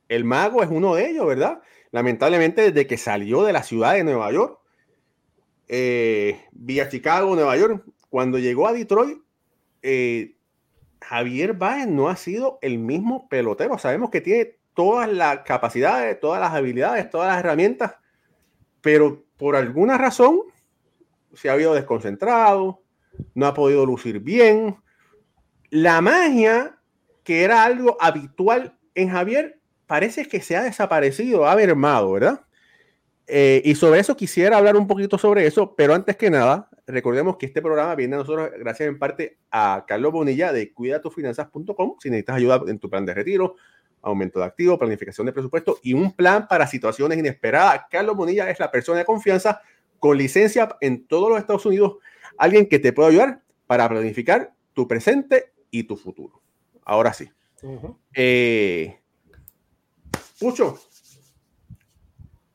El 0.07 0.23
mago 0.23 0.61
es 0.61 0.69
uno 0.69 0.93
de 0.93 1.09
ellos, 1.09 1.25
¿verdad? 1.25 1.63
Lamentablemente, 1.89 2.61
desde 2.61 2.85
que 2.85 2.97
salió 2.97 3.43
de 3.43 3.53
la 3.53 3.63
ciudad 3.63 3.95
de 3.95 4.03
Nueva 4.03 4.31
York, 4.31 4.59
eh, 5.67 6.45
vía 6.51 6.89
Chicago, 6.89 7.35
Nueva 7.35 7.57
York. 7.57 7.85
Cuando 8.09 8.37
llegó 8.37 8.67
a 8.67 8.73
Detroit, 8.73 9.17
eh, 9.81 10.37
Javier 11.01 11.53
Baez 11.53 11.87
no 11.87 12.07
ha 12.07 12.15
sido 12.15 12.59
el 12.61 12.77
mismo 12.77 13.27
pelotero. 13.29 13.79
Sabemos 13.79 14.11
que 14.11 14.21
tiene 14.21 14.59
todas 14.75 15.11
las 15.11 15.39
capacidades, 15.39 16.19
todas 16.19 16.39
las 16.39 16.53
habilidades, 16.53 17.09
todas 17.09 17.29
las 17.29 17.39
herramientas, 17.39 17.95
pero 18.81 19.25
por 19.37 19.55
alguna 19.55 19.97
razón 19.97 20.41
se 21.33 21.49
ha 21.49 21.53
habido 21.53 21.73
desconcentrado, 21.73 22.83
no 23.33 23.45
ha 23.45 23.53
podido 23.53 23.85
lucir 23.85 24.19
bien. 24.19 24.77
La 25.69 26.01
magia, 26.01 26.77
que 27.23 27.43
era 27.43 27.63
algo 27.63 27.97
habitual 27.99 28.77
en 28.95 29.09
Javier, 29.09 29.59
parece 29.85 30.27
que 30.27 30.41
se 30.41 30.55
ha 30.55 30.63
desaparecido, 30.63 31.47
ha 31.47 31.55
mermado, 31.55 32.11
¿verdad? 32.13 32.41
Eh, 33.27 33.61
y 33.65 33.75
sobre 33.75 33.99
eso 33.99 34.15
quisiera 34.15 34.57
hablar 34.57 34.77
un 34.77 34.87
poquito 34.87 35.17
sobre 35.17 35.45
eso, 35.45 35.75
pero 35.75 35.93
antes 35.93 36.15
que 36.15 36.29
nada, 36.29 36.69
recordemos 36.87 37.35
que 37.35 37.45
este 37.45 37.61
programa 37.61 37.93
viene 37.95 38.15
a 38.15 38.19
nosotros 38.19 38.51
gracias 38.57 38.87
en 38.87 38.97
parte 38.97 39.37
a 39.51 39.83
Carlos 39.85 40.13
Bonilla 40.13 40.53
de 40.53 40.73
cuidatufinanzas.com. 40.73 41.95
Si 41.99 42.09
necesitas 42.09 42.37
ayuda 42.37 42.61
en 42.67 42.79
tu 42.79 42.89
plan 42.89 43.05
de 43.05 43.13
retiro, 43.13 43.55
aumento 44.01 44.39
de 44.39 44.45
activo, 44.45 44.77
planificación 44.77 45.25
de 45.27 45.33
presupuesto 45.33 45.79
y 45.83 45.93
un 45.93 46.13
plan 46.13 46.47
para 46.47 46.67
situaciones 46.67 47.17
inesperadas. 47.17 47.81
Carlos 47.89 48.15
Bonilla 48.15 48.49
es 48.49 48.59
la 48.59 48.71
persona 48.71 48.99
de 48.99 49.05
confianza 49.05 49.61
con 49.99 50.17
licencia 50.17 50.77
en 50.79 51.05
todos 51.05 51.29
los 51.29 51.39
Estados 51.39 51.65
Unidos, 51.65 51.97
alguien 52.37 52.67
que 52.67 52.79
te 52.79 52.93
puede 52.93 53.09
ayudar 53.09 53.41
para 53.65 53.87
planificar 53.89 54.53
tu 54.73 54.87
presente 54.87 55.51
y 55.71 55.83
tu 55.83 55.97
futuro. 55.97 56.41
Ahora 56.83 57.13
sí. 57.13 57.29
Eh, 58.13 58.99
Pucho, 60.39 60.79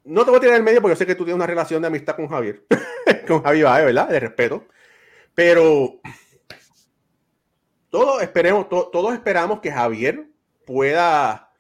no 0.05 0.25
te 0.25 0.31
voy 0.31 0.39
a 0.39 0.41
tirar 0.41 0.57
en 0.57 0.65
medio 0.65 0.81
porque 0.81 0.93
yo 0.93 0.99
sé 0.99 1.07
que 1.07 1.15
tú 1.15 1.25
tienes 1.25 1.37
una 1.37 1.47
relación 1.47 1.83
de 1.83 1.89
amistad 1.89 2.15
con 2.15 2.29
Javier, 2.29 2.65
con 3.27 3.43
Javier 3.43 3.67
¿verdad? 3.85 4.09
De 4.09 4.21
respeto. 4.21 4.67
Pero 5.35 6.01
todos 7.91 8.23
esperemos, 8.23 8.69
todos 8.69 9.15
esperamos 9.15 9.61
que 9.61 9.73
Javier 9.73 10.29
pueda 10.65 11.53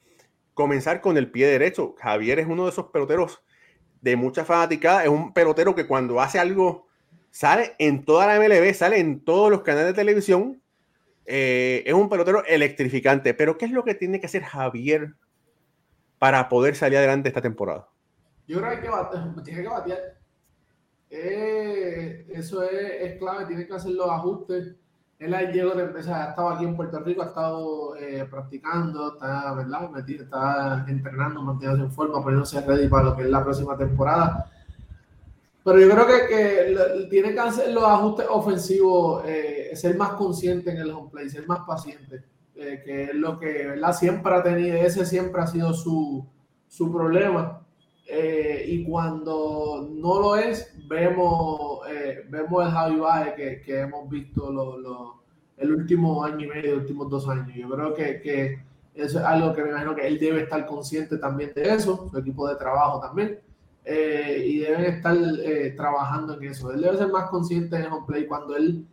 comenzar 0.54 1.00
con 1.00 1.16
el 1.16 1.30
pie 1.30 1.46
derecho. 1.46 1.94
Javier 1.98 2.38
es 2.38 2.46
uno 2.46 2.64
de 2.64 2.70
esos 2.70 2.86
peloteros 2.86 3.42
de 4.00 4.16
mucha 4.16 4.44
fanaticada. 4.44 5.02
Es 5.02 5.08
un 5.08 5.32
pelotero 5.32 5.74
que 5.74 5.86
cuando 5.86 6.20
hace 6.20 6.38
algo 6.38 6.86
sale 7.33 7.74
en 7.78 8.05
toda 8.05 8.26
la 8.26 8.39
MLB, 8.39 8.72
sale 8.74 9.01
en 9.01 9.24
todos 9.24 9.51
los 9.51 9.62
canales 9.62 9.89
de 9.89 9.95
televisión. 9.95 10.62
Eh, 11.24 11.83
es 11.85 11.95
un 11.95 12.09
pelotero 12.09 12.45
electrificante. 12.45 13.35
Pero 13.35 13.59
¿qué 13.59 13.64
es 13.64 13.72
lo 13.72 13.83
que 13.83 13.95
tiene 13.95 14.20
que 14.20 14.26
hacer 14.26 14.45
Javier 14.45 15.14
para 16.18 16.49
poder 16.49 16.76
salir 16.76 16.99
adelante 16.99 17.28
esta 17.28 17.41
temporada? 17.41 17.89
Yo 18.47 18.61
creo 18.61 18.70
que, 18.80 19.43
tiene 19.43 19.62
que 19.62 19.68
batear. 19.68 19.99
Eh, 21.11 22.26
eso 22.30 22.62
es, 22.62 23.18
clave, 23.18 23.47
tiene 23.47 23.66
que 23.66 23.74
hacer 23.74 23.93
los 23.93 24.09
ajustes. 24.11 24.76
Él 25.18 25.35
llegó 25.53 25.70
o 25.72 26.03
sea, 26.03 26.26
ha 26.26 26.30
estado 26.30 26.49
aquí 26.49 26.64
en 26.64 26.76
Puerto 26.76 26.99
Rico, 26.99 27.22
ha 27.22 27.26
estado 27.26 27.97
eh, 27.97 28.26
practicando, 28.28 29.14
está, 29.14 29.55
¿verdad? 29.55 30.09
está 30.09 30.85
entrenando, 30.89 31.41
manteniéndose 31.43 31.85
en 31.85 31.93
forma, 31.93 32.20
poniéndose 32.22 32.61
ready 32.61 32.89
para 32.89 33.05
lo 33.05 33.16
que 33.16 33.22
es 33.22 33.28
la 33.28 33.45
próxima 33.45 33.76
temporada. 33.76 34.51
Pero 35.64 35.78
yo 35.78 35.90
creo 35.90 36.06
que, 36.06 36.26
que 36.28 37.06
tiene 37.08 37.32
que 37.32 37.40
hacer 37.40 37.72
los 37.72 37.84
ajustes 37.84 38.26
ofensivos, 38.28 39.22
eh, 39.26 39.70
ser 39.74 39.96
más 39.96 40.14
consciente 40.14 40.70
en 40.70 40.78
el 40.78 40.90
home 40.90 41.10
play, 41.10 41.30
ser 41.30 41.46
más 41.46 41.60
paciente, 41.66 42.24
que 42.54 43.04
es 43.04 43.14
lo 43.14 43.38
que 43.38 43.66
¿verdad? 43.68 43.92
siempre 43.92 44.34
ha 44.34 44.42
tenido, 44.42 44.76
ese 44.76 45.06
siempre 45.06 45.40
ha 45.40 45.46
sido 45.46 45.72
su, 45.72 46.26
su 46.68 46.92
problema. 46.92 47.60
Eh, 48.06 48.64
y 48.66 48.84
cuando 48.84 49.88
no 49.90 50.20
lo 50.20 50.36
es, 50.36 50.74
vemos, 50.88 51.80
eh, 51.88 52.26
vemos 52.28 52.64
el 52.64 52.70
Javi 52.70 52.96
Baez 52.96 53.34
que, 53.34 53.62
que 53.62 53.80
hemos 53.80 54.08
visto 54.10 54.50
lo, 54.50 54.76
lo, 54.76 55.22
el 55.56 55.72
último 55.72 56.24
año 56.24 56.44
y 56.44 56.48
medio, 56.48 56.72
los 56.72 56.80
últimos 56.82 57.08
dos 57.08 57.28
años. 57.28 57.54
Yo 57.54 57.70
creo 57.70 57.94
que, 57.94 58.20
que 58.20 58.64
Eso 58.94 59.18
es 59.18 59.24
algo 59.24 59.54
que 59.54 59.62
me 59.62 59.70
imagino 59.70 59.94
que 59.94 60.06
él 60.06 60.18
debe 60.18 60.42
estar 60.42 60.66
consciente 60.66 61.16
también 61.18 61.52
de 61.54 61.74
eso, 61.74 62.08
su 62.10 62.18
equipo 62.18 62.48
de 62.48 62.56
trabajo 62.56 63.00
también. 63.00 63.38
Eh, 63.85 64.45
y 64.47 64.59
deben 64.59 64.85
estar 64.85 65.16
eh, 65.16 65.74
trabajando 65.76 66.35
en 66.35 66.45
eso. 66.45 66.70
Él 66.72 66.83
debe 66.83 66.99
ser 66.99 67.09
más 67.09 67.28
consciente 67.30 67.76
en 67.76 67.91
home 67.91 68.07
play 68.07 68.26
cuando 68.26 68.57
él 68.57 68.87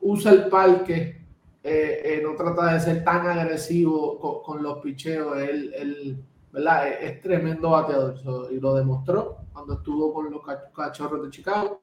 usa 0.00 0.32
el 0.32 0.48
parque, 0.48 1.20
eh, 1.62 2.20
no 2.22 2.34
trata 2.34 2.72
de 2.72 2.80
ser 2.80 3.04
tan 3.04 3.26
agresivo 3.26 4.42
con, 4.42 4.62
los 4.62 4.78
picheos. 4.78 5.36
Él, 5.38 5.74
él 5.76 6.24
¿verdad? 6.52 6.88
Es, 6.88 7.20
tremendo 7.20 7.70
bateador 7.70 8.14
y 8.50 8.60
lo 8.60 8.74
demostró 8.74 9.38
cuando 9.52 9.74
estuvo 9.74 10.14
con 10.14 10.30
los 10.30 10.40
cachorros 10.74 11.24
de 11.24 11.30
Chicago. 11.30 11.82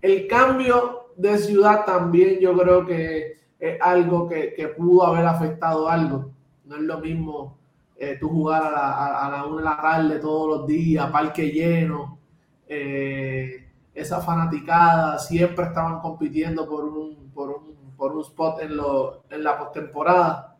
El 0.00 0.26
cambio 0.26 1.10
de 1.16 1.36
ciudad 1.36 1.84
también 1.84 2.38
yo 2.38 2.56
creo 2.56 2.86
que 2.86 3.40
es 3.58 3.80
algo 3.80 4.28
que, 4.28 4.54
que 4.54 4.68
pudo 4.68 5.06
haber 5.06 5.26
afectado 5.26 5.88
algo. 5.88 6.30
No 6.64 6.76
es 6.76 6.82
lo 6.82 6.98
mismo 7.00 7.58
eh, 7.96 8.16
tú 8.18 8.28
jugar 8.28 8.62
a 8.62 8.70
la, 8.70 9.26
a, 9.26 9.30
la 9.30 9.44
una 9.46 9.58
de 9.58 9.62
la 9.64 9.76
tarde 9.80 10.18
todos 10.18 10.58
los 10.58 10.66
días, 10.66 11.10
parque 11.10 11.50
lleno, 11.50 12.18
eh, 12.66 13.68
esa 13.94 14.20
fanaticada, 14.20 15.18
siempre 15.18 15.66
estaban 15.66 16.00
compitiendo 16.00 16.68
por 16.68 16.84
un, 16.84 17.30
por 17.32 17.50
un, 17.50 17.94
por 17.96 18.16
un 18.16 18.22
spot 18.22 18.62
en, 18.62 18.76
lo, 18.76 19.22
en 19.30 19.44
la 19.44 19.58
postemporada. 19.58 20.50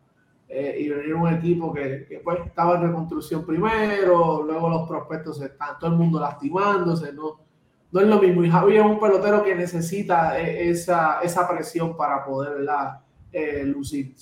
Eh, 0.47 0.77
y 0.79 0.89
venir 0.89 1.15
un 1.15 1.33
equipo 1.33 1.73
que, 1.73 2.05
que, 2.07 2.19
pues 2.19 2.39
estaba 2.45 2.75
en 2.75 2.83
reconstrucción 2.83 3.43
primero, 3.43 4.43
luego 4.43 4.69
los 4.69 4.87
prospectos 4.87 5.41
están, 5.41 5.79
todo 5.79 5.89
el 5.89 5.97
mundo 5.97 6.19
lastimándose, 6.19 7.11
no, 7.13 7.39
no 7.91 7.99
es 7.99 8.07
lo 8.07 8.21
mismo. 8.21 8.43
Y 8.43 8.49
Javi 8.51 8.77
es 8.77 8.85
un 8.85 8.99
pelotero 8.99 9.43
que 9.43 9.55
necesita 9.55 10.39
eh, 10.39 10.69
esa, 10.69 11.19
esa 11.21 11.47
presión 11.47 11.97
para 11.97 12.23
poder 12.23 12.63
lucir. 13.65 14.15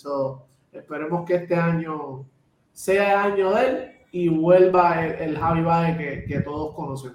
esperemos 0.71 1.25
que 1.25 1.35
este 1.35 1.55
año 1.55 2.25
sea 2.73 3.23
año 3.23 3.53
de 3.53 3.67
él 3.67 3.91
y 4.11 4.29
vuelva 4.29 5.05
el, 5.05 5.37
Javi 5.37 5.61
Baez 5.61 5.97
que, 5.97 6.25
que, 6.25 6.41
todos 6.41 6.75
conocen. 6.75 7.13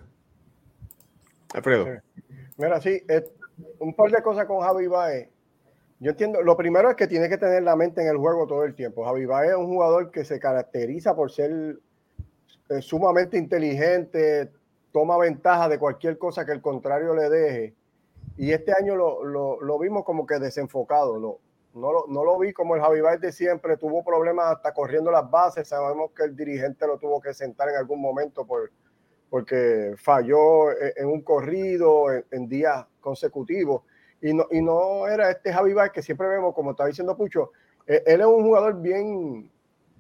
Alfredo. 1.55 1.87
Mira, 2.57 2.81
sí, 2.81 3.03
un 3.79 3.95
par 3.95 4.11
de 4.11 4.23
cosas 4.23 4.47
con 4.47 4.61
Javi 4.61 4.87
Baez. 4.87 5.29
Yo 6.01 6.13
entiendo, 6.13 6.43
lo 6.43 6.57
primero 6.57 6.91
es 6.91 6.97
que 6.97 7.09
tiene 7.09 7.29
que 7.29 7.39
tener 7.39 7.63
la 7.65 7.75
mente 7.75 8.01
en 8.01 8.09
el 8.09 8.17
juego 8.17 8.47
todo 8.47 8.65
el 8.65 8.75
tiempo. 8.75 9.05
Javi 9.05 9.27
Baez 9.27 9.51
es 9.51 9.57
un 9.57 9.67
jugador 9.67 10.11
que 10.11 10.25
se 10.25 10.39
caracteriza 10.39 11.15
por 11.15 11.31
ser 11.31 11.79
eh, 12.69 12.83
sumamente 12.83 13.37
inteligente, 13.37 14.51
toma 14.93 15.19
ventaja 15.19 15.69
de 15.69 15.79
cualquier 15.79 16.19
cosa 16.19 16.47
que 16.47 16.53
el 16.53 16.61
contrario 16.61 17.15
le 17.15 17.29
deje. 17.29 17.75
Y 18.37 18.53
este 18.53 18.73
año 18.73 18.95
lo, 18.95 19.25
lo, 19.25 19.61
lo 19.61 19.79
vimos 19.79 20.05
como 20.05 20.25
que 20.27 20.39
desenfocado. 20.39 21.19
Lo, 21.19 21.41
no 21.79 21.93
lo, 21.93 22.05
no 22.09 22.25
lo 22.25 22.39
vi 22.39 22.53
como 22.53 22.75
el 22.75 22.83
Javi 22.83 23.01
de 23.21 23.33
siempre, 23.33 23.77
tuvo 23.77 24.05
problemas 24.05 24.57
hasta 24.57 24.75
corriendo 24.75 25.11
las 25.11 25.31
bases, 25.31 25.69
sabemos 25.69 26.11
que 26.13 26.25
el 26.25 26.37
dirigente 26.37 26.87
lo 26.87 26.99
tuvo 26.99 27.21
que 27.21 27.33
sentar 27.33 27.69
en 27.69 27.77
algún 27.77 28.01
momento 28.01 28.47
por, 28.47 28.71
porque 29.31 29.95
falló 29.97 30.71
en, 30.71 31.07
un 31.07 31.23
corrido 31.23 32.07
en, 32.31 32.49
días 32.49 32.87
consecutivos. 33.01 33.83
Y 34.21 34.35
no, 34.35 34.47
y 34.51 34.61
no 34.61 35.07
era 35.07 35.31
este 35.31 35.53
Javi 35.53 35.75
que 35.93 36.03
siempre 36.03 36.27
vemos, 36.29 36.55
como 36.55 36.73
está 36.73 36.87
diciendo 36.87 37.17
Pucho, 37.17 37.53
e, 37.87 38.03
él 38.07 38.21
es 38.21 38.27
un 38.27 38.43
jugador 38.43 38.81
bien 38.81 39.51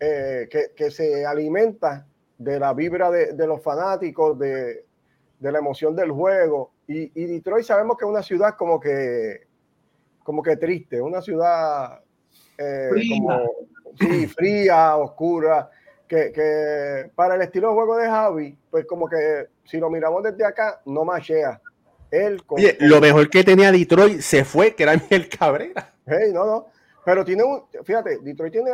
eh, 0.00 0.48
que, 0.50 0.72
que, 0.74 0.90
se 0.90 1.24
alimenta 1.24 2.06
de 2.36 2.58
la 2.58 2.72
vibra 2.74 3.10
de, 3.10 3.32
de 3.32 3.46
los 3.46 3.62
fanáticos, 3.62 4.38
de, 4.38 4.84
de, 5.38 5.52
la 5.52 5.58
emoción 5.58 5.94
del 5.94 6.10
juego. 6.10 6.72
Y, 6.86 7.12
y 7.14 7.26
Detroit 7.26 7.64
sabemos 7.64 7.96
que 7.96 8.04
es 8.04 8.10
una 8.10 8.22
ciudad 8.22 8.56
como 8.56 8.80
que 8.80 9.47
como 10.28 10.42
que 10.42 10.58
triste, 10.58 11.00
una 11.00 11.22
ciudad 11.22 12.00
eh, 12.58 12.88
fría. 12.90 13.42
sí, 13.98 14.26
fría, 14.26 14.96
oscura, 14.98 15.70
que, 16.06 16.30
que, 16.32 17.10
para 17.14 17.36
el 17.36 17.40
estilo 17.40 17.68
de 17.68 17.74
juego 17.74 17.96
de 17.96 18.08
Javi, 18.08 18.58
pues 18.70 18.84
como 18.84 19.08
que 19.08 19.46
si 19.64 19.78
lo 19.78 19.88
miramos 19.88 20.22
desde 20.22 20.44
acá, 20.44 20.82
no 20.84 21.06
machea. 21.06 21.58
Él 22.10 22.42
Oye, 22.48 22.76
lo 22.78 23.00
mejor 23.00 23.30
que 23.30 23.42
tenía 23.42 23.72
Detroit 23.72 24.20
se 24.20 24.44
fue, 24.44 24.74
que 24.74 24.82
era 24.82 24.98
Miguel 24.98 25.30
Cabrera. 25.30 25.94
Hey, 26.04 26.30
no, 26.34 26.44
no. 26.44 26.66
Pero 27.06 27.24
tiene 27.24 27.44
un, 27.44 27.62
fíjate, 27.82 28.18
Detroit 28.18 28.52
tiene 28.52 28.70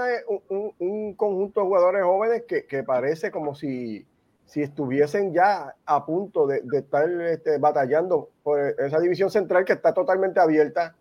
un, 0.48 0.74
un, 0.80 1.14
conjunto 1.14 1.60
de 1.60 1.66
jugadores 1.66 2.02
jóvenes 2.02 2.42
que, 2.48 2.66
que, 2.66 2.82
parece 2.82 3.30
como 3.30 3.54
si, 3.54 4.04
si 4.44 4.60
estuviesen 4.60 5.32
ya 5.32 5.72
a 5.86 6.04
punto 6.04 6.48
de, 6.48 6.62
de 6.64 6.78
estar 6.78 7.08
este, 7.08 7.58
batallando 7.58 8.30
por 8.42 8.58
esa 8.60 8.98
división 8.98 9.30
central 9.30 9.64
que 9.64 9.74
está 9.74 9.94
totalmente 9.94 10.40
abierta 10.40 10.96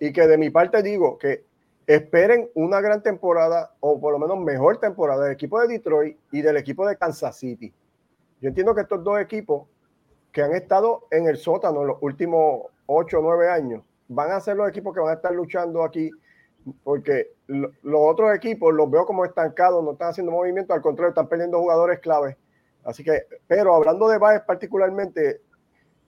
y 0.00 0.12
que 0.12 0.26
de 0.26 0.38
mi 0.38 0.50
parte 0.50 0.82
digo 0.82 1.18
que 1.18 1.44
esperen 1.86 2.50
una 2.54 2.80
gran 2.80 3.02
temporada 3.02 3.74
o 3.80 4.00
por 4.00 4.12
lo 4.12 4.18
menos 4.18 4.38
mejor 4.38 4.78
temporada 4.78 5.24
del 5.24 5.32
equipo 5.32 5.60
de 5.60 5.68
Detroit 5.68 6.18
y 6.32 6.42
del 6.42 6.56
equipo 6.56 6.86
de 6.86 6.96
Kansas 6.96 7.36
City. 7.36 7.72
Yo 8.40 8.48
entiendo 8.48 8.74
que 8.74 8.82
estos 8.82 9.02
dos 9.02 9.20
equipos 9.20 9.68
que 10.32 10.42
han 10.42 10.54
estado 10.54 11.06
en 11.10 11.28
el 11.28 11.36
sótano 11.36 11.82
en 11.82 11.88
los 11.88 11.98
últimos 12.00 12.66
8 12.86 13.18
o 13.18 13.22
9 13.22 13.48
años 13.48 13.82
van 14.08 14.32
a 14.32 14.40
ser 14.40 14.56
los 14.56 14.68
equipos 14.68 14.94
que 14.94 15.00
van 15.00 15.10
a 15.10 15.14
estar 15.14 15.32
luchando 15.32 15.82
aquí 15.82 16.10
porque 16.82 17.28
los 17.46 17.72
otros 17.84 18.34
equipos 18.34 18.74
los 18.74 18.90
veo 18.90 19.06
como 19.06 19.24
estancados, 19.24 19.84
no 19.84 19.92
están 19.92 20.08
haciendo 20.10 20.32
movimiento, 20.32 20.74
al 20.74 20.82
contrario, 20.82 21.10
están 21.10 21.28
perdiendo 21.28 21.60
jugadores 21.60 22.00
claves. 22.00 22.36
Así 22.84 23.04
que, 23.04 23.22
pero 23.46 23.74
hablando 23.74 24.08
de 24.08 24.18
Baez 24.18 24.42
particularmente, 24.42 25.42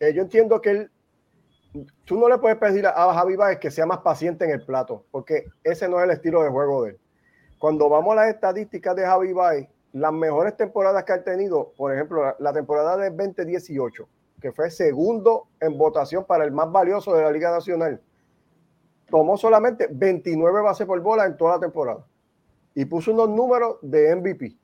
eh, 0.01 0.12
yo 0.12 0.22
entiendo 0.22 0.61
que 0.61 0.70
él 0.70 0.91
tú 2.05 2.18
no 2.18 2.29
le 2.29 2.39
puedes 2.39 2.59
pedir 2.59 2.87
a 2.87 3.12
Javi 3.14 3.37
Baez 3.37 3.59
que 3.59 3.70
sea 3.70 3.87
más 3.87 3.99
paciente 3.99 4.45
en 4.45 4.53
el 4.53 4.64
plato, 4.64 5.05
porque 5.11 5.47
ese 5.64 5.89
no 5.89 5.99
es 5.99 6.05
el 6.05 6.11
estilo 6.11 6.43
de 6.43 6.51
juego 6.51 6.85
de 6.85 6.91
él. 6.91 6.99
Cuando 7.59 7.89
vamos 7.89 8.12
a 8.12 8.16
las 8.16 8.35
estadísticas 8.35 8.95
de 8.97 9.05
Javi 9.05 9.33
Baez, 9.33 9.68
las 9.93 10.12
mejores 10.12 10.57
temporadas 10.57 11.05
que 11.05 11.12
ha 11.12 11.24
tenido, 11.24 11.72
por 11.76 11.93
ejemplo, 11.93 12.35
la, 12.39 12.53
temporada 12.53 12.97
de 12.97 13.11
2018, 13.11 14.09
que 14.41 14.53
fue 14.53 14.70
segundo 14.70 15.49
en 15.61 15.76
votación 15.76 16.24
para 16.24 16.45
el 16.45 16.53
más 16.53 16.70
valioso 16.70 17.14
de 17.14 17.22
la 17.22 17.33
Liga 17.33 17.51
Nacional, 17.51 18.01
tomó 19.11 19.37
solamente 19.37 19.89
29 19.91 20.62
bases 20.62 20.87
por 20.87 21.01
bola 21.01 21.26
en 21.26 21.37
toda 21.37 21.55
la 21.55 21.61
temporada 21.61 22.07
y 22.74 22.85
puso 22.85 23.12
unos 23.12 23.31
números 23.31 23.79
de 23.83 24.14
MVP. 24.14 24.57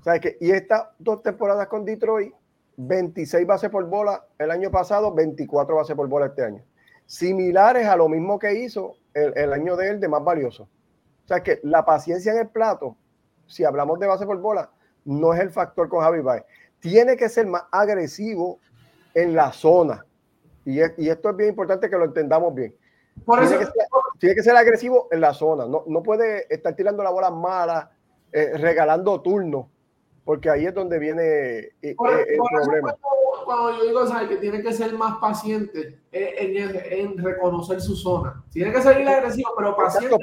O 0.00 0.02
sea, 0.04 0.18
que, 0.18 0.38
y 0.40 0.50
estas 0.50 0.88
dos 0.98 1.22
temporadas 1.22 1.66
con 1.66 1.84
Detroit 1.84 2.32
26 2.86 3.46
bases 3.46 3.68
por 3.70 3.84
bola 3.86 4.24
el 4.38 4.50
año 4.50 4.70
pasado, 4.70 5.12
24 5.12 5.76
bases 5.76 5.94
por 5.94 6.08
bola 6.08 6.26
este 6.26 6.44
año. 6.44 6.64
Similares 7.04 7.86
a 7.86 7.96
lo 7.96 8.08
mismo 8.08 8.38
que 8.38 8.54
hizo 8.54 8.96
el, 9.12 9.52
año 9.52 9.76
de 9.76 9.90
él 9.90 10.00
de 10.00 10.08
más 10.08 10.24
valioso. 10.24 10.62
O 11.24 11.28
sea 11.28 11.42
que 11.42 11.60
la 11.62 11.84
paciencia 11.84 12.32
en 12.32 12.38
el 12.38 12.48
plato, 12.48 12.96
si 13.46 13.64
hablamos 13.64 13.98
de 13.98 14.06
base 14.06 14.24
por 14.24 14.38
bola, 14.38 14.70
no 15.04 15.34
es 15.34 15.40
el 15.40 15.50
factor 15.50 15.88
con 15.88 16.00
Javi 16.00 16.20
Baez. 16.20 16.44
Tiene 16.78 17.16
que 17.16 17.28
ser 17.28 17.46
más 17.46 17.64
agresivo 17.70 18.60
en 19.12 19.34
la 19.34 19.52
zona. 19.52 20.06
Y, 20.64 20.80
esto 20.80 21.30
es 21.30 21.36
bien 21.36 21.50
importante 21.50 21.90
que 21.90 21.98
lo 21.98 22.04
entendamos 22.06 22.54
bien. 22.54 22.74
tiene, 24.18 24.34
que 24.34 24.42
ser, 24.42 24.56
agresivo 24.56 25.08
en 25.10 25.20
la 25.20 25.34
zona. 25.34 25.66
No, 25.66 25.84
no 25.86 26.02
puede 26.02 26.46
estar 26.52 26.74
tirando 26.74 27.02
la 27.02 27.10
bola 27.10 27.30
mala, 27.30 27.90
eh, 28.32 28.52
regalando 28.56 29.20
turnos 29.20 29.66
porque 30.24 30.50
ahí 30.50 30.66
es 30.66 30.74
donde 30.74 30.98
viene 30.98 31.22
eh, 31.22 31.72
eh, 31.82 31.96
el 31.98 32.38
problema. 32.52 32.94
Cuando, 33.44 33.78
yo 33.78 33.84
digo 33.84 34.28
que 34.28 34.36
tiene 34.36 34.62
que 34.62 34.72
ser 34.72 34.92
más 34.94 35.18
paciente 35.18 35.98
en, 36.12 36.74
en, 36.90 37.18
reconocer 37.18 37.80
su 37.80 37.96
zona, 37.96 38.42
tiene 38.52 38.72
que 38.72 38.82
ser 38.82 39.08
agresivo, 39.08 39.50
pero 39.56 39.76
paciente. 39.76 40.16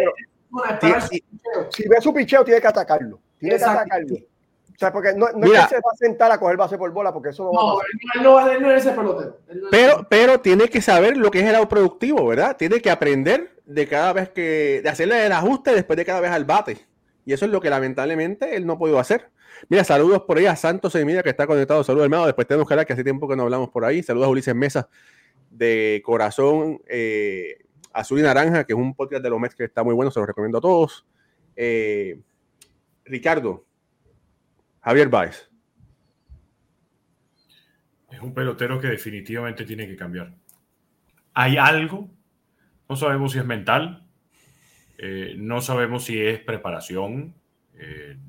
si, 1.70 1.88
ve 1.88 2.02
su 2.02 2.14
picheo, 2.14 2.46
tiene 2.46 2.62
que 2.62 2.68
atacarlo. 2.68 3.20
Tiene 3.40 3.58
que 3.58 3.64
atacarlo. 3.64 4.16
O 4.78 4.80
sea, 4.80 4.94
porque 4.94 5.12
no, 5.14 5.28
no 5.32 5.48
es 5.48 5.60
que 5.60 5.68
se 5.70 5.76
va 5.76 5.92
a 5.92 5.98
sentar 5.98 6.32
a 6.32 6.40
coger 6.40 6.56
base 6.56 6.78
por 6.78 6.92
bola, 6.92 7.12
porque 7.12 7.30
eso 7.30 7.46
no, 7.46 7.52
va 7.52 7.72
a 7.72 7.76
pasar. 7.78 8.24
No, 8.24 8.52
él 8.52 8.62
no 8.62 8.72
es 8.72 8.86
ese 8.86 8.96
pelotero. 8.96 9.40
pero, 9.72 10.06
pero 10.08 10.40
tiene 10.40 10.68
que 10.68 10.82
saber 10.82 11.18
lo 11.18 11.32
que 11.32 11.40
es 11.40 11.46
el 11.46 11.54
lado 11.54 11.68
productivo, 11.68 12.28
¿verdad? 12.28 12.56
Tiene 12.56 12.80
que 12.80 12.92
aprender 12.92 13.58
de 13.66 13.88
cada 13.88 14.14
vez 14.14 14.30
que, 14.30 14.82
de 14.84 14.90
hacerle 14.90 15.26
el 15.26 15.32
ajuste 15.32 15.74
después 15.74 15.98
de 15.98 16.06
cada 16.06 16.20
vez 16.20 16.30
al 16.30 16.46
bate. 16.46 16.78
Y 17.26 17.34
eso 17.34 17.46
es 17.46 17.52
lo 17.52 17.60
que 17.60 17.72
lamentablemente 17.72 18.56
él 18.56 18.68
no 18.68 18.74
ha 18.74 18.78
podido 18.78 19.00
hacer. 19.00 19.30
Mira, 19.70 19.84
saludos 19.84 20.22
por 20.24 20.38
ahí 20.38 20.46
a 20.46 20.56
Santos 20.56 20.94
Semilla 20.94 21.24
que 21.24 21.30
está 21.30 21.48
conectado. 21.48 21.84
Saludos, 21.84 22.06
hermano. 22.06 22.26
Después 22.26 22.48
tenemos 22.48 22.68
que 22.68 22.74
hablar 22.74 22.86
que 22.86 22.94
hace 22.94 23.04
tiempo 23.04 23.28
que 23.28 23.36
no 23.36 23.44
hablamos 23.44 23.70
por 23.70 23.86
ahí. 23.86 24.04
Saludos 24.04 24.28
a 24.28 24.30
Ulises 24.30 24.56
Mesa 24.56 24.90
de 25.50 26.02
Corazón 26.06 26.82
eh, 26.88 27.66
Azul 27.94 28.20
y 28.20 28.24
Naranja, 28.24 28.64
que 28.64 28.74
es 28.74 28.80
un 28.80 28.94
podcast 28.96 29.24
de 29.24 29.30
los 29.30 29.40
Mets 29.40 29.56
que 29.56 29.64
está 29.64 29.84
muy 29.84 29.94
bueno. 29.94 30.12
Se 30.12 30.20
lo 30.20 30.26
recomiendo 30.26 30.60
a 30.60 30.62
todos. 30.62 31.06
Eh, 31.56 32.22
Ricardo, 33.06 33.66
Javier 34.82 35.10
Baez. 35.10 35.50
Es 38.12 38.22
un 38.22 38.34
pelotero 38.34 38.80
que 38.80 38.88
definitivamente 38.88 39.66
tiene 39.66 39.88
que 39.88 39.96
cambiar. 39.96 40.34
Hay 41.34 41.58
algo, 41.58 42.10
no 42.88 42.96
sabemos 42.96 43.34
si 43.34 43.40
es 43.40 43.46
mental, 43.46 44.08
eh, 44.98 45.36
no 45.38 45.62
sabemos 45.62 46.06
si 46.06 46.20
es 46.20 46.40
preparación, 46.40 47.36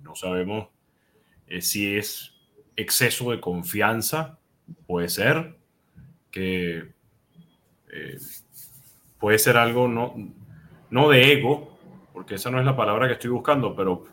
no 0.03 0.15
sabemos 0.15 0.69
eh, 1.49 1.61
si 1.61 1.97
es 1.97 2.35
exceso 2.77 3.31
de 3.31 3.41
confianza, 3.41 4.39
puede 4.87 5.09
ser, 5.09 5.57
que 6.31 6.93
eh, 7.93 8.19
puede 9.19 9.39
ser 9.39 9.57
algo 9.57 9.89
no, 9.89 10.15
no 10.91 11.09
de 11.09 11.33
ego, 11.33 11.79
porque 12.13 12.37
esa 12.37 12.51
no 12.51 12.59
es 12.59 12.67
la 12.67 12.77
palabra 12.77 13.07
que 13.07 13.15
estoy 13.15 13.31
buscando, 13.31 13.75
pero 13.75 14.05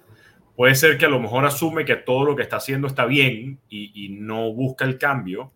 Puede 0.56 0.76
ser 0.76 0.98
que 0.98 1.06
a 1.06 1.10
lo 1.10 1.20
mejor 1.20 1.46
asume 1.46 1.84
que 1.84 1.98
todo 1.98 2.24
lo 2.24 2.36
que 2.36 2.44
está 2.44 2.58
haciendo 2.58 2.88
está 2.88 3.06
bien 3.06 3.60
y, 3.68 4.06
y 4.06 4.10
no 4.10 4.54
busca 4.54 4.86
el 4.86 4.98
cambio, 4.98 5.52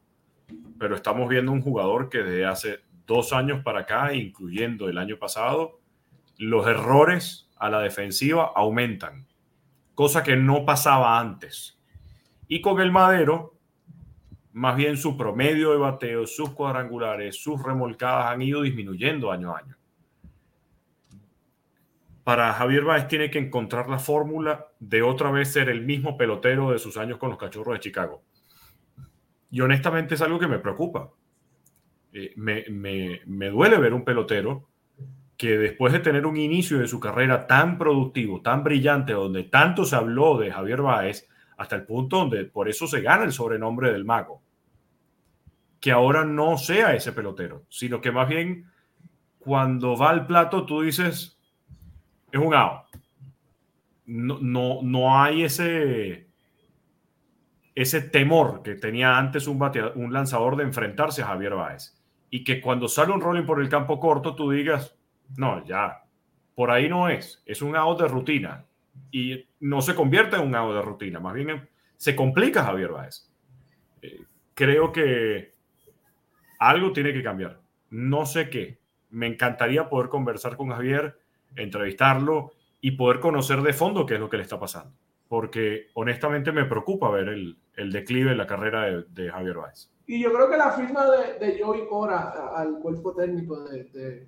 pero 0.78 0.96
estamos 0.96 1.30
viendo 1.30 1.54
un 1.54 1.62
jugador 1.62 2.10
que 2.10 2.18
desde 2.18 2.46
hace 2.46 2.80
dos 3.08 3.32
años 3.32 3.64
para 3.64 3.82
acá, 3.82 4.14
incluyendo 4.14 4.90
el 4.90 4.98
año 4.98 5.18
pasado, 5.18 5.80
los 6.38 6.68
errores 6.68 7.50
a 7.56 7.70
la 7.70 7.80
defensiva 7.80 8.52
aumentan, 8.54 9.26
cosa 10.00 10.24
que 10.24 10.38
no 10.38 10.64
pasaba 10.64 11.20
antes. 11.20 11.78
Y 12.48 12.62
con 12.62 12.80
el 12.80 12.90
Madero, 12.90 13.58
más 14.54 14.78
bien 14.78 14.96
su 14.96 15.18
promedio 15.18 15.72
de 15.72 15.78
bateo, 15.78 16.26
sus 16.26 16.52
cuadrangulares, 16.52 17.44
sus 17.44 17.62
remolcadas 17.62 18.28
han 18.28 18.42
ido 18.42 18.62
disminuyendo 18.62 19.30
año 19.30 19.54
a 19.54 19.60
año 19.60 19.76
para 22.24 22.54
Javier 22.54 22.84
Báez 22.84 23.10
tiene 23.10 23.30
que 23.30 23.40
encontrar 23.40 23.90
la 23.90 24.00
fórmula 24.00 24.68
de 24.80 25.02
otra 25.02 25.32
vez 25.32 25.52
ser 25.52 25.68
el 25.68 25.82
mismo 25.82 26.16
pelotero 26.16 26.72
de 26.72 26.80
sus 26.80 26.96
años 26.96 27.18
con 27.18 27.32
los 27.32 27.38
Cachorros 27.38 27.74
de 27.74 27.80
Chicago. 27.82 28.24
Y 29.52 29.60
honestamente 29.60 30.16
es 30.16 30.22
algo 30.22 30.40
que 30.40 30.48
me 30.48 30.60
preocupa. 30.60 31.10
Eh, 32.14 32.32
me, 32.38 32.66
me, 32.70 33.50
duele 33.50 33.80
ver 33.80 33.94
un 33.94 34.06
pelotero 34.06 34.69
que 35.40 35.58
después 35.58 35.94
de 35.94 36.00
tener 36.00 36.26
un 36.26 36.36
inicio 36.36 36.80
de 36.80 36.88
su 36.90 37.00
carrera 37.00 37.48
tan 37.48 37.78
productivo, 37.78 38.42
tan 38.42 38.62
brillante, 38.62 39.14
donde 39.14 39.46
tanto 39.46 39.86
se 39.86 39.96
habló 39.96 40.38
de 40.38 40.52
Javier 40.52 40.82
Báez, 40.82 41.30
hasta 41.56 41.78
el 41.78 41.86
punto 41.86 42.18
donde 42.18 42.44
por 42.44 42.68
eso 42.68 42.88
se 42.88 43.00
gana 43.00 43.24
el 43.24 43.32
sobrenombre 43.32 43.94
del 43.94 44.04
mago, 44.04 44.42
que 45.80 45.94
ahora 45.94 46.26
no 46.26 46.58
sea 46.58 46.94
ese 46.94 47.14
pelotero, 47.14 47.64
sino 47.70 48.02
que 48.02 48.12
más 48.12 48.28
bien 48.28 48.66
cuando 49.38 49.96
va 49.96 50.10
al 50.10 50.28
plato 50.28 50.66
tú 50.66 50.82
dices, 50.82 51.40
es 52.34 52.40
un 52.40 52.54
out. 52.54 52.82
No, 54.08 54.40
no, 54.42 54.80
no 54.84 55.24
hay 55.24 55.44
ese, 55.44 56.28
ese 57.76 58.02
temor 58.02 58.62
que 58.62 58.76
tenía 58.76 59.18
antes 59.18 59.48
un, 59.48 59.58
un 59.96 60.12
lanzador 60.12 60.58
de 60.58 60.64
enfrentarse 60.64 61.22
a 61.22 61.28
Javier 61.28 61.56
Báez. 61.56 61.98
Y 62.30 62.44
que 62.44 62.60
cuando 62.60 62.90
sale 62.90 63.14
un 63.14 63.22
rolling 63.22 63.46
por 63.46 63.62
el 63.62 63.70
campo 63.70 64.02
corto, 64.02 64.36
tú 64.36 64.52
digas, 64.52 64.99
no, 65.38 65.66
ya, 65.66 66.04
por 66.56 66.72
ahí 66.72 66.90
no 66.90 67.10
es, 67.10 67.42
es 67.46 67.62
un 67.62 67.76
out 67.76 68.02
de 68.02 68.08
rutina. 68.08 68.66
Y 69.12 69.48
no 69.62 69.82
se 69.82 69.96
convierte 69.96 70.36
en 70.36 70.44
un 70.44 70.56
out 70.56 70.76
de 70.76 70.82
rutina, 70.82 71.20
más 71.20 71.34
bien 71.34 71.68
se 71.96 72.16
complica 72.16 72.64
Javier 72.64 72.92
Báez. 72.92 73.30
Eh, 74.02 74.24
creo 74.54 74.92
que 74.92 75.54
algo 76.60 76.94
tiene 76.94 77.14
que 77.14 77.24
cambiar. 77.24 77.60
No 77.90 78.26
sé 78.26 78.50
qué. 78.50 78.80
Me 79.10 79.28
encantaría 79.28 79.90
poder 79.90 80.10
conversar 80.10 80.56
con 80.56 80.70
Javier 80.70 81.18
entrevistarlo 81.56 82.52
y 82.82 82.92
poder 82.92 83.20
conocer 83.20 83.62
de 83.62 83.74
fondo 83.74 84.06
qué 84.06 84.16
es 84.16 84.20
lo 84.20 84.30
que 84.30 84.38
le 84.38 84.44
está 84.44 84.60
pasando. 84.60 84.94
Porque 85.28 85.88
honestamente 85.94 86.52
me 86.52 86.66
preocupa 86.66 87.10
ver 87.12 87.30
el, 87.30 87.58
declive 87.92 88.32
en 88.32 88.38
la 88.38 88.48
carrera 88.48 89.04
de, 89.08 89.30
Javier 89.30 89.58
Báez. 89.58 89.92
Y 90.08 90.22
yo 90.22 90.34
creo 90.34 90.50
que 90.50 90.58
la 90.58 90.72
firma 90.72 91.06
de, 91.40 91.62
Joey 91.62 91.88
Cora 91.88 92.34
al 92.56 92.80
cuerpo 92.80 93.14
técnico 93.14 93.64
de, 93.70 94.28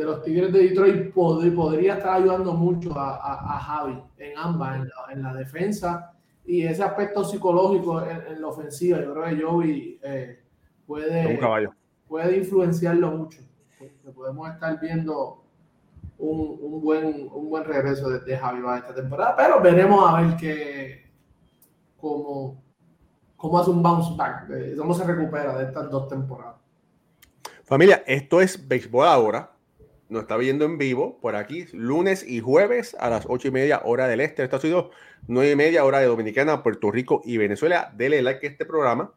de 0.00 0.06
los 0.06 0.22
Tigres 0.22 0.50
de 0.50 0.60
Detroit 0.60 1.12
podría 1.12 1.94
estar 1.94 2.16
ayudando 2.16 2.54
mucho 2.54 2.98
a, 2.98 3.54
a, 3.54 3.58
Javi 3.60 4.02
en 4.16 4.38
ambas, 4.38 4.88
en 5.10 5.22
la, 5.22 5.34
defensa 5.34 6.14
y 6.46 6.62
ese 6.62 6.82
aspecto 6.82 7.22
psicológico 7.22 8.02
en, 8.02 8.40
la 8.40 8.46
ofensiva. 8.46 8.98
Yo 8.98 9.12
creo 9.12 9.24
que 9.24 9.42
Joey 9.42 10.00
eh, 10.02 10.42
puede, 10.86 11.38
puede 12.08 12.38
influenciarlo 12.38 13.10
mucho. 13.10 13.42
podemos 14.14 14.50
estar 14.50 14.80
viendo 14.80 15.44
un, 16.16 16.80
buen, 16.80 17.28
un 17.30 17.50
buen 17.50 17.64
regreso 17.64 18.08
de, 18.08 18.20
de 18.20 18.38
Javi 18.38 18.62
esta 18.78 18.94
temporada, 18.94 19.34
pero 19.36 19.60
veremos 19.60 20.02
a 20.08 20.22
ver 20.22 20.36
qué, 20.38 21.10
cómo, 21.98 22.62
cómo 23.36 23.58
hace 23.58 23.70
un 23.70 23.82
bounce 23.82 24.14
back, 24.16 24.48
cómo 24.78 24.94
se 24.94 25.04
recupera 25.04 25.58
de 25.58 25.64
estas 25.64 25.90
dos 25.90 26.08
temporadas. 26.08 26.56
Familia, 27.64 28.02
esto 28.06 28.40
es 28.40 28.66
béisbol 28.66 29.06
ahora. 29.06 29.59
Nos 30.10 30.22
está 30.22 30.36
viendo 30.36 30.64
en 30.64 30.76
vivo 30.76 31.20
por 31.20 31.36
aquí, 31.36 31.66
lunes 31.72 32.26
y 32.26 32.40
jueves 32.40 32.96
a 32.98 33.08
las 33.10 33.26
ocho 33.28 33.46
y 33.46 33.52
media 33.52 33.80
hora 33.84 34.08
del 34.08 34.20
este. 34.20 34.42
Estados 34.42 34.64
Unidos, 34.64 34.90
nueve 35.28 35.52
y 35.52 35.54
media 35.56 35.84
hora 35.84 36.00
de 36.00 36.06
Dominicana, 36.06 36.64
Puerto 36.64 36.90
Rico 36.90 37.22
y 37.24 37.36
Venezuela. 37.36 37.92
Dele 37.96 38.20
like 38.20 38.44
a 38.44 38.50
este 38.50 38.66
programa. 38.66 39.14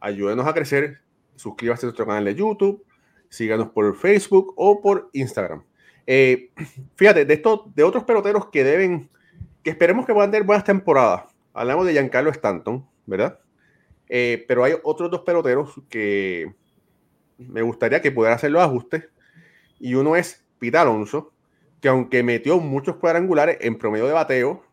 Ayúdenos 0.00 0.46
a 0.46 0.52
crecer. 0.52 1.00
Suscríbase 1.34 1.86
a 1.86 1.88
nuestro 1.88 2.06
canal 2.06 2.26
de 2.26 2.34
YouTube. 2.34 2.84
Síganos 3.30 3.70
por 3.70 3.96
Facebook 3.96 4.52
o 4.56 4.82
por 4.82 5.08
Instagram. 5.14 5.64
Eh, 6.06 6.50
fíjate, 6.94 7.24
de 7.24 7.32
estos, 7.32 7.74
de 7.74 7.82
otros 7.82 8.04
peloteros 8.04 8.50
que 8.50 8.64
deben, 8.64 9.08
que 9.62 9.70
esperemos 9.70 10.04
que 10.04 10.12
puedan 10.12 10.30
tener 10.30 10.46
buenas 10.46 10.64
temporadas. 10.64 11.22
Hablamos 11.54 11.86
de 11.86 11.92
Giancarlo 11.92 12.28
Stanton, 12.28 12.86
¿verdad? 13.06 13.40
Eh, 14.10 14.44
pero 14.46 14.62
hay 14.62 14.74
otros 14.82 15.10
dos 15.10 15.22
peloteros 15.22 15.72
que 15.88 16.54
me 17.38 17.62
gustaría 17.62 18.02
que 18.02 18.12
pudieran 18.12 18.36
hacer 18.36 18.50
los 18.50 18.62
ajustes. 18.62 19.08
Y 19.84 19.96
uno 19.96 20.16
es 20.16 20.42
Pita 20.58 20.80
Alonso, 20.80 21.34
que 21.82 21.88
aunque 21.88 22.22
metió 22.22 22.58
muchos 22.58 22.96
cuadrangulares 22.96 23.58
en 23.60 23.76
promedio 23.76 24.06
de 24.06 24.14
bateo, 24.14 24.64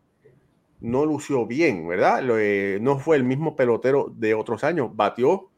no 0.80 1.04
lució 1.04 1.46
bien, 1.46 1.86
¿verdad? 1.86 2.24
Eh, 2.40 2.78
no 2.80 2.98
fue 2.98 3.16
el 3.16 3.22
mismo 3.22 3.54
pelotero 3.54 4.10
de 4.16 4.32
otros 4.32 4.64
años. 4.64 4.88
Batió 4.96 5.50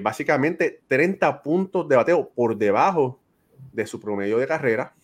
básicamente 0.00 0.80
30 0.86 1.42
puntos 1.42 1.88
de 1.88 1.96
bateo 1.96 2.30
por 2.30 2.56
debajo 2.56 3.20
de 3.72 3.84
su 3.84 3.98
promedio 3.98 4.38
de 4.38 4.46
carrera. 4.46 4.94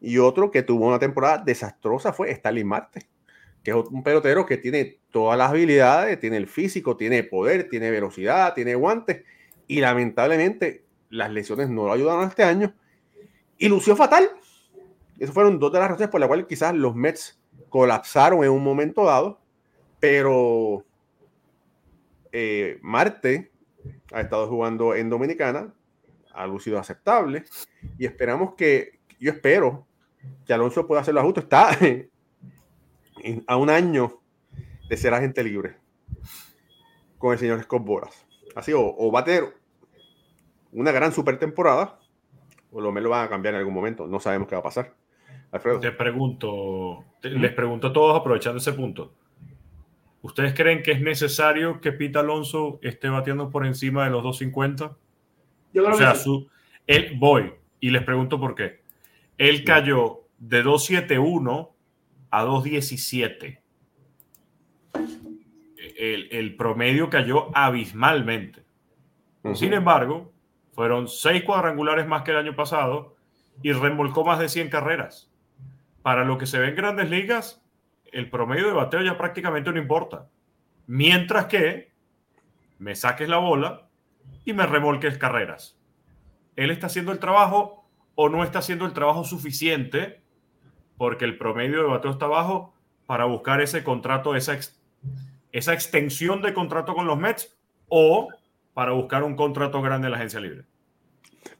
Y 0.00 0.16
otro 0.16 0.50
que 0.50 0.62
tuvo 0.62 0.86
una 0.86 0.98
temporada 0.98 1.36
desastrosa 1.36 2.14
fue 2.14 2.30
Stalin 2.30 2.66
Marte, 2.66 3.08
que 3.62 3.72
es 3.72 3.76
un 3.76 4.02
pelotero 4.02 4.46
que 4.46 4.56
tiene 4.56 5.00
todas 5.10 5.36
las 5.36 5.50
habilidades, 5.50 6.18
tiene 6.18 6.38
el 6.38 6.46
físico, 6.46 6.96
tiene 6.96 7.24
poder, 7.24 7.68
tiene 7.68 7.90
velocidad, 7.90 8.54
tiene 8.54 8.74
guantes. 8.74 9.22
Y 9.66 9.80
lamentablemente 9.80 10.86
las 11.10 11.30
lesiones 11.30 11.68
no 11.68 11.88
lo 11.88 11.92
ayudaron 11.92 12.26
este 12.26 12.42
año. 12.42 12.72
Y 13.58 13.68
lució 13.68 13.96
fatal. 13.96 14.30
Esas 15.18 15.34
fueron 15.34 15.58
dos 15.58 15.72
de 15.72 15.80
las 15.80 15.88
razones 15.88 16.10
por 16.10 16.20
las 16.20 16.28
cuales 16.28 16.46
quizás 16.46 16.74
los 16.74 16.94
Mets 16.94 17.40
colapsaron 17.68 18.44
en 18.44 18.50
un 18.50 18.62
momento 18.62 19.04
dado. 19.04 19.40
Pero 20.00 20.84
eh, 22.32 22.78
Marte 22.82 23.50
ha 24.12 24.20
estado 24.20 24.48
jugando 24.48 24.94
en 24.94 25.10
Dominicana, 25.10 25.74
ha 26.32 26.46
lucido 26.46 26.78
aceptable 26.78 27.44
y 27.98 28.06
esperamos 28.06 28.54
que, 28.54 29.00
yo 29.18 29.32
espero 29.32 29.86
que 30.46 30.52
Alonso 30.52 30.86
pueda 30.86 31.00
hacer 31.00 31.14
lo 31.14 31.22
justo. 31.22 31.40
Está 31.40 31.70
a 33.46 33.56
un 33.56 33.70
año 33.70 34.20
de 34.88 34.96
ser 34.96 35.14
agente 35.14 35.42
libre 35.42 35.76
con 37.18 37.32
el 37.32 37.38
señor 37.38 37.62
Scott 37.62 37.84
Boras. 37.84 38.26
Así, 38.54 38.72
o, 38.74 39.12
va 39.12 39.20
a 39.20 39.24
tener 39.24 39.54
una 40.72 40.92
gran 40.92 41.12
super 41.12 41.38
temporada, 41.38 41.97
o 42.72 42.80
lo 42.80 42.92
me 42.92 43.00
lo 43.00 43.10
van 43.10 43.26
a 43.26 43.28
cambiar 43.28 43.54
en 43.54 43.60
algún 43.60 43.74
momento. 43.74 44.06
No 44.06 44.20
sabemos 44.20 44.48
qué 44.48 44.54
va 44.54 44.60
a 44.60 44.64
pasar. 44.64 44.94
Alfredo. 45.50 45.80
Te 45.80 45.92
pregunto, 45.92 47.04
les 47.22 47.52
pregunto 47.52 47.88
a 47.88 47.92
todos 47.92 48.18
aprovechando 48.18 48.58
ese 48.58 48.72
punto. 48.72 49.14
¿Ustedes 50.20 50.52
creen 50.54 50.82
que 50.82 50.92
es 50.92 51.00
necesario 51.00 51.80
que 51.80 51.92
Pita 51.92 52.20
Alonso 52.20 52.78
esté 52.82 53.08
batiendo 53.08 53.50
por 53.50 53.64
encima 53.64 54.04
de 54.04 54.10
los 54.10 54.22
250? 54.22 54.96
o 55.74 55.94
sea, 55.94 56.14
su, 56.14 56.48
él, 56.86 57.16
voy 57.18 57.52
y 57.80 57.90
les 57.90 58.02
pregunto 58.02 58.40
por 58.40 58.54
qué. 58.54 58.80
Él 59.38 59.64
cayó 59.64 60.24
de 60.38 60.62
271 60.62 61.74
a 62.30 62.42
217. 62.42 63.62
El, 65.96 66.28
el 66.30 66.56
promedio 66.56 67.08
cayó 67.08 67.56
abismalmente. 67.56 68.62
Sin 69.54 69.72
embargo, 69.72 70.32
fueron 70.78 71.08
seis 71.08 71.42
cuadrangulares 71.42 72.06
más 72.06 72.22
que 72.22 72.30
el 72.30 72.36
año 72.36 72.54
pasado 72.54 73.16
y 73.64 73.72
remolcó 73.72 74.24
más 74.24 74.38
de 74.38 74.48
100 74.48 74.70
carreras. 74.70 75.28
Para 76.02 76.22
lo 76.22 76.38
que 76.38 76.46
se 76.46 76.60
ve 76.60 76.68
en 76.68 76.76
grandes 76.76 77.10
ligas, 77.10 77.60
el 78.12 78.30
promedio 78.30 78.68
de 78.68 78.74
bateo 78.74 79.02
ya 79.02 79.18
prácticamente 79.18 79.72
no 79.72 79.80
importa. 79.80 80.28
Mientras 80.86 81.46
que 81.46 81.90
me 82.78 82.94
saques 82.94 83.28
la 83.28 83.38
bola 83.38 83.88
y 84.44 84.52
me 84.52 84.66
remolques 84.66 85.18
carreras. 85.18 85.76
Él 86.54 86.70
está 86.70 86.86
haciendo 86.86 87.10
el 87.10 87.18
trabajo 87.18 87.90
o 88.14 88.28
no 88.28 88.44
está 88.44 88.60
haciendo 88.60 88.86
el 88.86 88.92
trabajo 88.92 89.24
suficiente 89.24 90.22
porque 90.96 91.24
el 91.24 91.38
promedio 91.38 91.82
de 91.82 91.88
bateo 91.88 92.12
está 92.12 92.28
bajo 92.28 92.72
para 93.04 93.24
buscar 93.24 93.60
ese 93.60 93.82
contrato, 93.82 94.36
esa, 94.36 94.56
esa 95.50 95.72
extensión 95.72 96.40
de 96.40 96.54
contrato 96.54 96.94
con 96.94 97.08
los 97.08 97.18
Mets 97.18 97.58
o 97.88 98.28
para 98.78 98.92
buscar 98.92 99.24
un 99.24 99.34
contrato 99.34 99.82
grande 99.82 100.06
en 100.06 100.12
la 100.12 100.18
agencia 100.18 100.38
libre. 100.38 100.62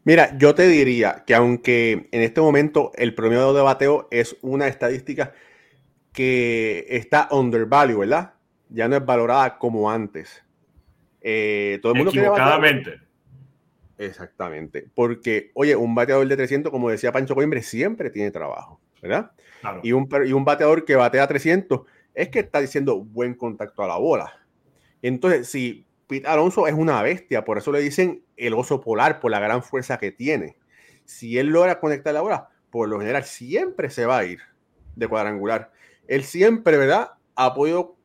Mira, 0.04 0.38
yo 0.38 0.54
te 0.54 0.68
diría 0.68 1.24
que 1.26 1.34
aunque 1.34 2.08
en 2.12 2.22
este 2.22 2.40
momento 2.40 2.92
el 2.94 3.12
promedio 3.12 3.52
de 3.52 3.60
bateo 3.60 4.06
es 4.12 4.36
una 4.40 4.68
estadística 4.68 5.32
que 6.12 6.86
está 6.88 7.26
undervalued, 7.32 7.98
¿verdad? 7.98 8.34
Ya 8.68 8.86
no 8.86 8.94
es 8.94 9.04
valorada 9.04 9.58
como 9.58 9.90
antes. 9.90 10.44
Eh, 11.20 11.80
todo 11.82 11.90
el 11.90 11.96
mundo 11.98 12.12
Equivocadamente. 12.12 13.00
Exactamente. 13.98 14.88
Porque, 14.94 15.50
oye, 15.54 15.74
un 15.74 15.96
bateador 15.96 16.28
de 16.28 16.36
300, 16.36 16.70
como 16.70 16.88
decía 16.88 17.10
Pancho 17.10 17.34
Coimbre, 17.34 17.62
siempre 17.62 18.10
tiene 18.10 18.30
trabajo. 18.30 18.80
¿verdad? 19.02 19.32
Y, 19.82 19.90
un, 19.90 20.08
y 20.24 20.32
un 20.32 20.44
bateador 20.44 20.84
que 20.84 20.94
batea 20.94 21.26
300 21.26 21.80
es 22.14 22.28
que 22.28 22.38
está 22.38 22.60
diciendo 22.60 23.00
buen 23.00 23.34
contacto 23.34 23.82
a 23.82 23.88
la 23.88 23.98
bola. 23.98 24.32
Entonces, 25.02 25.48
si 25.48 25.87
Pete 26.08 26.26
Alonso 26.26 26.66
es 26.66 26.74
una 26.74 27.02
bestia, 27.02 27.44
por 27.44 27.58
eso 27.58 27.70
le 27.70 27.80
dicen 27.80 28.24
el 28.36 28.54
oso 28.54 28.80
polar, 28.80 29.20
por 29.20 29.30
la 29.30 29.38
gran 29.38 29.62
fuerza 29.62 29.98
que 29.98 30.10
tiene. 30.10 30.56
Si 31.04 31.38
él 31.38 31.48
logra 31.48 31.78
conectar 31.78 32.14
la 32.14 32.22
bola, 32.22 32.48
por 32.70 32.88
lo 32.88 32.98
general 32.98 33.24
siempre 33.24 33.90
se 33.90 34.06
va 34.06 34.18
a 34.18 34.24
ir 34.24 34.40
de 34.96 35.06
cuadrangular. 35.06 35.70
Él 36.06 36.24
siempre, 36.24 36.76
¿verdad? 36.78 37.12
Ha 37.34 37.54
podido 37.54 37.96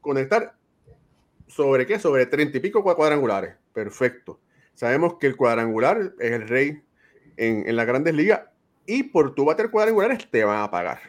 conectar 0.00 0.54
sobre 1.46 1.86
qué? 1.86 1.98
Sobre 1.98 2.26
treinta 2.26 2.58
y 2.58 2.60
pico 2.60 2.82
cuadrangulares. 2.82 3.54
Perfecto. 3.72 4.40
Sabemos 4.74 5.14
que 5.18 5.28
el 5.28 5.36
cuadrangular 5.36 6.14
es 6.18 6.32
el 6.32 6.48
rey 6.48 6.82
en, 7.36 7.68
en 7.68 7.76
las 7.76 7.86
grandes 7.86 8.14
ligas 8.14 8.42
y 8.86 9.04
por 9.04 9.34
tu 9.34 9.44
bater 9.44 9.70
cuadrangulares 9.70 10.28
te 10.30 10.44
van 10.44 10.62
a 10.62 10.70
pagar. 10.70 11.00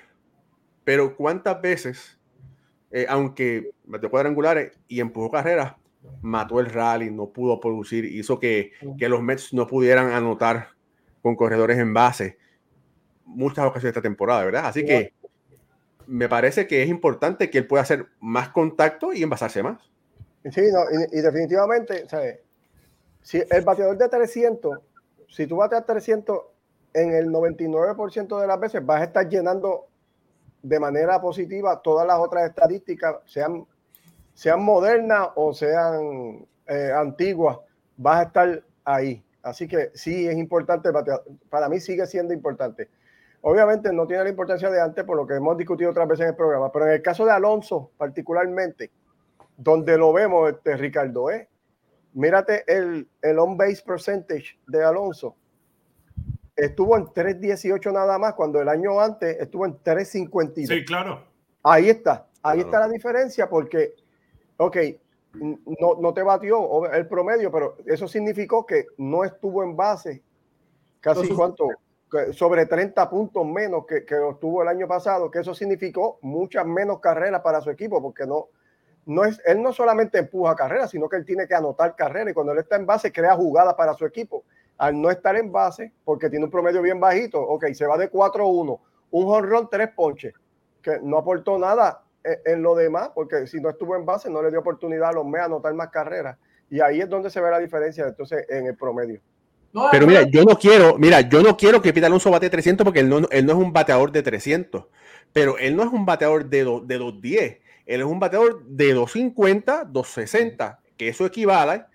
Pero 0.84 1.16
¿cuántas 1.16 1.62
veces, 1.62 2.20
eh, 2.92 3.06
aunque 3.10 3.72
bateó 3.86 4.10
cuadrangulares 4.10 4.78
y 4.88 5.00
empujó 5.00 5.32
carreras, 5.32 5.74
mató 6.22 6.60
el 6.60 6.68
rally, 6.68 7.12
no 7.12 7.30
pudo 7.30 7.60
producir, 7.60 8.06
hizo 8.06 8.40
que, 8.40 8.72
que 8.98 9.10
los 9.10 9.22
Mets 9.22 9.54
no 9.54 9.68
pudieran 9.68 10.12
anotar 10.12 10.70
con 11.22 11.36
corredores 11.36 11.78
en 11.78 11.94
base 11.94 12.38
muchas 13.26 13.66
ocasiones 13.66 13.92
esta 13.92 14.02
temporada, 14.02 14.44
¿verdad? 14.46 14.66
Así 14.66 14.86
que 14.86 15.14
me 16.08 16.28
parece 16.28 16.68
que 16.68 16.84
es 16.84 16.90
importante 16.90 17.50
que 17.50 17.60
él 17.60 17.68
pueda 17.68 17.84
hacer 17.84 18.08
más 18.20 18.50
contacto 18.50 19.14
y 19.14 19.24
envasarse 19.24 19.64
más. 19.64 19.80
Sí, 20.52 20.62
no, 20.72 20.82
y, 21.12 21.22
definitivamente, 21.22 22.08
¿sabes? 22.10 22.40
Si 23.22 23.42
el 23.50 23.64
bateador 23.64 23.98
de 23.98 24.10
300, 24.10 24.80
si 25.30 25.48
tú 25.48 25.58
bateas 25.58 25.86
300 25.86 26.38
en 26.94 27.14
el 27.14 27.30
99% 27.30 28.40
de 28.40 28.48
las 28.48 28.60
veces, 28.60 28.86
vas 28.86 29.02
a 29.02 29.06
estar 29.06 29.30
llenando 29.30 29.88
de 30.62 30.80
manera 30.80 31.22
positiva 31.22 31.82
todas 31.82 32.06
las 32.06 32.20
otras 32.20 32.50
estadísticas, 32.50 33.18
sean, 33.26 33.66
sean 34.34 34.64
modernas 34.64 35.30
o 35.36 35.54
sean 35.54 36.46
eh, 36.68 36.92
antiguas, 36.96 37.58
vas 37.98 38.20
a 38.20 38.24
estar 38.24 38.64
ahí. 38.84 39.24
Así 39.42 39.68
que 39.68 39.92
sí, 39.94 40.28
es 40.28 40.38
importante, 40.38 40.90
para 41.50 41.70
mí 41.70 41.80
sigue 41.80 42.06
siendo 42.08 42.34
importante. 42.34 42.90
Obviamente 43.42 43.92
no 43.92 44.08
tiene 44.08 44.24
la 44.24 44.30
importancia 44.30 44.70
de 44.70 44.82
antes 44.82 45.04
por 45.04 45.18
lo 45.18 45.28
que 45.28 45.36
hemos 45.36 45.58
discutido 45.58 45.92
otras 45.92 46.08
veces 46.08 46.24
en 46.24 46.30
el 46.30 46.36
programa, 46.36 46.72
pero 46.72 46.86
en 46.86 46.94
el 46.94 47.02
caso 47.02 47.26
de 47.26 47.32
Alonso 47.32 47.92
particularmente, 47.98 48.92
donde 49.58 49.98
lo 49.98 50.14
vemos, 50.14 50.50
este, 50.50 50.78
Ricardo, 50.78 51.30
¿eh? 51.30 51.50
mírate 52.14 52.64
el, 52.68 53.08
el 53.22 53.40
on-base 53.40 53.84
percentage 53.86 54.58
de 54.68 54.84
Alonso. 54.84 55.36
Estuvo 56.56 56.96
en 56.96 57.06
3.18 57.06 57.92
nada 57.92 58.18
más, 58.18 58.34
cuando 58.36 58.62
el 58.62 58.70
año 58.70 59.02
antes 59.02 59.38
estuvo 59.40 59.66
en 59.66 59.78
3.52. 59.80 60.68
Sí, 60.68 60.86
claro. 60.86 61.24
Ahí 61.64 61.90
está, 61.90 62.28
ahí 62.44 62.60
está 62.60 62.80
la 62.80 62.88
diferencia 62.88 63.50
porque, 63.50 63.96
ok, 64.58 64.78
no, 65.34 65.96
no 66.00 66.14
te 66.14 66.24
batió 66.24 66.92
el 66.92 67.08
promedio, 67.08 67.52
pero 67.52 67.78
eso 67.86 68.08
significó 68.08 68.66
que 68.66 68.88
no 68.98 69.24
estuvo 69.24 69.64
en 69.64 69.76
base 69.76 70.22
casi 71.00 71.30
cuánto 71.30 71.68
sobre 72.32 72.66
30 72.66 73.10
puntos 73.10 73.46
menos 73.46 73.86
que, 73.86 74.06
que 74.06 74.16
tuvo 74.40 74.62
el 74.62 74.68
año 74.68 74.88
pasado, 74.88 75.32
que 75.32 75.40
eso 75.40 75.56
significó 75.56 76.20
muchas 76.22 76.66
menos 76.66 77.00
carreras 77.00 77.42
para 77.42 77.60
su 77.62 77.72
equipo, 77.72 78.02
porque 78.02 78.28
no, 78.28 78.50
no 79.06 79.26
es, 79.26 79.42
él 79.46 79.62
no 79.62 79.74
solamente 79.74 80.20
empuja 80.20 80.56
carreras, 80.56 80.92
sino 80.92 81.10
que 81.10 81.18
él 81.18 81.26
tiene 81.26 81.48
que 81.48 81.56
anotar 81.56 81.96
carreras 81.96 82.30
y 82.30 82.34
cuando 82.34 82.54
él 82.54 82.60
está 82.60 82.76
en 82.76 82.86
base 82.86 83.12
crea 83.12 83.36
jugadas 83.36 83.74
para 83.74 83.94
su 83.94 84.06
equipo. 84.06 84.44
Al 84.78 85.00
no 85.00 85.12
estar 85.12 85.36
en 85.36 85.52
base, 85.52 85.94
porque 86.04 86.30
tiene 86.30 86.46
un 86.46 86.52
promedio 86.52 86.82
bien 86.82 87.00
bajito, 87.00 87.40
ok, 87.42 87.66
se 87.74 87.86
va 87.86 87.98
de 87.98 88.12
4-1, 88.12 88.80
un 89.12 89.28
honrón, 89.28 89.70
tres 89.70 89.90
ponches, 89.96 90.34
que 90.82 91.00
no 91.02 91.18
aportó 91.18 91.58
nada 91.58 92.04
en, 92.24 92.54
en, 92.54 92.62
lo 92.62 92.76
demás, 92.76 93.12
porque 93.14 93.48
si 93.48 93.60
no 93.60 93.70
estuvo 93.70 93.96
en 93.96 94.06
base 94.06 94.30
no 94.30 94.42
le 94.42 94.50
dio 94.50 94.60
oportunidad 94.60 95.10
a 95.10 95.14
los 95.14 95.26
MEA 95.26 95.44
a 95.44 95.46
anotar 95.46 95.74
más 95.74 95.90
carreras. 95.90 96.38
Y 96.70 96.80
ahí 96.80 97.02
es 97.02 97.10
donde 97.10 97.30
se 97.30 97.42
ve 97.42 97.52
la 97.52 97.60
diferencia 97.60 98.06
entonces 98.06 98.46
en 98.50 98.66
el 98.68 98.76
promedio 98.76 99.22
pero 99.92 100.06
mira, 100.06 100.24
yo 100.24 100.44
no 100.44 100.58
quiero, 100.58 100.98
mira, 100.98 101.22
yo 101.22 101.42
no 101.42 101.58
quiero 101.58 101.82
que 101.82 101.94
Pita 101.94 102.08
Alonso 102.08 102.30
bate 102.30 102.50
300 102.50 102.84
porque 102.84 103.00
él 103.00 103.10
no, 103.10 103.28
él 103.32 103.46
no 103.46 103.54
es 103.54 103.58
un 103.58 103.74
bateador 103.74 104.12
de 104.12 104.22
300, 104.22 104.86
pero 105.32 105.58
él 105.58 105.76
no 105.76 105.84
es 105.84 105.92
un 105.92 106.06
bateador 106.06 106.46
de, 106.46 106.60
de 106.60 106.98
210, 106.98 107.58
él 107.86 108.02
es 108.02 108.06
un 108.06 108.20
bateador 108.20 108.64
de 108.66 108.94
250, 108.94 109.86
260, 109.86 110.80
que 110.96 111.08
eso 111.08 111.26
equivale 111.26 111.86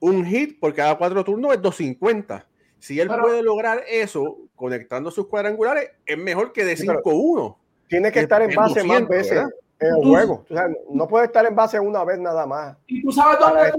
un 0.00 0.26
hit 0.26 0.60
por 0.60 0.74
cada 0.74 0.98
cuatro 0.98 1.24
turnos 1.24 1.54
es 1.54 1.62
250. 1.62 2.46
Si 2.78 3.00
él 3.00 3.08
puede 3.08 3.42
lograr 3.42 3.84
eso 3.88 4.38
conectando 4.56 5.10
sus 5.10 5.28
cuadrangulares, 5.28 5.90
es 6.04 6.18
mejor 6.18 6.52
que 6.52 6.64
de 6.64 6.76
5-1. 6.76 7.56
Tiene 7.88 8.10
que 8.10 8.20
estar 8.20 8.42
en 8.42 8.52
base 8.54 8.82
más 8.82 9.06
veces 9.06 9.44
en 9.88 9.96
el 9.96 10.08
juego. 10.08 10.44
No 10.90 11.08
puede 11.08 11.26
estar 11.26 11.44
en 11.46 11.54
base 11.54 11.78
una 11.78 12.04
vez 12.04 12.18
nada 12.18 12.46
más. 12.46 12.76
¿Y 12.86 13.02
tú 13.02 13.12
sabes 13.12 13.38
dónde, 13.38 13.72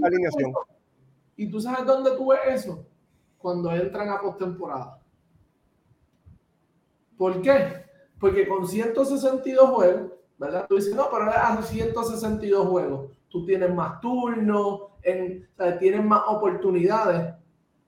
¿Y 1.36 1.50
tú 1.50 1.60
sabes 1.60 1.86
dónde 1.86 2.12
tú 2.16 2.28
ves 2.28 2.40
eso? 2.48 2.86
cuando 3.44 3.70
entran 3.74 4.10
a 4.10 4.22
postemporada. 4.22 5.02
¿Por 7.18 7.42
qué? 7.42 7.84
Porque 8.18 8.48
con 8.48 8.66
162 8.66 9.70
juegos, 9.70 10.14
¿verdad? 10.38 10.66
Tú 10.70 10.78
dices, 10.78 10.96
no, 10.96 11.10
pero 11.12 11.30
a 11.30 11.62
162 11.62 12.68
juegos, 12.68 13.12
tú 13.28 13.46
tienes 13.46 13.72
más 13.76 14.00
turnos, 14.00 14.84
en, 15.02 15.46
tienes 15.78 16.06
más 16.06 16.24
oportunidades. 16.28 17.34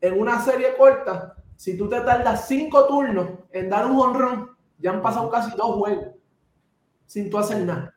En 0.01 0.19
una 0.19 0.41
serie 0.41 0.75
corta, 0.77 1.37
si 1.55 1.77
tú 1.77 1.87
te 1.87 2.01
tardas 2.01 2.49
cinco 2.49 2.85
turnos 2.85 3.29
en 3.49 3.69
dar 3.69 3.85
un 3.85 3.97
honrón, 3.97 4.49
ya 4.77 4.91
han 4.91 5.01
pasado 5.01 5.29
casi 5.29 5.55
dos 5.55 5.77
juegos 5.77 6.07
sin 7.05 7.29
tú 7.29 7.37
hacer 7.37 7.63
nada. 7.63 7.94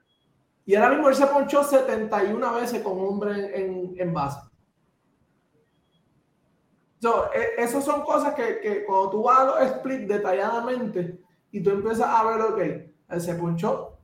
Y 0.69 0.75
ahora 0.75 0.91
mismo 0.91 1.09
él 1.09 1.15
se 1.15 1.27
ponchó 1.27 1.65
71 1.65 2.55
veces 2.57 2.83
con 2.83 2.99
hombre 2.99 3.59
en, 3.59 3.95
en 3.97 4.13
base. 4.13 4.39
So, 6.99 7.33
e, 7.33 7.63
esas 7.63 7.83
son 7.83 8.03
cosas 8.03 8.35
que, 8.35 8.61
que, 8.61 8.85
cuando 8.85 9.09
tú 9.09 9.23
vas 9.23 9.39
a 9.39 9.45
los 9.45 9.63
split 9.63 10.03
detalladamente 10.03 11.21
y 11.51 11.63
tú 11.63 11.71
empiezas 11.71 12.07
a 12.07 12.23
ver, 12.23 12.41
ok, 12.43 12.59
él 13.09 13.21
se 13.23 13.35
punchó 13.37 13.99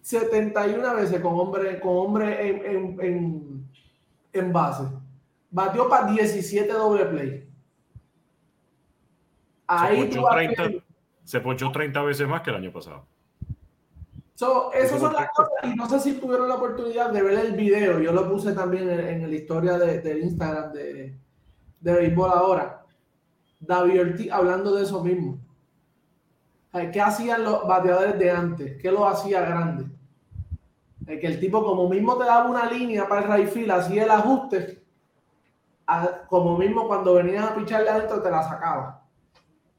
71 0.00 0.94
veces 0.94 1.20
con 1.20 1.34
hombre, 1.34 1.80
con 1.80 1.96
hombre 1.96 2.48
en, 2.48 2.66
en, 2.66 3.00
en, 3.00 3.70
en 4.32 4.52
base. 4.52 4.84
Batió 5.50 5.88
para 5.88 6.12
17 6.12 6.72
doble 6.72 7.06
play. 7.06 7.50
Ahí 9.66 10.02
se, 10.02 10.20
ponchó 10.20 10.28
30, 10.30 10.84
se 11.24 11.40
ponchó 11.40 11.72
30 11.72 12.02
veces 12.02 12.28
más 12.28 12.42
que 12.42 12.50
el 12.50 12.56
año 12.56 12.72
pasado. 12.72 13.08
So, 14.40 14.72
esas 14.72 14.98
son 14.98 15.12
las 15.12 15.28
cosas, 15.32 15.52
y 15.64 15.74
no 15.74 15.86
sé 15.86 16.00
si 16.00 16.14
tuvieron 16.14 16.48
la 16.48 16.54
oportunidad 16.54 17.10
de 17.10 17.22
ver 17.22 17.40
el 17.40 17.52
video, 17.52 18.00
yo 18.00 18.10
lo 18.10 18.26
puse 18.26 18.54
también 18.54 18.88
en, 18.88 18.98
en 18.98 19.30
la 19.30 19.36
historia 19.36 19.76
de, 19.76 20.00
del 20.00 20.22
Instagram 20.22 20.72
de, 20.72 21.14
de 21.78 21.92
béisbol 21.92 22.30
ahora. 22.32 22.86
David 23.58 24.00
Ortiz 24.00 24.32
hablando 24.32 24.74
de 24.74 24.84
eso 24.84 25.04
mismo. 25.04 25.38
¿Qué 26.72 27.02
hacían 27.02 27.44
los 27.44 27.68
bateadores 27.68 28.18
de 28.18 28.30
antes? 28.30 28.80
¿Qué 28.80 28.90
lo 28.90 29.06
hacía 29.06 29.42
grande? 29.42 29.84
Que 31.04 31.26
el 31.26 31.38
tipo, 31.38 31.62
como 31.62 31.86
mismo 31.86 32.16
te 32.16 32.24
daba 32.24 32.48
una 32.48 32.64
línea 32.64 33.06
para 33.06 33.36
el 33.36 33.46
right 33.46 33.70
hacía 33.70 34.04
el 34.04 34.10
ajuste, 34.10 34.82
como 36.30 36.56
mismo 36.56 36.88
cuando 36.88 37.12
venías 37.12 37.44
a 37.44 37.54
picharle 37.54 37.90
adentro, 37.90 38.22
te 38.22 38.30
la 38.30 38.42
sacaba. 38.42 39.06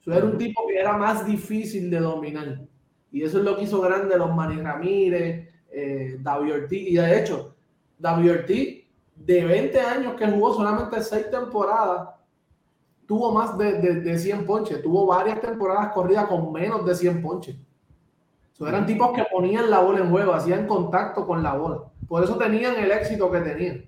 Era 0.05 0.24
un 0.24 0.38
tipo 0.38 0.68
que 0.68 0.80
era 0.80 0.95
más 0.95 1.26
difícil 1.26 1.89
de 1.89 1.99
dominar. 1.99 2.70
Y 3.12 3.24
eso 3.24 3.39
es 3.39 3.43
lo 3.43 3.57
que 3.57 3.64
hizo 3.64 3.82
grande 3.82 4.18
los 4.18 4.34
Manny 4.34 4.62
Ramírez, 4.62 5.49
eh, 5.72 6.18
David 6.20 6.53
Ortiz. 6.53 6.88
Y 6.88 6.95
de 6.95 7.20
hecho, 7.20 7.55
David 7.99 8.32
Ortiz 8.32 8.84
de 9.16 9.45
20 9.45 9.80
años 9.80 10.14
que 10.16 10.28
jugó 10.28 10.53
solamente 10.53 11.01
6 11.01 11.30
temporadas, 11.30 12.09
tuvo 13.05 13.34
más 13.34 13.57
de, 13.57 13.74
de, 13.99 14.18
100 14.18 14.45
ponches. 14.45 14.82
Tuvo 14.82 15.05
varias 15.05 15.41
temporadas 15.41 15.91
corridas 15.91 16.28
con 16.28 16.51
menos 16.51 16.86
de 16.86 16.95
100 16.95 17.22
ponches. 17.22 17.55
eran 18.59 18.86
tipos 18.86 19.12
que 19.12 19.26
ponían 19.32 19.70
la 19.70 19.80
bola 19.80 19.99
en 19.99 20.09
juego, 20.09 20.34
hacían 20.34 20.66
contacto 20.66 21.28
con 21.28 21.43
la 21.43 21.55
bola. 21.55 21.84
Por 22.07 22.24
eso 22.24 22.38
tenían 22.38 22.76
el 22.76 22.91
éxito 22.91 23.30
que 23.30 23.41
tenían. 23.41 23.86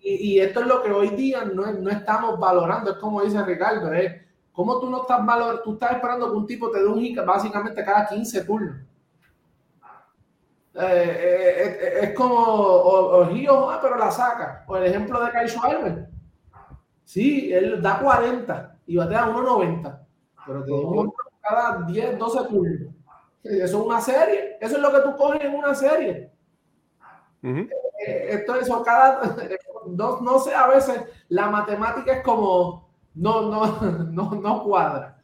y, 0.00 0.32
y, 0.32 0.40
esto 0.40 0.60
es 0.60 0.66
lo 0.66 0.82
que 0.82 0.90
hoy 0.90 1.10
día 1.10 1.44
no, 1.44 1.70
no 1.72 1.90
estamos 1.90 2.40
valorando. 2.40 2.92
Es 2.92 2.96
como 2.96 3.22
dice 3.22 3.42
Ricardo, 3.44 3.92
es 3.92 4.14
como 4.52 4.78
tú 4.80 4.90
no 4.90 5.02
estás 5.02 5.24
valorando, 5.24 5.62
tú 5.62 5.74
estás 5.74 5.92
esperando 5.92 6.30
que 6.30 6.36
un 6.36 6.46
tipo 6.46 6.70
te 6.70 6.80
dé 6.80 6.86
un 6.86 7.00
hit 7.00 7.18
básicamente 7.24 7.84
cada 7.84 8.06
15 8.06 8.44
turnos. 8.44 8.76
Eh, 10.74 10.78
eh, 10.82 11.78
eh, 11.80 11.98
es 12.02 12.14
como 12.14 12.36
o, 12.36 13.28
pero 13.82 13.96
la 13.96 14.10
saca. 14.10 14.64
O 14.68 14.76
el 14.76 14.84
ejemplo 14.84 15.24
de 15.24 15.30
Kyle 15.32 15.48
Schwarber. 15.48 16.08
Sí, 17.04 17.52
él 17.52 17.82
da 17.82 17.98
40 17.98 18.76
y 18.86 18.96
batea 18.96 19.26
1.90. 19.26 19.98
Pero 20.46 20.64
te 20.64 20.70
digo, 20.70 21.14
cada 21.40 21.82
10, 21.86 22.18
12 22.18 22.48
turnos. 22.48 22.94
Eso 23.42 23.64
es 23.64 23.74
una 23.74 24.00
serie. 24.00 24.58
Eso 24.60 24.76
es 24.76 24.82
lo 24.82 24.92
que 24.92 25.00
tú 25.00 25.16
coges 25.16 25.40
en 25.42 25.54
una 25.54 25.74
serie. 25.74 26.30
Esto 28.06 28.54
es 28.56 28.68
cada. 28.84 29.36
No, 29.86 30.38
sé, 30.38 30.54
a 30.54 30.68
veces 30.68 31.02
la 31.28 31.48
matemática 31.48 32.12
es 32.12 32.22
como. 32.22 32.89
No, 33.14 33.50
no, 33.50 33.80
no, 34.12 34.34
no 34.34 34.64
cuadra. 34.64 35.20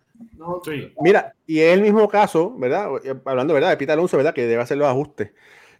Mira, 1.01 1.35
y 1.47 1.61
es 1.61 1.75
el 1.75 1.83
mismo 1.83 2.09
caso, 2.09 2.57
¿verdad? 2.57 2.89
Hablando, 3.25 3.55
¿verdad? 3.55 3.71
De 3.71 3.77
Pita 3.77 3.93
Alonso, 3.93 4.17
¿verdad? 4.17 4.35
Que 4.35 4.47
debe 4.47 4.63
hacer 4.63 4.79
los 4.79 4.89
ajustes. 4.89 5.33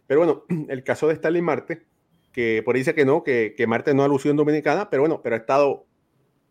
Pero 0.05 0.19
bueno, 0.19 0.43
el 0.69 0.83
caso 0.83 1.07
de 1.07 1.13
Stanley 1.15 1.41
Marte, 1.41 1.85
que 2.31 2.61
por 2.63 2.75
ahí 2.75 2.81
dice 2.81 2.95
que 2.95 3.05
no, 3.05 3.23
que, 3.23 3.53
que 3.57 3.67
Marte 3.67 3.93
no 3.93 4.03
ha 4.03 4.07
lucido 4.07 4.31
en 4.31 4.37
Dominicana, 4.37 4.89
pero 4.89 5.03
bueno, 5.03 5.21
pero 5.23 5.35
ha 5.35 5.39
estado, 5.39 5.85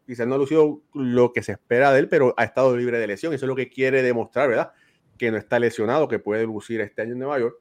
quizás 0.07 0.27
no 0.27 0.35
ha 0.35 0.39
lucido 0.39 0.83
lo 0.95 1.33
que 1.33 1.43
se 1.43 1.53
espera 1.53 1.93
de 1.93 2.01
él, 2.01 2.09
pero 2.09 2.35
ha 2.37 2.45
estado 2.45 2.77
libre 2.77 2.99
de 2.99 3.07
lesión. 3.07 3.33
Eso 3.33 3.47
es 3.47 3.49
lo 3.49 3.57
que 3.57 3.69
quiere 3.69 4.03
demostrar, 4.03 4.49
¿verdad? 4.49 4.73
Que 5.19 5.31
no 5.31 5.37
está 5.37 5.59
lesionado, 5.59 6.09
que 6.09 6.19
puede 6.19 6.45
lucir 6.45 6.81
este 6.81 7.03
año 7.03 7.13
en 7.13 7.19
Nueva 7.19 7.39
York. 7.39 7.57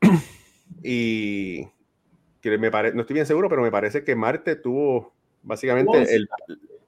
y 0.82 1.64
que 2.40 2.58
me 2.58 2.70
parece, 2.70 2.94
no 2.94 3.02
estoy 3.02 3.14
bien 3.14 3.26
seguro, 3.26 3.48
pero 3.48 3.62
me 3.62 3.70
parece 3.70 4.04
que 4.04 4.14
Marte 4.14 4.56
tuvo 4.56 5.14
básicamente 5.44 6.14
el, 6.14 6.28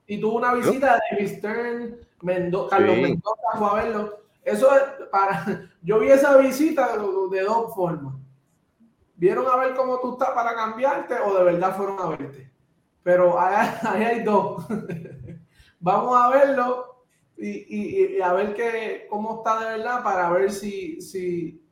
y 0.07 0.21
tuvo 0.21 0.37
una 0.37 0.55
visita 0.55 1.01
de 1.11 1.23
Mr. 1.23 1.99
Mendoza, 2.23 2.77
Carlos 2.77 2.97
Mendoza 2.97 3.43
fue 3.59 3.69
a 3.69 3.75
verlo. 3.75 4.21
Eso 4.45 4.75
es 4.77 4.83
para. 5.11 5.69
Yo 5.83 5.99
vi 5.99 6.09
esa 6.09 6.37
visita 6.37 6.97
de 6.97 7.43
dos 7.43 7.75
formas. 7.75 8.15
¿Vieron 9.17 9.47
a 9.47 9.57
ver 9.57 9.75
cómo 9.75 9.99
tú 10.01 10.13
estás 10.13 10.31
para 10.31 10.55
cambiarte 10.55 11.15
o 11.15 11.37
de 11.37 11.45
verdad 11.45 11.77
fueron 11.77 11.99
a 11.99 12.09
verte? 12.11 12.51
Pero 13.03 13.39
ahí, 13.39 13.67
hay 13.83 14.23
dos. 14.25 14.65
Vamos 15.81 16.17
a 16.17 16.29
verlo 16.31 17.05
y, 17.37 18.21
a 18.21 18.33
ver 18.33 18.55
que, 18.55 19.07
cómo 19.11 19.39
está 19.39 19.61
de 19.61 19.79
verdad 19.79 20.03
para 20.03 20.31
ver 20.31 20.53
si, 20.53 21.01
si 21.01 21.63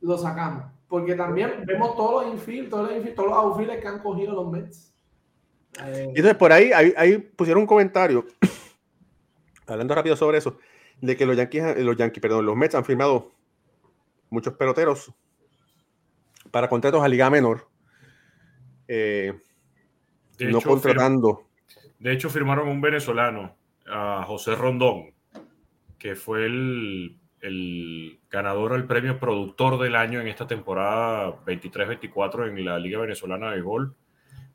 lo 0.00 0.16
sacamos. 0.16 0.64
Porque 0.88 1.14
también 1.14 1.64
vemos 1.66 1.96
todos 1.96 2.24
los 2.24 2.34
infield, 2.34 2.70
todos 2.70 2.90
los, 2.90 3.14
todos 3.14 3.28
los 3.30 3.38
outfields 3.38 3.80
que 3.80 3.88
han 3.88 4.00
cogido 4.00 4.34
los 4.34 4.50
Mets. 4.50 4.93
Eh, 5.82 6.04
entonces 6.08 6.34
por 6.36 6.52
ahí, 6.52 6.70
ahí, 6.72 7.18
pusieron 7.18 7.62
un 7.62 7.66
comentario, 7.66 8.26
hablando 9.66 9.94
rápido 9.94 10.16
sobre 10.16 10.38
eso, 10.38 10.58
de 11.00 11.16
que 11.16 11.26
los 11.26 11.36
Yankees, 11.36 11.78
los 11.78 11.96
Yankees, 11.96 12.20
perdón, 12.20 12.46
los 12.46 12.56
Mets 12.56 12.74
han 12.74 12.84
firmado 12.84 13.32
muchos 14.30 14.54
peloteros 14.54 15.12
para 16.50 16.68
contratos 16.68 17.02
a 17.02 17.08
liga 17.08 17.30
menor. 17.30 17.68
Eh, 18.86 19.32
no 20.38 20.60
contratando. 20.60 21.48
de 21.98 22.12
hecho, 22.12 22.28
firmaron 22.28 22.68
un 22.68 22.80
venezolano, 22.80 23.56
a 23.86 24.24
José 24.26 24.54
Rondón, 24.54 25.14
que 25.98 26.14
fue 26.14 26.46
el, 26.46 27.18
ganador 28.30 28.72
del 28.72 28.84
premio 28.84 29.18
productor 29.18 29.78
del 29.78 29.96
año 29.96 30.20
en 30.20 30.28
esta 30.28 30.46
temporada 30.46 31.44
23-24 31.44 32.48
en 32.48 32.64
la 32.64 32.78
Liga 32.78 33.00
Venezolana 33.00 33.50
de 33.52 33.60
Gol, 33.60 33.94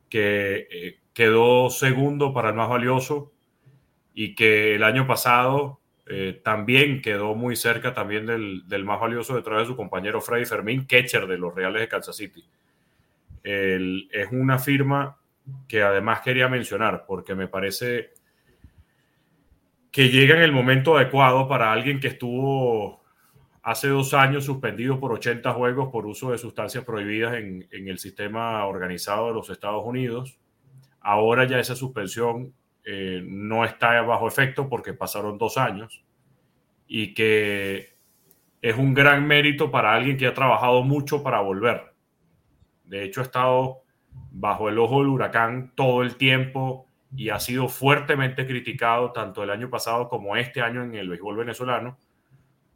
que 0.09 0.67
eh, 0.71 0.98
quedó 1.13 1.69
segundo 1.69 2.33
para 2.33 2.49
el 2.49 2.55
más 2.55 2.69
valioso 2.69 3.31
y 4.13 4.35
que 4.35 4.75
el 4.75 4.83
año 4.83 5.07
pasado 5.07 5.79
eh, 6.05 6.41
también 6.43 7.01
quedó 7.01 7.35
muy 7.35 7.55
cerca 7.55 7.93
también 7.93 8.25
del, 8.25 8.67
del, 8.67 8.83
más 8.83 8.99
valioso 8.99 9.35
detrás 9.35 9.59
de 9.59 9.65
su 9.67 9.75
compañero 9.75 10.21
Freddy 10.21 10.45
Fermín, 10.45 10.85
catcher 10.85 11.27
de 11.27 11.37
los 11.37 11.53
Reales 11.53 11.81
de 11.81 11.87
Kansas 11.87 12.15
City. 12.15 12.43
es 13.43 14.31
una 14.31 14.59
firma 14.59 15.17
que 15.67 15.81
además 15.83 16.21
quería 16.21 16.47
mencionar 16.47 17.05
porque 17.07 17.35
me 17.35 17.47
parece 17.47 18.11
que 19.91 20.09
llega 20.09 20.35
en 20.35 20.41
el 20.41 20.51
momento 20.51 20.97
adecuado 20.97 21.47
para 21.47 21.71
alguien 21.71 21.99
que 21.99 22.07
estuvo 22.07 23.03
hace 23.61 23.87
dos 23.87 24.13
años 24.13 24.45
suspendido 24.45 24.99
por 24.99 25.11
80 25.13 25.53
juegos 25.53 25.89
por 25.91 26.05
uso 26.05 26.31
de 26.31 26.37
sustancias 26.37 26.83
prohibidas 26.83 27.35
en, 27.35 27.67
en 27.71 27.87
el 27.87 27.99
sistema 27.99 28.65
organizado 28.65 29.27
de 29.27 29.33
los 29.33 29.49
Estados 29.49 29.83
Unidos 29.85 30.39
Ahora 31.01 31.45
ya 31.45 31.59
esa 31.59 31.75
suspensión 31.75 32.53
eh, 32.83 33.21
no 33.23 33.65
está 33.65 34.01
bajo 34.01 34.27
efecto 34.27 34.67
porque 34.69 34.93
pasaron 34.93 35.37
dos 35.37 35.57
años 35.57 36.03
y 36.87 37.13
que 37.13 37.95
es 38.61 38.77
un 38.77 38.93
gran 38.93 39.27
mérito 39.27 39.71
para 39.71 39.93
alguien 39.93 40.17
que 40.17 40.27
ha 40.27 40.33
trabajado 40.33 40.83
mucho 40.83 41.23
para 41.23 41.39
volver. 41.41 41.93
De 42.85 43.03
hecho, 43.03 43.21
ha 43.21 43.23
estado 43.23 43.83
bajo 44.31 44.69
el 44.69 44.79
ojo 44.79 44.99
del 44.99 45.09
huracán 45.09 45.71
todo 45.75 46.01
el 46.01 46.15
tiempo 46.15 46.87
y 47.15 47.29
ha 47.29 47.39
sido 47.39 47.67
fuertemente 47.67 48.45
criticado 48.45 49.11
tanto 49.11 49.43
el 49.43 49.49
año 49.49 49.69
pasado 49.69 50.09
como 50.09 50.35
este 50.35 50.61
año 50.61 50.83
en 50.83 50.95
el 50.95 51.09
béisbol 51.09 51.37
venezolano 51.37 51.97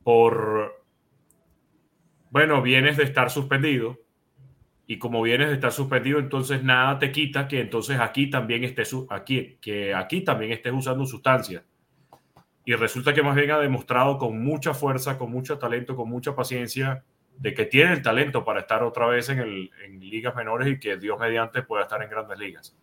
por, 0.04 0.84
bueno, 2.30 2.62
vienes 2.62 2.98
de 2.98 3.04
estar 3.04 3.30
suspendido, 3.30 3.98
y 4.86 4.98
como 4.98 5.22
vienes 5.22 5.48
de 5.48 5.54
estar 5.56 5.72
suspendido, 5.72 6.20
entonces 6.20 6.64
nada 6.64 7.00
te 7.00 7.12
quita 7.12 7.48
que 7.48 7.62
entonces 7.62 8.00
aquí 8.00 8.30
también 8.30 8.64
estés, 8.64 8.94
aquí, 9.10 9.58
que 9.62 9.94
aquí 9.94 10.22
también 10.22 10.52
estés 10.52 10.74
usando 10.74 11.06
sustancia. 11.06 11.64
Y 12.66 12.74
resulta 12.74 13.14
que 13.14 13.24
más 13.24 13.36
bien 13.36 13.52
ha 13.52 13.60
demostrado 13.60 14.18
con 14.18 14.44
mucha 14.44 14.74
fuerza, 14.74 15.18
con 15.18 15.32
mucho 15.32 15.58
talento, 15.58 15.96
con 15.96 16.10
mucha 16.10 16.36
paciencia, 16.36 17.04
de 17.38 17.54
que 17.54 17.66
tiene 17.66 17.94
el 17.94 18.02
talento 18.02 18.44
para 18.44 18.62
estar 18.62 18.84
otra 18.84 19.08
vez 19.08 19.30
en, 19.30 19.40
el, 19.40 19.72
ligas 20.00 20.36
menores 20.36 20.68
y 20.68 20.80
que 20.80 20.98
Dios 20.98 21.20
mediante 21.20 21.64
pueda 21.64 21.84
estar 21.84 22.02
en 22.02 22.10
grandes 22.10 22.38
ligas. 22.38 22.78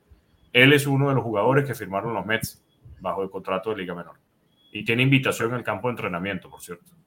Él 0.52 0.72
es 0.72 0.86
uno 0.86 1.08
de 1.08 1.14
los 1.14 1.22
jugadores 1.22 1.64
que 1.64 1.74
firmaron 1.74 2.14
los 2.14 2.26
Mets 2.26 2.64
bajo 3.00 3.22
el 3.22 3.30
contrato 3.30 3.70
de 3.70 3.76
liga 3.76 3.94
menor. 3.94 4.16
Y 4.72 4.84
tiene 4.84 5.02
invitación 5.02 5.54
al 5.54 5.62
campo 5.62 5.88
de 5.88 5.92
entrenamiento, 5.92 6.50
por 6.50 6.60
cierto. 6.60 6.99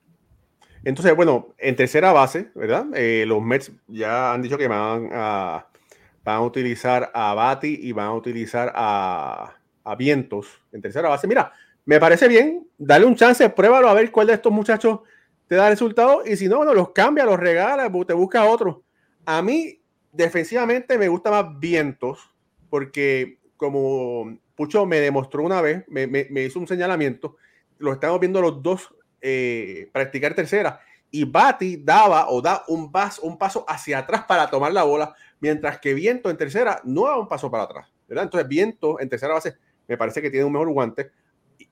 Entonces, 0.84 1.16
bueno, 1.16 1.54
en 1.58 1.76
tercera 1.76 2.12
base, 2.12 2.50
¿verdad? 2.56 2.86
Eh, 2.94 3.26
los 3.26 3.42
Mets 3.42 3.72
ya 3.88 4.34
han 4.34 4.42
dicho 4.42 4.58
que 4.58 4.68
van 4.68 5.10
a, 5.14 5.66
van 6.24 6.36
a 6.36 6.42
utilizar 6.42 7.10
a 7.14 7.34
Bati 7.34 7.80
y 7.82 7.92
van 7.94 8.08
a 8.08 8.14
utilizar 8.14 8.72
a, 8.76 9.56
a 9.84 9.96
Vientos 9.96 10.62
en 10.72 10.82
tercera 10.82 11.08
base. 11.10 11.28
Mira, 11.28 11.54
me 11.86 12.00
parece 12.00 12.28
bien, 12.28 12.68
dale 12.78 13.06
un 13.06 13.16
chance, 13.16 13.50
pruébalo 13.50 13.88
a 13.88 13.94
ver 13.94 14.12
cuál 14.12 14.28
de 14.28 14.34
estos 14.34 14.52
muchachos 14.52 15.00
te 15.48 15.56
da 15.56 15.70
resultado 15.70 16.24
y 16.26 16.36
si 16.36 16.48
no, 16.48 16.58
bueno, 16.58 16.74
los 16.74 16.90
cambia, 16.92 17.26
los 17.26 17.40
regala, 17.40 17.92
te 18.06 18.14
busca 18.14 18.44
otro. 18.46 18.84
A 19.26 19.42
mí, 19.42 19.80
defensivamente, 20.12 20.98
me 20.98 21.08
gusta 21.08 21.32
más 21.32 21.60
Vientos 21.60 22.30
porque 22.70 23.40
como 23.56 24.38
Pucho 24.56 24.86
me 24.86 25.00
demostró 25.00 25.44
una 25.44 25.62
vez, 25.62 25.86
me, 25.88 26.08
me, 26.08 26.28
me 26.30 26.44
hizo 26.44 26.60
un 26.60 26.68
señalamiento, 26.68 27.38
lo 27.78 27.94
estamos 27.94 28.20
viendo 28.20 28.42
los 28.42 28.62
dos 28.62 28.94
eh, 29.24 29.90
practicar 29.94 30.36
tercera. 30.36 30.82
Y 31.10 31.24
Bati 31.24 31.78
daba 31.78 32.30
o 32.30 32.42
da 32.42 32.64
un, 32.68 32.92
un 33.22 33.38
paso 33.38 33.66
hacia 33.68 34.00
atrás 34.00 34.26
para 34.28 34.50
tomar 34.50 34.74
la 34.74 34.84
bola, 34.84 35.16
mientras 35.40 35.80
que 35.80 35.94
Viento 35.94 36.30
en 36.30 36.36
tercera 36.36 36.82
no 36.84 37.08
da 37.08 37.18
un 37.18 37.28
paso 37.28 37.50
para 37.50 37.64
atrás. 37.64 37.94
¿verdad? 38.08 38.26
Entonces, 38.26 38.50
Viento 38.50 39.00
en 39.00 39.08
tercera 39.08 39.34
base 39.34 39.56
me 39.88 39.98
parece 39.98 40.22
que 40.22 40.30
tiene 40.30 40.46
un 40.46 40.52
mejor 40.52 40.72
guante. 40.74 41.12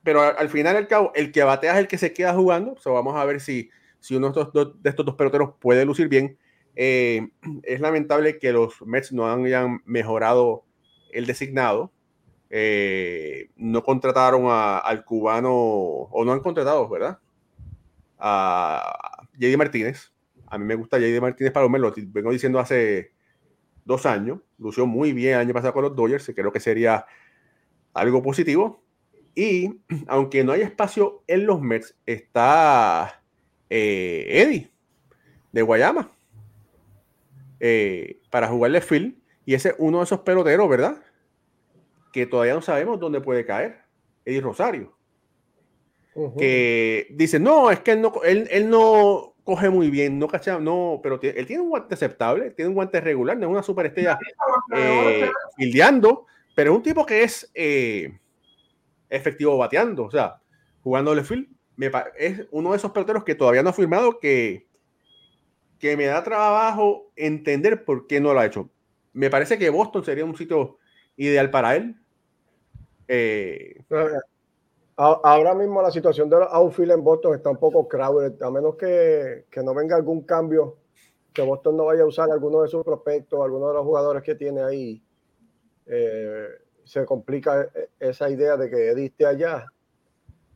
Pero 0.02 0.22
al, 0.22 0.48
final, 0.48 0.76
al 0.76 0.88
cabo, 0.88 1.12
el 1.14 1.30
que 1.30 1.42
batea 1.42 1.74
es 1.74 1.78
el 1.80 1.88
que 1.88 1.98
se 1.98 2.14
queda 2.14 2.32
jugando. 2.32 2.76
So, 2.78 2.94
vamos 2.94 3.16
a 3.16 3.24
ver 3.24 3.40
si, 3.40 3.68
si 4.00 4.16
uno 4.16 4.30
de 4.30 4.40
estos, 4.40 4.52
dos, 4.52 4.82
de 4.82 4.90
estos 4.90 5.04
dos 5.04 5.14
peloteros 5.16 5.50
puede 5.60 5.84
lucir 5.84 6.08
bien. 6.08 6.38
Eh, 6.74 7.28
es 7.64 7.80
lamentable 7.80 8.38
que 8.38 8.52
los 8.52 8.80
Mets 8.82 9.12
no 9.12 9.30
hayan 9.30 9.82
mejorado 9.84 10.64
el 11.12 11.26
designado. 11.26 11.92
Eh, 12.48 13.50
no 13.56 13.82
contrataron 13.82 14.46
al 14.48 15.04
cubano, 15.04 15.52
o 15.52 16.24
no 16.24 16.32
han 16.32 16.40
contratado, 16.40 16.88
¿verdad? 16.88 17.18
A 18.22 19.26
JD 19.36 19.56
Martínez. 19.58 20.12
A 20.46 20.56
mí 20.56 20.64
me 20.64 20.76
gusta 20.76 20.98
JD 20.98 21.20
Martínez 21.20 21.52
para 21.52 21.66
lo 21.66 21.92
vengo 22.08 22.30
diciendo 22.30 22.60
hace 22.60 23.12
dos 23.84 24.06
años. 24.06 24.38
Lució 24.58 24.86
muy 24.86 25.12
bien 25.12 25.34
el 25.34 25.40
año 25.40 25.52
pasado 25.52 25.72
con 25.72 25.82
los 25.82 25.96
Dodgers. 25.96 26.30
Creo 26.34 26.52
que 26.52 26.60
sería 26.60 27.04
algo 27.92 28.22
positivo. 28.22 28.84
Y 29.34 29.80
aunque 30.06 30.44
no 30.44 30.52
hay 30.52 30.62
espacio 30.62 31.24
en 31.26 31.46
los 31.46 31.60
Mets, 31.60 31.96
está 32.06 33.22
eh, 33.68 34.26
Eddie 34.28 34.70
de 35.50 35.62
Guayama 35.62 36.10
eh, 37.58 38.20
para 38.30 38.46
jugarle 38.46 38.80
Phil. 38.80 39.20
Y 39.44 39.54
ese 39.54 39.70
es 39.70 39.74
uno 39.78 39.98
de 39.98 40.04
esos 40.04 40.20
peloteros, 40.20 40.68
¿verdad? 40.68 41.02
Que 42.12 42.26
todavía 42.26 42.54
no 42.54 42.62
sabemos 42.62 43.00
dónde 43.00 43.20
puede 43.20 43.44
caer. 43.44 43.80
Eddie 44.24 44.40
Rosario 44.40 45.01
que 46.36 47.06
dice, 47.10 47.40
no, 47.40 47.70
es 47.70 47.80
que 47.80 47.92
él 47.92 48.02
no, 48.02 48.12
él, 48.24 48.68
no 48.68 49.34
coge 49.44 49.70
muy 49.70 49.90
bien, 49.90 50.18
no 50.18 50.28
cacha, 50.28 50.58
no, 50.58 51.00
pero 51.02 51.18
él 51.22 51.46
tiene 51.46 51.62
un 51.62 51.70
guante 51.70 51.94
aceptable, 51.94 52.50
tiene 52.50 52.68
un 52.68 52.74
guante 52.74 53.00
regular, 53.00 53.36
no 53.36 53.46
es 53.46 53.52
una 53.52 53.62
superestrella 53.62 54.18
eh, 54.74 55.30
pero 56.54 56.72
es 56.72 56.76
un 56.76 56.82
tipo 56.82 57.06
que 57.06 57.22
es 57.22 57.50
eh, 57.54 58.18
efectivo 59.08 59.56
bateando, 59.56 60.04
o 60.04 60.10
sea, 60.10 60.40
jugándole 60.82 61.24
field, 61.24 61.48
me, 61.76 61.90
es 62.18 62.46
uno 62.50 62.70
de 62.70 62.76
esos 62.76 62.92
peloteros 62.92 63.24
que 63.24 63.34
todavía 63.34 63.62
no 63.62 63.70
ha 63.70 63.74
firmado 63.74 64.18
que, 64.18 64.66
que 65.78 65.96
me 65.96 66.06
da 66.06 66.22
trabajo 66.22 67.10
entender 67.16 67.84
por 67.84 68.06
qué 68.06 68.20
no 68.20 68.34
lo 68.34 68.40
ha 68.40 68.46
hecho. 68.46 68.70
Me 69.12 69.30
parece 69.30 69.58
que 69.58 69.70
Boston 69.70 70.04
sería 70.04 70.24
un 70.24 70.36
sitio 70.36 70.78
ideal 71.16 71.50
para 71.50 71.76
él. 71.76 71.96
Eh, 73.08 73.82
Ahora 75.04 75.52
mismo 75.54 75.82
la 75.82 75.90
situación 75.90 76.30
de 76.30 76.38
los 76.38 76.48
outfield 76.52 76.92
en 76.92 77.02
Boston 77.02 77.34
está 77.34 77.50
un 77.50 77.56
poco 77.56 77.88
crowded, 77.88 78.40
a 78.40 78.50
menos 78.52 78.76
que, 78.76 79.46
que, 79.50 79.60
no 79.60 79.74
venga 79.74 79.96
algún 79.96 80.22
cambio, 80.22 80.76
que 81.32 81.42
Boston 81.42 81.76
no 81.76 81.86
vaya 81.86 82.02
a 82.04 82.06
usar 82.06 82.30
alguno 82.30 82.62
de 82.62 82.68
sus 82.68 82.84
prospectos, 82.84 83.40
alguno 83.42 83.66
de 83.66 83.74
los 83.74 83.82
jugadores 83.82 84.22
que 84.22 84.36
tiene 84.36 84.62
ahí. 84.62 85.02
Eh, 85.86 86.46
se 86.84 87.04
complica 87.04 87.62
e, 87.74 87.88
esa 87.98 88.30
idea 88.30 88.56
de 88.56 88.70
que 88.70 88.92
esté 89.04 89.26
allá. 89.26 89.66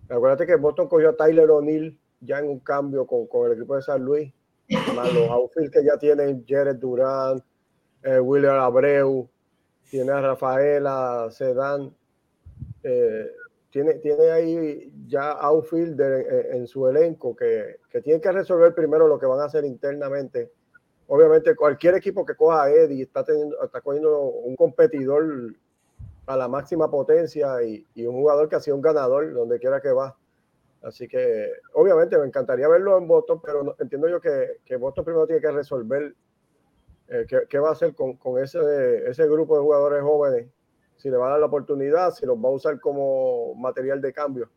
Acuérdate 0.08 0.46
que 0.46 0.54
Boston 0.54 0.86
cogió 0.86 1.10
a 1.10 1.16
Tyler 1.16 1.50
O'Neill 1.50 1.98
ya 2.20 2.38
en 2.38 2.48
un 2.48 2.60
cambio 2.60 3.04
con, 3.04 3.26
con, 3.26 3.50
el 3.50 3.58
equipo 3.58 3.74
de 3.74 3.82
San 3.82 4.04
Luis, 4.04 4.32
los 4.68 5.28
outfield 5.28 5.72
que 5.72 5.84
ya 5.84 5.98
tienen 5.98 6.44
Jared 6.46 6.76
Durán, 6.76 7.42
eh, 8.04 8.20
William 8.20 8.60
Abreu, 8.60 9.28
tiene 9.90 10.12
a 10.12 10.20
Rafaela 10.20 11.26
Sedán, 11.32 11.92
eh, 12.84 13.26
tiene, 13.76 13.92
tiene 13.96 14.30
ahí 14.30 14.90
ya 15.06 15.32
outfield 15.32 16.00
en, 16.00 16.66
su 16.66 16.88
elenco 16.88 17.36
que, 17.36 17.76
que 17.90 18.00
tienen 18.00 18.22
que 18.22 18.32
resolver 18.32 18.74
primero 18.74 19.06
lo 19.06 19.18
que 19.18 19.26
van 19.26 19.40
a 19.40 19.44
hacer 19.44 19.66
internamente. 19.66 20.50
Obviamente, 21.08 21.54
cualquier 21.54 21.94
equipo 21.94 22.24
que 22.24 22.34
coja 22.34 22.62
a 22.62 22.70
Eddie 22.70 23.02
está, 23.02 23.22
teniendo, 23.22 23.62
está 23.62 23.82
cogiendo 23.82 24.18
un 24.22 24.56
competidor 24.56 25.52
a 26.24 26.38
la 26.38 26.48
máxima 26.48 26.90
potencia 26.90 27.62
y, 27.62 27.86
y, 27.94 28.06
un 28.06 28.14
jugador 28.14 28.48
que 28.48 28.56
ha 28.56 28.60
sido 28.60 28.76
un 28.76 28.82
ganador 28.82 29.34
donde 29.34 29.58
quiera 29.58 29.82
que 29.82 29.92
va. 29.92 30.16
Así 30.80 31.06
que, 31.06 31.52
obviamente, 31.74 32.16
me 32.16 32.24
encantaría 32.24 32.68
verlo 32.68 32.96
en 32.96 33.06
Boston, 33.06 33.42
pero 33.44 33.76
entiendo 33.78 34.08
yo 34.08 34.22
que, 34.22 34.60
que, 34.64 34.76
Boston 34.76 35.04
primero 35.04 35.26
tiene 35.26 35.42
que 35.42 35.50
resolver 35.50 36.14
eh, 37.08 37.26
qué, 37.28 37.40
qué, 37.46 37.58
va 37.58 37.68
a 37.68 37.72
hacer 37.72 37.94
con, 37.94 38.16
con, 38.16 38.42
ese, 38.42 39.06
ese 39.06 39.28
grupo 39.28 39.54
de 39.56 39.64
jugadores 39.64 40.02
jóvenes, 40.02 40.48
si 40.96 41.10
le 41.10 41.16
va 41.16 41.28
a 41.28 41.30
dar 41.32 41.40
la 41.40 41.46
oportunidad, 41.46 42.12
si 42.12 42.26
los 42.26 42.36
va 42.36 42.48
a 42.48 42.52
usar 42.52 42.80
como 42.80 43.54
material 43.54 44.00
de 44.00 44.12
cambio, 44.12 44.50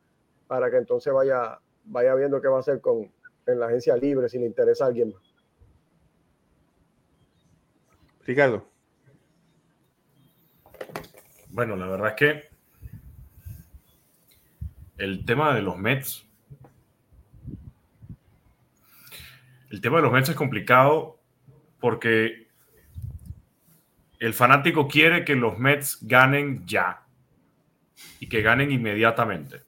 para 0.48 0.70
que 0.70 0.78
entonces 0.78 1.14
vaya, 1.14 1.60
vaya 1.86 2.16
viendo 2.16 2.42
qué 2.42 2.48
va 2.48 2.58
a 2.58 2.62
hacer 2.62 2.82
con, 2.82 3.12
en 3.46 3.60
la 3.60 3.68
agencia 3.68 3.96
libre, 3.96 4.30
si 4.30 4.40
le 4.40 4.46
interesa 4.46 4.86
a 4.86 4.88
alguien 4.88 5.14
más. 5.14 5.36
Ricardo. 8.26 8.68
Bueno, 11.50 11.76
la 11.76 11.88
verdad 11.88 12.10
es 12.10 12.16
que 12.16 12.50
el 14.98 15.26
tema 15.26 15.56
de 15.56 15.62
los 15.62 15.78
Mets. 15.78 16.28
El 19.72 19.82
tema 19.82 19.98
de 19.98 20.04
los 20.04 20.12
Mets 20.12 20.30
es 20.30 20.36
complicado 20.36 21.20
porque 21.80 22.49
el 24.20 24.34
fanático 24.34 24.88
quiere 24.88 25.24
que 25.24 25.36
los 25.36 25.58
Mets 25.58 26.00
ganen 26.02 26.66
ya 26.68 27.06
y 28.20 28.28
que 28.28 28.42
ganen 28.42 28.72
inmediatamente. 28.72 29.62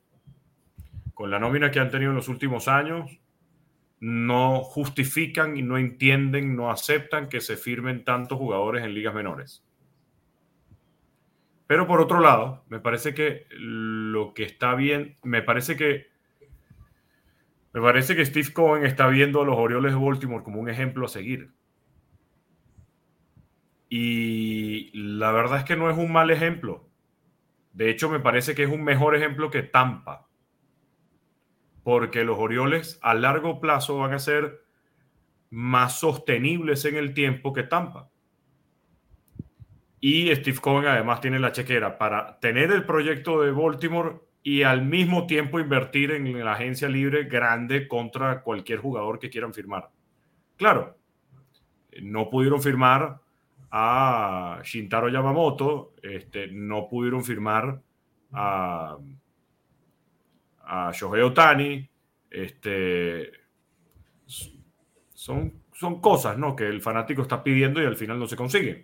Con 1.13 1.31
la 1.31 1.39
nómina 1.39 1.71
que 1.71 1.79
han 1.79 1.89
tenido 1.89 2.11
en 2.11 2.17
los 2.17 2.27
últimos 2.27 2.67
años, 2.67 3.19
no 4.01 4.61
justifican 4.63 5.55
y 5.57 5.61
no 5.61 5.77
entienden, 5.77 6.55
no 6.55 6.69
aceptan 6.69 7.29
que 7.29 7.39
se 7.39 7.55
firmen 7.55 8.03
tantos 8.03 8.37
jugadores 8.37 8.83
en 8.83 8.93
ligas 8.93 9.13
menores. 9.13 9.63
Pero 11.67 11.87
por 11.87 12.01
otro 12.01 12.19
lado, 12.19 12.65
me 12.67 12.79
parece 12.79 13.13
que 13.13 13.45
lo 13.51 14.33
que 14.33 14.43
está 14.43 14.75
bien, 14.75 15.15
me 15.23 15.41
parece 15.41 15.77
que 15.77 16.11
me 17.73 17.79
parece 17.79 18.17
que 18.17 18.25
Steve 18.25 18.51
Cohen 18.51 18.85
está 18.85 19.07
viendo 19.07 19.41
a 19.41 19.45
los 19.45 19.55
Orioles 19.57 19.93
de 19.93 19.99
Baltimore 19.99 20.43
como 20.43 20.59
un 20.59 20.69
ejemplo 20.69 21.05
a 21.05 21.09
seguir. 21.09 21.51
Y 23.93 24.89
la 24.93 25.33
verdad 25.33 25.59
es 25.59 25.65
que 25.65 25.75
no 25.75 25.91
es 25.91 25.97
un 25.97 26.13
mal 26.13 26.31
ejemplo. 26.31 26.87
De 27.73 27.89
hecho, 27.89 28.09
me 28.09 28.21
parece 28.21 28.55
que 28.55 28.63
es 28.63 28.69
un 28.69 28.85
mejor 28.85 29.17
ejemplo 29.17 29.51
que 29.51 29.63
Tampa. 29.63 30.29
Porque 31.83 32.23
los 32.23 32.39
Orioles 32.39 32.99
a 33.01 33.13
largo 33.13 33.59
plazo 33.59 33.97
van 33.97 34.13
a 34.13 34.19
ser 34.19 34.63
más 35.49 35.99
sostenibles 35.99 36.85
en 36.85 36.95
el 36.95 37.13
tiempo 37.13 37.51
que 37.51 37.63
Tampa. 37.63 38.09
Y 39.99 40.33
Steve 40.35 40.59
Cohen 40.59 40.87
además 40.87 41.19
tiene 41.19 41.37
la 41.37 41.51
chequera 41.51 41.97
para 41.97 42.39
tener 42.39 42.71
el 42.71 42.85
proyecto 42.85 43.41
de 43.41 43.51
Baltimore 43.51 44.21
y 44.41 44.63
al 44.63 44.85
mismo 44.85 45.27
tiempo 45.27 45.59
invertir 45.59 46.11
en 46.11 46.45
la 46.45 46.53
agencia 46.53 46.87
libre 46.87 47.25
grande 47.25 47.89
contra 47.89 48.41
cualquier 48.41 48.79
jugador 48.79 49.19
que 49.19 49.29
quieran 49.29 49.53
firmar. 49.53 49.89
Claro, 50.55 50.97
no 52.01 52.29
pudieron 52.29 52.61
firmar 52.61 53.19
a 53.71 54.61
Shintaro 54.63 55.09
Yamamoto, 55.09 55.93
este, 56.01 56.47
no 56.47 56.87
pudieron 56.89 57.23
firmar 57.23 57.81
a, 58.33 58.97
a 60.63 60.91
Shohei 60.93 61.21
Otani, 61.21 61.89
este, 62.29 63.31
son, 65.13 65.53
son 65.73 66.01
cosas 66.01 66.37
¿no? 66.37 66.55
que 66.55 66.67
el 66.67 66.81
fanático 66.81 67.21
está 67.21 67.43
pidiendo 67.43 67.81
y 67.81 67.85
al 67.85 67.95
final 67.95 68.19
no 68.19 68.27
se 68.27 68.35
consiguen 68.35 68.83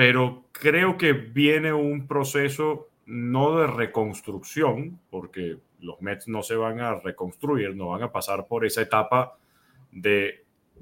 pero 0.00 0.46
creo 0.50 0.96
que 0.96 1.12
viene 1.12 1.74
un 1.74 2.06
proceso 2.06 2.88
no 3.04 3.58
de 3.58 3.66
reconstrucción, 3.66 4.98
porque 5.10 5.58
los 5.80 6.00
Mets 6.00 6.26
no 6.26 6.42
se 6.42 6.54
van 6.54 6.80
a 6.80 6.94
reconstruir, 6.94 7.76
no 7.76 7.88
van 7.88 8.04
a 8.04 8.10
pasar 8.10 8.46
por 8.46 8.64
esa 8.64 8.80
etapa 8.80 9.36
de 9.92 10.39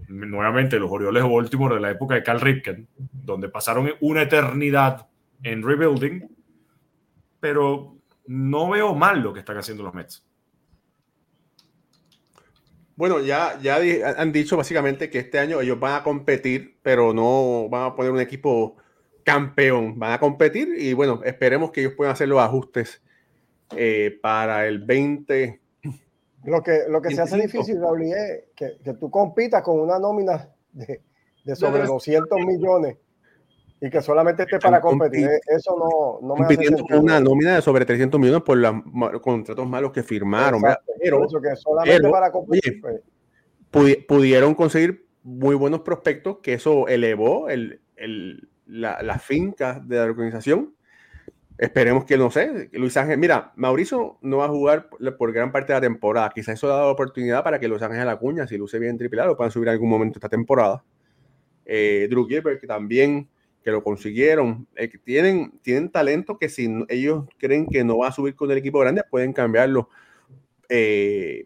nuevamente 0.09 0.78
los 0.78 0.90
Orioles 0.90 1.22
de 1.22 1.28
Baltimore 1.28 1.74
de 1.74 1.80
la 1.80 1.90
época 1.90 2.14
de 2.14 2.22
Cal 2.22 2.40
Ripken, 2.40 2.88
donde 2.96 3.49
pasaron 3.49 3.90
una 4.01 4.22
eternidad 4.22 5.09
en 5.42 5.62
rebuilding, 5.62 6.28
pero 7.40 7.96
no 8.26 8.70
veo 8.70 8.94
mal 8.94 9.20
lo 9.20 9.32
que 9.32 9.40
están 9.40 9.57
haciendo 9.57 9.82
los 9.82 9.94
Mets. 9.94 10.24
Bueno, 12.96 13.20
ya, 13.20 13.59
ya 13.61 13.78
han 14.16 14.32
dicho 14.32 14.57
básicamente 14.57 15.09
que 15.09 15.20
este 15.20 15.38
año 15.38 15.61
ellos 15.61 15.78
van 15.78 15.94
a 15.94 16.03
competir, 16.03 16.78
pero 16.82 17.14
no 17.14 17.68
van 17.68 17.84
a 17.84 17.94
poner 17.94 18.11
un 18.11 18.18
equipo 18.18 18.76
campeón. 19.22 19.99
Van 19.99 20.12
a 20.12 20.18
competir 20.18 20.68
y 20.76 20.94
bueno, 20.94 21.20
esperemos 21.24 21.70
que 21.70 21.80
ellos 21.80 21.92
puedan 21.96 22.12
hacer 22.12 22.28
los 22.28 22.40
ajustes 22.40 23.01
eh, 23.76 24.18
para 24.20 24.66
el 24.66 24.80
20. 24.80 25.61
Lo 26.45 26.62
que, 26.62 26.84
lo 26.89 27.03
que 27.03 27.14
se 27.14 27.22
hace 27.22 27.36
difícil, 27.36 27.80
Raúl, 27.80 28.03
es 28.03 28.45
que, 28.55 28.78
que, 28.82 28.95
tú 28.95 29.11
compitas 29.11 29.62
con 29.62 29.80
una 29.80 29.99
nómina 29.99 30.49
de, 30.72 31.03
de 31.45 31.57
sobre 31.57 31.84
200 31.84 32.39
millones 32.47 32.97
y 33.80 33.91
que 33.91 34.03
solamente 34.03 34.43
esté 34.43 34.59
para 34.59 34.80
competir. 34.80 35.28
Eso 35.47 35.76
no, 35.76 36.26
no 36.26 36.34
me 36.34 36.47
compitiendo 36.47 36.84
con 36.84 36.99
una 37.01 37.20
nómina 37.20 37.57
de 37.57 37.62
sobre 37.62 37.84
300 37.84 38.18
millones 38.18 38.43
por 38.43 38.59
los 38.59 39.20
contratos 39.20 39.68
malos 39.68 39.93
que 39.93 40.03
firmaron. 40.03 40.62
pero, 41.01 41.24
eso 41.24 41.41
que 41.41 41.55
solamente 41.57 42.09
para 42.09 42.30
competir. 42.30 42.80
Pues. 43.70 43.99
pudieron 44.07 44.55
conseguir 44.55 45.07
muy 45.22 45.55
buenos 45.55 45.80
prospectos 45.80 46.39
que 46.43 46.55
eso 46.55 46.89
elevó 46.89 47.49
el, 47.49 47.80
el 47.97 48.49
la, 48.66 49.03
la 49.03 49.18
finca 49.18 49.80
de 49.84 49.97
la 49.97 50.05
organización. 50.05 50.74
Esperemos 51.59 52.04
que, 52.04 52.16
no 52.16 52.30
sé, 52.30 52.70
Luis 52.72 52.96
Ángel, 52.96 53.18
mira, 53.18 53.52
Mauricio 53.56 54.18
no 54.22 54.38
va 54.38 54.44
a 54.44 54.48
jugar 54.48 54.88
por, 54.88 55.32
gran 55.32 55.50
parte 55.50 55.72
de 55.72 55.78
la 55.78 55.80
temporada. 55.80 56.30
Quizás 56.32 56.54
eso 56.54 56.72
ha 56.72 56.76
dado 56.76 56.92
oportunidad 56.92 57.42
para 57.42 57.59
que 57.59 57.66
Luis 57.66 57.82
Ángel 57.82 58.09
Acuña, 58.09 58.46
si 58.46 58.56
luce 58.56 58.78
bien 58.78 58.96
triple 58.96 59.24
lo 59.24 59.36
puedan 59.36 59.50
subir 59.50 59.66
en 59.66 59.72
algún 59.72 59.90
momento 59.90 60.18
esta 60.18 60.28
temporada. 60.28 60.84
Eh, 61.64 62.06
Drew 62.09 62.28
Gilbert, 62.28 62.61
que 62.61 62.68
también, 62.68 63.28
que 63.64 63.72
lo 63.72 63.82
consiguieron. 63.82 64.68
Eh, 64.76 64.88
tienen, 65.02 65.59
tienen 65.61 65.90
talento 65.90 66.38
que 66.38 66.48
si 66.48 66.72
ellos 66.88 67.24
creen 67.38 67.66
que 67.66 67.82
no 67.82 67.98
va 67.98 68.09
a 68.09 68.12
subir 68.12 68.36
con 68.36 68.48
el 68.52 68.59
equipo 68.59 68.78
grande, 68.78 69.02
pueden 69.11 69.32
cambiarlo. 69.32 69.88
Eh, 70.68 71.44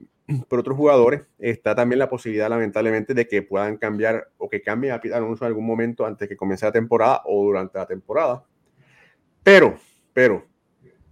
por 0.48 0.58
otros 0.58 0.76
jugadores, 0.76 1.22
está 1.38 1.74
también 1.74 1.98
la 1.98 2.10
posibilidad, 2.10 2.50
lamentablemente, 2.50 3.14
de 3.14 3.26
que 3.26 3.40
puedan 3.40 3.78
cambiar 3.78 4.28
o 4.36 4.50
que 4.50 4.60
cambien 4.60 4.92
a 4.92 5.00
Pete 5.00 5.14
Alonso 5.14 5.44
en 5.44 5.48
algún 5.48 5.64
momento 5.66 6.04
antes 6.04 6.28
que 6.28 6.36
comience 6.36 6.66
la 6.66 6.72
temporada 6.72 7.22
o 7.24 7.44
durante 7.44 7.78
la 7.78 7.86
temporada. 7.86 8.44
Pero, 9.42 9.78
pero, 10.12 10.46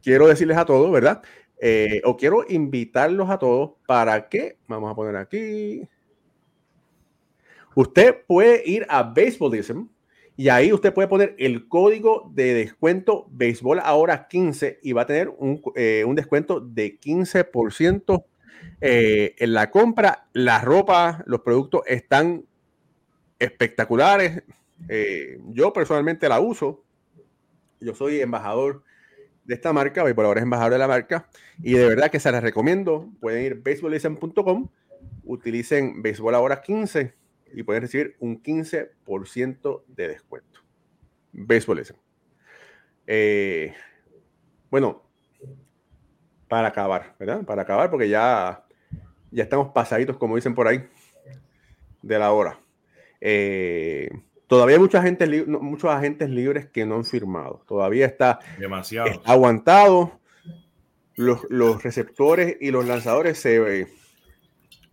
quiero 0.02 0.26
decirles 0.28 0.56
a 0.56 0.64
todos, 0.64 0.90
¿verdad? 0.90 1.22
Eh, 1.60 2.00
o 2.04 2.16
quiero 2.16 2.44
invitarlos 2.48 3.28
a 3.28 3.38
todos 3.38 3.72
para 3.86 4.28
que, 4.28 4.56
vamos 4.66 4.90
a 4.90 4.94
poner 4.94 5.16
aquí, 5.16 5.86
usted 7.74 8.24
puede 8.26 8.62
ir 8.68 8.86
a 8.88 9.02
Baseballism 9.02 9.88
y 10.36 10.48
ahí 10.48 10.72
usted 10.72 10.94
puede 10.94 11.08
poner 11.08 11.34
el 11.38 11.68
código 11.68 12.30
de 12.34 12.54
descuento 12.54 13.26
Béisbol 13.30 13.78
ahora 13.80 14.26
15 14.26 14.80
y 14.82 14.92
va 14.92 15.02
a 15.02 15.06
tener 15.06 15.28
un, 15.28 15.60
eh, 15.74 16.02
un 16.06 16.14
descuento 16.14 16.60
de 16.60 16.98
15% 16.98 18.24
eh, 18.80 19.34
en 19.38 19.52
la 19.52 19.70
compra, 19.70 20.28
la 20.32 20.60
ropa, 20.60 21.22
los 21.26 21.40
productos 21.40 21.82
están 21.86 22.46
espectaculares. 23.38 24.42
Eh, 24.88 25.38
yo 25.48 25.72
personalmente 25.72 26.28
la 26.28 26.40
uso. 26.40 26.82
Yo 27.80 27.94
soy 27.94 28.20
embajador 28.20 28.82
de 29.50 29.56
esta 29.56 29.72
marca, 29.72 30.04
por 30.14 30.24
ahora 30.24 30.38
es 30.38 30.44
embajador 30.44 30.74
de 30.74 30.78
la 30.78 30.86
marca, 30.86 31.26
y 31.60 31.72
de 31.72 31.88
verdad 31.88 32.08
que 32.08 32.20
se 32.20 32.30
las 32.30 32.40
recomiendo. 32.40 33.10
Pueden 33.20 33.44
ir 33.44 33.52
a 33.54 33.68
baseballism.com, 33.68 34.68
utilicen 35.24 36.00
Béisbol 36.02 36.36
Ahora 36.36 36.62
15 36.62 37.12
y 37.52 37.64
pueden 37.64 37.82
recibir 37.82 38.14
un 38.20 38.40
15% 38.40 39.82
de 39.88 40.08
descuento. 40.08 40.60
Baseballism. 41.32 41.96
Eh, 43.08 43.74
bueno, 44.70 45.02
para 46.46 46.68
acabar, 46.68 47.16
¿verdad? 47.18 47.44
Para 47.44 47.62
acabar, 47.62 47.90
porque 47.90 48.08
ya 48.08 48.64
ya 49.32 49.42
estamos 49.42 49.72
pasaditos, 49.72 50.16
como 50.16 50.36
dicen 50.36 50.54
por 50.54 50.68
ahí, 50.68 50.88
de 52.02 52.18
la 52.20 52.30
hora. 52.30 52.60
Eh, 53.20 54.10
todavía 54.50 54.74
hay 54.74 54.80
mucha 54.82 55.00
gente, 55.00 55.46
muchos 55.46 55.88
agentes 55.88 56.28
libres 56.28 56.66
que 56.66 56.84
no 56.84 56.96
han 56.96 57.04
firmado. 57.04 57.62
Todavía 57.68 58.04
está, 58.04 58.40
Demasiado. 58.58 59.22
aguantado. 59.24 60.18
los, 61.14 61.46
los 61.48 61.80
receptores 61.84 62.56
y 62.60 62.72
los 62.72 62.84
lanzadores 62.84 63.38
se 63.38 63.86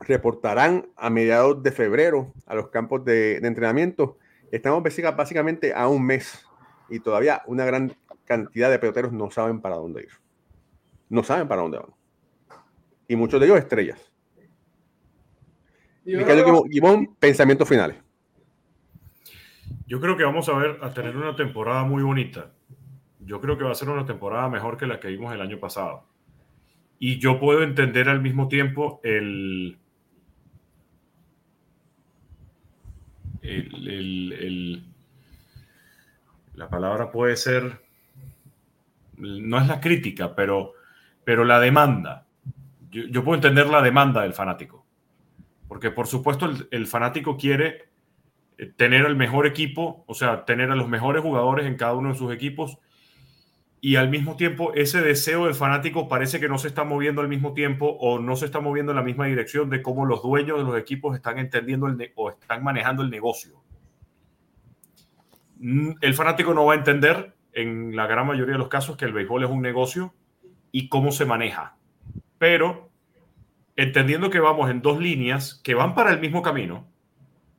reportarán 0.01 0.87
a 0.95 1.09
mediados 1.09 1.63
de 1.63 1.71
febrero 1.71 2.31
a 2.45 2.53
los 2.53 2.69
campos 2.69 3.03
de, 3.03 3.39
de 3.39 3.47
entrenamiento. 3.47 4.19
Estamos 4.51 4.83
básicamente 5.15 5.73
a 5.73 5.87
un 5.87 6.05
mes 6.05 6.45
y 6.87 6.99
todavía 6.99 7.41
una 7.47 7.65
gran 7.65 7.97
cantidad 8.25 8.69
de 8.69 8.77
peloteros 8.77 9.11
no 9.11 9.31
saben 9.31 9.59
para 9.59 9.77
dónde 9.77 10.03
ir. 10.03 10.11
No 11.09 11.23
saben 11.23 11.47
para 11.47 11.63
dónde 11.63 11.79
van. 11.79 11.95
Y 13.07 13.15
muchos 13.15 13.39
de 13.39 13.47
ellos 13.47 13.57
estrellas. 13.57 13.99
Guimón, 16.05 17.15
pensamientos 17.19 17.67
finales. 17.67 18.06
Yo 19.86 19.99
creo 19.99 20.18
que 20.18 20.24
vamos 20.24 20.49
a 20.49 20.53
ver 20.57 20.80
a 20.82 20.93
tener 20.93 21.15
una 21.15 21.36
temporada 21.36 21.84
muy 21.84 22.03
bonita. 22.03 22.51
Yo 23.20 23.41
creo 23.41 23.57
que 23.57 23.63
va 23.63 23.72
a 23.72 23.76
ser 23.76 23.89
una 23.89 24.05
temporada 24.05 24.49
mejor 24.49 24.78
que 24.78 24.88
la 24.88 24.99
que 24.99 25.07
vimos 25.07 25.34
el 25.34 25.41
año 25.41 25.59
pasado. 25.59 26.05
Y 26.99 27.20
yo 27.20 27.39
puedo 27.39 27.63
entender 27.63 28.09
al 28.09 28.22
mismo 28.22 28.47
tiempo 28.47 28.99
el, 29.03 29.78
la 36.53 36.70
palabra 36.70 37.11
puede 37.11 37.36
ser, 37.38 37.82
no 39.18 39.59
es 39.59 39.68
la 39.68 39.80
crítica, 39.80 40.36
pero, 40.36 40.74
pero 41.24 41.45
la 41.45 41.59
demanda. 41.59 42.26
Yo, 42.89 43.24
puedo 43.24 43.36
entender 43.36 43.68
la 43.68 43.82
demanda 43.82 44.24
del 44.24 44.34
fanático, 44.34 44.86
porque 45.68 45.91
por 45.91 46.07
supuesto 46.07 46.49
el, 46.72 46.88
fanático 46.88 47.38
quiere 47.38 47.89
tener 48.75 49.05
el 49.05 49.15
mejor 49.15 49.45
equipo, 49.45 50.03
o 50.07 50.13
sea, 50.13 50.45
tener 50.45 50.71
a 50.71 50.75
los 50.75 50.89
mejores 50.89 51.21
jugadores 51.21 51.65
en 51.65 51.75
cada 51.75 51.93
uno 51.93 52.09
de 52.09 52.15
sus 52.15 52.33
equipos 52.33 52.79
y 53.79 53.95
al 53.95 54.09
mismo 54.09 54.35
tiempo 54.35 54.73
ese 54.73 55.01
deseo 55.01 55.45
del 55.45 55.53
fanático 55.53 56.07
parece 56.07 56.39
que 56.39 56.49
no 56.49 56.57
se 56.57 56.67
está 56.67 56.83
moviendo 56.83 57.21
al 57.21 57.27
mismo 57.27 57.53
tiempo 57.53 57.97
o 57.99 58.19
no 58.19 58.35
se 58.35 58.45
está 58.45 58.59
moviendo 58.59 58.91
en 58.91 58.95
la 58.95 59.03
misma 59.03 59.27
dirección 59.27 59.69
de 59.69 59.83
cómo 59.83 60.05
los 60.05 60.23
dueños 60.23 60.57
de 60.57 60.63
los 60.63 60.77
equipos 60.77 61.15
están 61.15 61.37
entendiendo 61.37 61.87
el 61.87 62.11
o 62.15 62.31
están 62.31 62.63
manejando 62.63 63.03
el 63.03 63.11
negocio. 63.11 63.61
Mm, 65.59 65.91
el 66.01 66.13
fanático 66.15 66.53
no 66.53 66.65
va 66.65 66.73
a 66.73 66.77
entender 66.77 67.35
en 67.53 67.95
la 67.95 68.07
gran 68.07 68.25
mayoría 68.25 68.53
de 68.53 68.59
los 68.59 68.67
casos 68.67 68.97
que 68.97 69.05
el 69.05 69.13
béisbol 69.13 69.43
es 69.43 69.49
un 69.49 69.61
negocio 69.61 70.13
y 70.71 70.89
cómo 70.89 71.11
se 71.11 71.25
maneja. 71.25 71.77
Pero 72.39 72.89
entendiendo 73.75 74.31
que 74.31 74.39
vamos 74.39 74.71
en 74.71 74.81
dos 74.81 74.99
líneas 74.99 75.61
que 75.63 75.75
van 75.75 75.93
para 75.93 76.11
el 76.11 76.19
mismo 76.19 76.41
camino, 76.41 76.87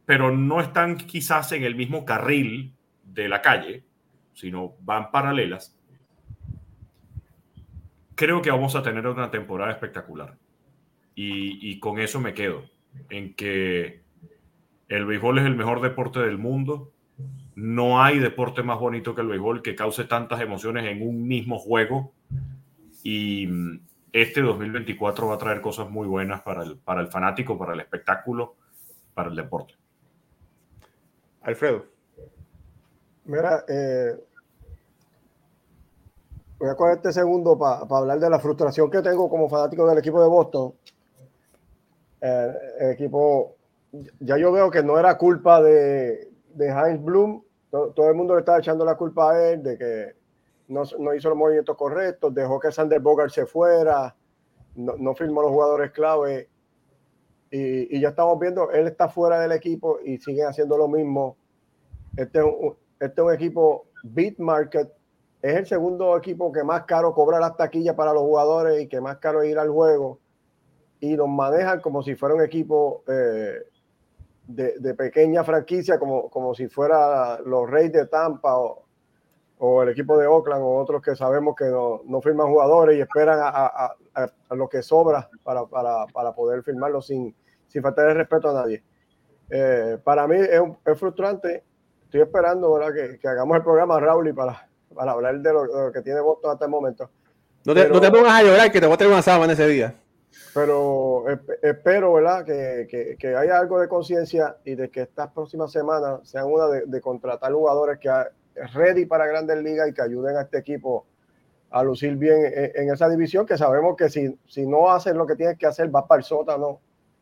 pero 0.09 0.35
no 0.35 0.63
están 0.63 0.97
quizás 0.97 1.53
en 1.53 1.65
el 1.65 1.75
mismo 1.75 2.07
carril 2.07 2.73
de 3.05 3.29
la 3.29 3.43
calle, 3.43 3.85
sino 4.33 4.73
van 4.81 5.11
paralelas, 5.11 5.79
creo 8.15 8.41
que 8.41 8.51
vamos 8.51 8.75
a 8.75 8.83
tener 8.83 9.07
una 9.07 9.31
temporada 9.31 9.71
espectacular. 9.71 10.39
Y, 11.15 11.79
con 11.79 11.99
eso 11.99 12.21
me 12.21 12.33
quedo, 12.33 12.65
en 13.11 13.35
que 13.35 14.01
el 14.89 15.05
béisbol 15.05 15.41
es 15.41 15.45
el 15.45 15.57
mejor 15.57 15.83
deporte 15.83 16.21
del 16.21 16.39
mundo. 16.39 16.91
No 17.55 18.03
hay 18.03 18.19
deporte 18.19 18.63
más 18.63 18.79
bonito 18.79 19.15
que 19.15 19.21
el 19.21 19.29
béisbol 19.29 19.61
que 19.61 19.75
cause 19.75 20.05
tantas 20.05 20.41
emociones 20.41 20.87
en 20.87 21.07
un 21.07 21.29
mismo 21.29 21.59
juego. 21.59 22.15
Y 23.03 23.47
mm, 23.47 23.81
este 24.15 24.41
2024 24.41 25.27
va 25.29 25.35
a 25.35 25.39
traer 25.39 25.61
cosas 25.61 25.91
muy 25.91 26.07
buenas 26.07 26.41
para 26.41 26.63
el, 26.63 26.79
para 26.79 27.03
el 27.03 27.09
fanático, 27.09 27.59
para 27.59 27.75
el 27.75 27.81
espectáculo, 27.81 28.57
para 29.13 29.29
el 29.29 29.37
deporte. 29.37 29.75
Alfredo. 31.43 31.84
Mira, 33.24 33.64
eh, 33.68 34.16
voy 36.59 36.68
a 36.68 36.74
coger 36.74 36.97
este 36.97 37.12
segundo 37.12 37.59
para 37.59 37.84
hablar 37.91 38.18
de 38.18 38.30
la 38.30 38.39
frustración 38.39 38.91
que 38.91 39.03
tengo 39.03 39.28
como 39.28 39.49
fanático 39.49 39.86
del 39.86 39.99
equipo 39.99 40.20
de 40.22 40.28
Boston. 40.28 40.74
Eh, 42.20 42.55
el 42.80 42.91
equipo, 42.93 43.57
ya 44.20 44.36
yo 44.39 44.51
veo 44.51 44.70
que 44.70 44.82
no 44.82 44.99
era 44.99 45.16
culpa 45.16 45.62
de, 45.62 46.30
de 46.55 46.68
Heinz 46.68 47.03
Bloom. 47.03 47.43
Todo, 47.70 48.09
el 48.09 48.14
mundo 48.14 48.34
le 48.34 48.41
estaba 48.41 48.59
echando 48.59 48.84
la 48.84 48.97
culpa 48.97 49.32
a 49.32 49.51
él 49.51 49.62
de 49.62 49.76
que 49.76 50.14
no, 50.68 50.82
no 50.99 51.14
hizo 51.14 51.28
los 51.28 51.36
movimientos 51.36 51.76
correctos, 51.76 52.34
dejó 52.34 52.59
que 52.59 52.72
Sander 52.72 53.01
Bogart 53.01 53.30
se 53.30 53.45
fuera, 53.45 54.14
no, 54.74 54.97
no 54.97 55.14
firmó 55.14 55.43
los 55.43 55.51
jugadores 55.51 55.91
clave. 55.93 56.49
Y, 57.51 58.01
ya 58.01 58.11
estamos 58.11 58.38
viendo, 58.38 58.70
él 58.70 58.86
está 58.86 59.09
fuera 59.09 59.40
del 59.40 59.53
equipo 59.53 59.99
y 60.05 60.18
sigue 60.18 60.44
haciendo 60.44 60.76
lo 60.76 60.88
mismo. 60.88 61.36
Este 62.16 62.38
es 62.40 62.44
un, 62.44 62.76
este 63.01 63.20
es 63.20 63.26
un 63.26 63.32
equipo 63.32 63.86
beat 64.03 64.38
market 64.38 64.90
es 65.40 65.55
el 65.55 65.66
segundo 65.66 66.16
equipo 66.16 66.51
que 66.51 66.64
más 66.64 66.84
caro 66.84 67.14
cobra 67.14 67.38
las 67.38 67.57
taquillas 67.57 67.94
para 67.94 68.12
los 68.12 68.22
jugadores 68.22 68.82
y 68.82 68.88
que 68.88 69.01
más 69.01 69.18
caro 69.18 69.44
ir 69.44 69.59
al 69.59 69.68
juego. 69.68 70.18
Y 71.01 71.14
los 71.14 71.28
manejan 71.28 71.80
como 71.80 72.03
si 72.03 72.16
fuera 72.16 72.34
un 72.34 72.42
equipo 72.42 73.05
eh, 73.07 73.62
de, 74.49 74.94
pequeña 74.94 75.44
franquicia, 75.44 75.99
como, 75.99 76.28
como 76.28 76.55
si 76.55 76.66
fuera 76.66 77.38
los 77.40 77.70
Reyes 77.70 77.92
de 77.92 78.07
Tampa 78.07 78.59
o, 78.59 78.88
el 79.61 79.89
equipo 79.89 80.17
de 80.17 80.27
Oakland 80.27 80.63
o 80.63 80.77
otros 80.77 81.03
que 81.03 81.17
sabemos 81.17 81.57
que 81.57 81.65
no, 81.67 82.03
no 82.05 82.21
firman 82.21 82.49
jugadores 82.49 82.97
y 82.97 83.01
esperan 83.01 83.41
a, 83.43 83.95
lo 84.51 84.69
que 84.69 84.83
sobra 84.83 85.29
para, 85.43 85.67
para, 85.67 86.33
poder 86.33 86.63
firmarlo 86.63 87.03
sin, 87.03 87.35
sin 87.67 87.83
faltar 87.83 88.09
el 88.09 88.17
respeto 88.17 88.51
a 88.51 88.55
nadie. 88.55 88.83
Eh, 89.51 89.99
para 90.03 90.27
mí 90.29 90.37
es, 90.37 90.61
es, 90.85 90.99
frustrante. 90.99 91.65
Estoy 92.05 92.23
esperando 92.23 92.79
Que, 92.95 93.19
que, 93.19 93.29
hagamos 93.29 93.57
el 93.57 93.63
programa, 93.63 93.99
Raúl, 93.99 94.29
y 94.29 94.33
para, 94.33 94.69
para 94.95 95.13
hablar 95.13 95.39
de 95.41 95.53
lo, 95.53 95.93
que 95.93 96.03
tiene 96.03 96.21
Boston 96.21 96.53
hasta 96.53 96.65
el 96.65 96.71
momento. 96.71 97.11
No 97.65 97.75
te, 97.75 97.89
no 97.89 98.01
te, 98.01 98.11
pongas 98.11 98.33
a 98.33 98.43
llorar, 98.43 98.71
que 98.71 98.81
te 98.81 98.87
voy 98.87 98.95
a 98.95 98.99
tener 98.99 99.13
una 99.13 99.23
sábana 99.23 99.53
ese 99.53 99.67
día. 99.67 99.95
Pero 100.55 101.25
espero, 101.63 102.13
¿verdad? 102.15 102.45
Que, 102.45 102.87
que, 102.89 103.17
que, 103.19 103.35
haya 103.35 103.59
algo 103.59 103.81
de 103.81 103.89
conciencia 103.89 104.57
y 104.65 104.75
de 104.75 104.91
que 104.91 105.03
estas 105.03 105.33
próximas 105.33 105.73
semanas 105.73 106.21
sean 106.23 106.47
una 106.47 106.69
de, 106.69 106.85
de 106.87 107.01
contratar 107.01 107.53
jugadores 107.53 107.99
que 107.99 108.09
ready 108.75 109.07
para 109.07 109.27
grandes 109.27 109.63
ligas 109.63 109.89
y 109.89 109.95
que 109.95 110.03
ayuden 110.03 110.37
a 110.37 110.43
este 110.43 110.59
equipo 110.59 111.07
a 111.71 111.83
lucir 111.83 112.17
bien 112.17 112.39
en, 112.75 112.91
esa 112.91 113.09
división, 113.09 113.45
que 113.45 113.59
sabemos 113.59 113.97
que 113.97 114.09
si, 114.09 114.39
si 114.47 114.67
no 114.67 114.91
hacen 114.91 115.18
lo 115.18 115.26
que 115.26 115.37
tienen 115.37 115.57
que 115.57 115.67
hacer, 115.67 115.95
va 115.95 116.07
para 116.07 116.21
el 116.21 116.25
sótano 116.25 116.80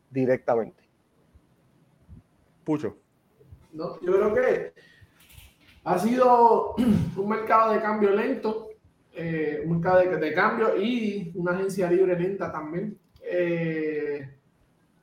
directamente. 0.09 0.83
Pucho. 2.63 2.97
No, 3.73 3.99
yo 4.01 4.13
creo 4.13 4.33
que 4.33 4.73
ha 5.83 5.99
sido 5.99 6.75
un 7.17 7.29
mercado 7.29 7.73
de 7.73 7.81
cambio 7.81 8.11
lento, 8.11 8.69
eh, 9.13 9.61
un 9.65 9.79
mercado 9.79 9.99
de, 9.99 10.33
cambio 10.33 10.77
y 10.77 11.31
una 11.35 11.51
agencia 11.51 11.89
libre 11.89 12.17
lenta 12.17 12.51
también. 12.51 12.97
Eh, 13.21 14.36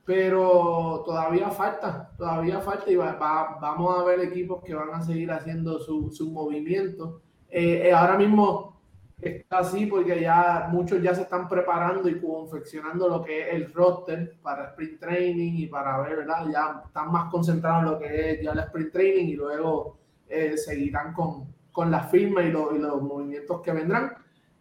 pero 0.05 1.01
todavía 1.03 1.49
falta, 1.49 2.11
todavía 2.17 2.59
falta 2.59 2.91
y 2.91 2.95
vamos 2.95 3.99
a 3.99 4.03
ver 4.03 4.19
equipos 4.19 4.63
que 4.63 4.75
van 4.75 4.93
a 4.93 5.01
seguir 5.01 5.31
haciendo 5.31 5.79
su, 5.79 6.11
su 6.11 6.31
movimiento. 6.31 7.21
Eh, 7.49 7.91
ahora 7.91 8.15
mismo 8.15 8.75
está 9.19 9.59
así 9.59 9.87
porque 9.87 10.21
ya 10.21 10.67
muchos 10.71 11.01
ya 11.01 11.15
se 11.15 11.23
están 11.23 11.47
preparando 11.47 12.07
y 12.07 12.19
confeccionando 12.19 13.09
lo 13.09 13.23
que 13.23 13.41
es 13.41 13.55
el 13.55 13.73
roster 13.73 14.35
para 14.43 14.69
sprint 14.69 14.99
training 14.99 15.53
y 15.55 15.67
para 15.67 15.99
ver, 16.01 16.17
¿verdad? 16.17 16.45
Ya 16.51 16.83
están 16.85 17.11
más 17.11 17.31
concentrados 17.31 17.83
en 17.83 17.91
lo 17.91 17.99
que 17.99 18.31
es 18.31 18.41
ya 18.43 18.51
el 18.51 18.59
sprint 18.59 18.91
training 18.91 19.25
y 19.25 19.35
luego 19.35 19.97
eh, 20.27 20.57
seguirán 20.57 21.13
con, 21.13 21.47
con 21.71 21.89
las 21.89 22.11
firmas 22.11 22.45
y, 22.45 22.49
los 22.49 23.01
movimientos 23.01 23.61
que 23.61 23.71
vendrán. 23.71 24.13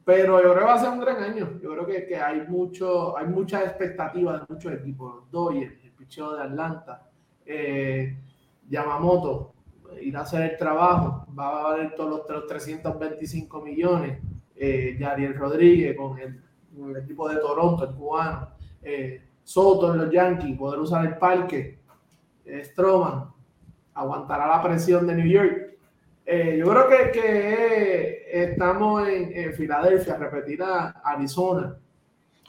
Pero 0.05 0.43
yo 0.43 0.53
creo 0.53 0.59
que 0.59 0.65
va 0.65 0.75
a 0.75 0.79
ser 0.79 0.91
un 0.91 1.01
gran 1.01 1.23
año. 1.23 1.59
Yo 1.63 1.71
creo 1.73 1.87
que, 1.87 2.07
que 2.07 2.17
hay, 2.17 2.47
mucho, 2.47 3.17
hay 3.17 3.27
muchas 3.27 3.65
expectativas 3.65 4.41
de 4.41 4.55
muchos 4.55 4.73
equipos. 4.73 5.25
Los 5.33 5.55
el 5.55 5.93
picheo 5.97 6.37
de 6.37 6.43
Atlanta, 6.43 7.09
eh, 7.47 8.17
Yamamoto, 8.69 9.55
irá 10.03 10.21
a 10.21 10.23
hacer 10.25 10.51
el 10.51 10.59
trabajo, 10.59 11.27
va 11.39 11.61
a 11.61 11.63
valer 11.63 11.95
todos 11.95 12.27
los, 12.29 12.47
325 12.47 13.61
millones. 13.63 14.19
Eh, 14.57 14.97
Yariel 14.99 15.35
Rodríguez 15.35 15.97
con 15.97 16.19
el, 16.19 16.41
el, 16.79 16.97
equipo 16.97 17.29
de 17.29 17.37
Toronto, 17.37 17.85
el 17.85 17.95
cubano. 17.95 18.51
Eh, 18.83 19.23
Soto 19.43 19.93
en 19.93 20.01
los 20.01 20.11
Yankees, 20.11 20.57
poder 20.59 20.81
usar 20.81 21.05
el 21.07 21.17
parque. 21.17 21.79
Stroman, 22.63 23.31
aguantará 23.95 24.47
la 24.49 24.63
presión 24.63 25.07
de 25.07 25.15
New 25.15 25.27
York. 25.27 25.64
Eh, 26.27 26.57
yo 26.59 26.71
creo 26.71 26.89
que, 26.89 27.11
que 27.13 28.43
estamos 28.45 29.07
en, 29.09 29.53
Filadelfia, 29.55 30.17
repetir 30.17 30.63
a 30.63 30.91
Arizona. 31.05 31.77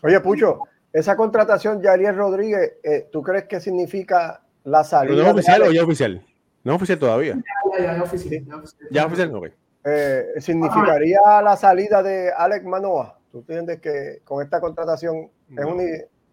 Oye, 0.01 0.19
Pucho, 0.21 0.59
esa 0.93 1.17
contratación 1.17 1.81
de 1.81 1.89
Ariel 1.89 2.15
Rodríguez, 2.15 2.73
eh, 2.83 3.09
¿tú 3.11 3.21
crees 3.21 3.45
que 3.45 3.59
significa 3.59 4.41
la 4.63 4.83
salida? 4.83 5.15
¿No 5.15 5.27
es 5.27 5.33
oficial 5.33 5.61
o 5.63 5.71
ya 5.71 5.83
oficial? 5.83 6.25
No 6.63 6.71
es 6.71 6.75
oficial 6.77 6.99
todavía. 6.99 7.35
Ya, 7.35 7.85
ya, 7.85 7.97
ya, 7.97 8.03
oficial. 8.03 8.45
Ya 8.91 9.05
oficial, 9.05 9.31
no, 9.31 9.41
eh, 9.87 10.25
¿Significaría 10.39 11.19
la 11.43 11.55
salida 11.57 12.01
de 12.01 12.31
Alex 12.31 12.65
Manoa? 12.65 13.19
¿Tú 13.31 13.39
entiendes 13.39 13.81
que 13.81 14.21
con 14.23 14.41
esta 14.41 14.59
contratación 14.61 15.29
es 15.49 15.65
un... 15.65 15.77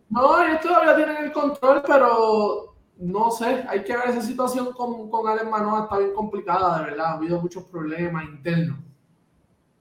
No, 0.08 0.44
ellos 0.44 0.60
todavía 0.60 0.94
tienen 0.94 1.24
el 1.24 1.32
control, 1.32 1.82
pero 1.86 2.71
no 3.02 3.32
sé, 3.32 3.64
hay 3.68 3.82
que 3.82 3.96
ver 3.96 4.10
esa 4.10 4.22
situación 4.22 4.72
con, 4.72 5.10
con 5.10 5.26
Alex 5.26 5.50
Manoa, 5.50 5.82
está 5.82 5.98
bien 5.98 6.14
complicada, 6.14 6.78
de 6.78 6.90
verdad. 6.90 7.06
Ha 7.06 7.12
habido 7.14 7.40
muchos 7.40 7.64
problemas 7.64 8.24
internos. 8.24 8.78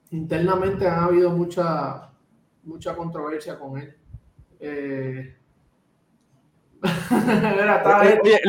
Internamente 0.09 0.87
han 0.87 1.03
habido 1.03 1.29
mucha, 1.29 2.09
mucha 2.63 2.95
controversia 2.95 3.59
con 3.59 3.77
él. 3.77 3.95
Eh, 4.59 5.37
Oye, 8.21 8.41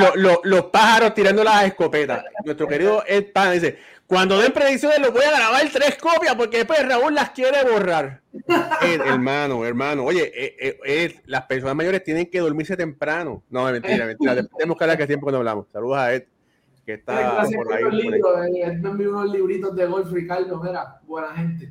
los 0.44 0.64
pájaros 0.66 1.14
tirando 1.14 1.44
las 1.44 1.64
escopetas. 1.64 2.24
Nuestro 2.44 2.66
querido 2.66 3.02
Ed 3.06 3.32
Pan 3.32 3.52
dice: 3.52 3.78
Cuando 4.06 4.38
den 4.38 4.52
predicciones, 4.52 5.00
los 5.00 5.12
voy 5.12 5.24
a 5.24 5.36
grabar 5.36 5.62
tres 5.70 5.98
copias 5.98 6.34
porque 6.34 6.58
después 6.58 6.86
Raúl 6.88 7.14
las 7.14 7.30
quiere 7.30 7.62
borrar. 7.70 8.22
hermano, 9.04 9.66
hermano. 9.66 10.04
Oye, 10.04 10.32
eh, 10.34 10.78
eh, 10.84 11.20
las 11.26 11.42
personas 11.42 11.76
mayores 11.76 12.02
tienen 12.04 12.30
que 12.30 12.40
dormirse 12.40 12.76
temprano. 12.76 13.42
No, 13.50 13.64
mentira, 13.70 14.06
mentira. 14.06 14.34
Tenemos 14.56 14.78
que 14.78 14.84
hablar 14.84 14.98
que 14.98 15.06
tiempo 15.06 15.26
que 15.26 15.32
no 15.32 15.38
hablamos. 15.38 15.66
Saludos 15.70 15.98
a 15.98 16.14
Ed, 16.14 16.24
que 16.86 16.94
está 16.94 17.44
por 17.54 17.72
ahí. 17.72 17.84
Libros, 17.90 18.46
Él 18.46 18.80
me 18.80 18.88
envió 18.88 19.10
unos 19.10 19.30
libritos 19.30 19.76
de 19.76 19.86
golf, 19.86 20.10
Ricardo. 20.10 20.62
Mira, 20.62 21.00
buena 21.02 21.34
gente. 21.34 21.70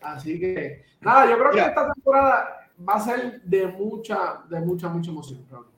Así 0.00 0.40
que, 0.40 0.84
nada, 1.00 1.30
yo 1.30 1.38
creo 1.38 1.52
que 1.52 1.60
esta 1.60 1.92
temporada 1.92 2.68
va 2.88 2.94
a 2.94 3.00
ser 3.00 3.40
de 3.42 3.68
mucha, 3.68 4.42
de 4.50 4.58
mucha, 4.58 4.88
mucha 4.88 5.12
emoción. 5.12 5.71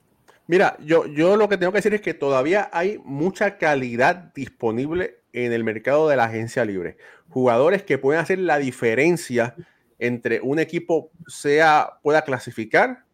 Mira, 0.47 0.77
yo, 0.85 1.07
yo 1.07 1.37
lo 1.37 1.49
que 1.49 1.57
tengo 1.57 1.73
que 1.73 1.79
decir 1.79 1.95
es 1.95 2.03
que 2.03 2.13
todavía 2.13 2.69
hay 2.73 3.01
mucha 3.05 3.57
calidad 3.57 4.33
disponible 4.35 5.21
en 5.33 5.53
el 5.53 5.65
mercado 5.65 6.09
de 6.09 6.17
la 6.17 6.25
agencia 6.25 6.65
libre. 6.65 6.99
Jugadores 7.31 7.83
que 7.83 7.97
pueden 7.97 8.21
hacer 8.21 8.39
la 8.39 8.59
diferencia 8.59 9.55
entre 9.99 10.41
un 10.43 10.59
equipo 10.59 11.11
sea 11.27 11.99
pueda 12.03 12.23
clasificar 12.23 13.05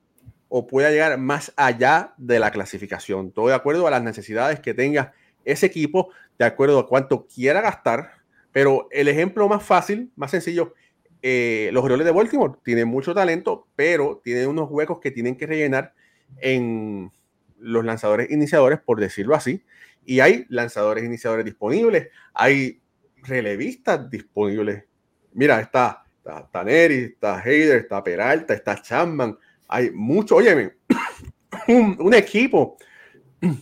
o 0.49 0.67
pueda 0.67 0.91
llegar 0.91 1.17
más 1.19 1.53
allá 1.57 2.15
de 2.17 2.41
la 2.41 2.51
clasificación. 2.51 3.31
Todo 3.31 3.49
de 3.49 3.55
acuerdo 3.55 3.87
a 3.87 3.91
las 3.91 4.03
necesidades 4.03 4.59
que 4.59 4.75
tenga 4.75 5.13
ese 5.45 5.67
equipo, 5.67 6.11
de 6.37 6.45
acuerdo 6.45 6.81
a 6.81 6.89
cuánto 6.89 7.27
quiera 7.27 7.61
gastar. 7.61 8.11
Pero 8.51 8.89
el 8.91 9.07
ejemplo 9.07 9.49
más 9.49 9.63
fácil, 9.63 10.11
más 10.17 10.33
sencillo, 10.33 10.75
eh, 11.23 11.71
los 11.73 11.85
Orioles 11.85 12.05
de 12.05 12.13
Baltimore 12.13 12.55
tienen 12.65 12.89
mucho 12.89 13.15
talento, 13.15 13.69
pero 13.77 14.21
tienen 14.25 14.49
unos 14.49 14.69
huecos 14.69 14.99
que 14.99 15.13
tienen 15.13 15.37
que 15.37 15.47
rellenar 15.47 15.95
en, 16.41 17.13
los 17.61 17.85
lanzadores 17.85 18.31
iniciadores, 18.31 18.81
por 18.81 19.01
decirlo 19.01 19.35
así, 19.35 19.65
y 20.05 20.21
hay 20.21 20.47
lanzadores 20.49 21.05
iniciadores 21.05 21.45
disponibles, 21.45 22.09
hay 22.35 22.81
relevistas 23.23 24.11
disponibles. 24.11 24.85
Mira, 25.33 25.61
está, 25.61 26.05
está, 26.25 26.65
Neri, 26.65 27.05
está 27.15 27.43
Heider, 27.43 27.79
está 27.79 28.03
Peralta, 28.03 28.55
está 28.55 28.81
Chapman, 28.81 29.39
hay 29.69 29.91
mucho, 29.91 30.37
oye, 30.37 30.77
un, 31.69 32.15
equipo 32.15 32.77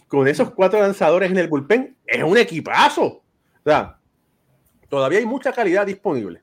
con 0.09 0.27
esos 0.27 0.53
cuatro 0.53 0.81
lanzadores 0.81 1.31
en 1.31 1.37
el 1.37 1.49
bullpen 1.49 1.97
es 2.07 2.23
un 2.23 2.39
equipazo. 2.39 3.05
O 3.05 3.63
sea, 3.65 3.99
todavía 4.89 5.19
hay 5.19 5.27
mucha 5.27 5.53
calidad 5.53 5.87
disponible. 5.87 6.43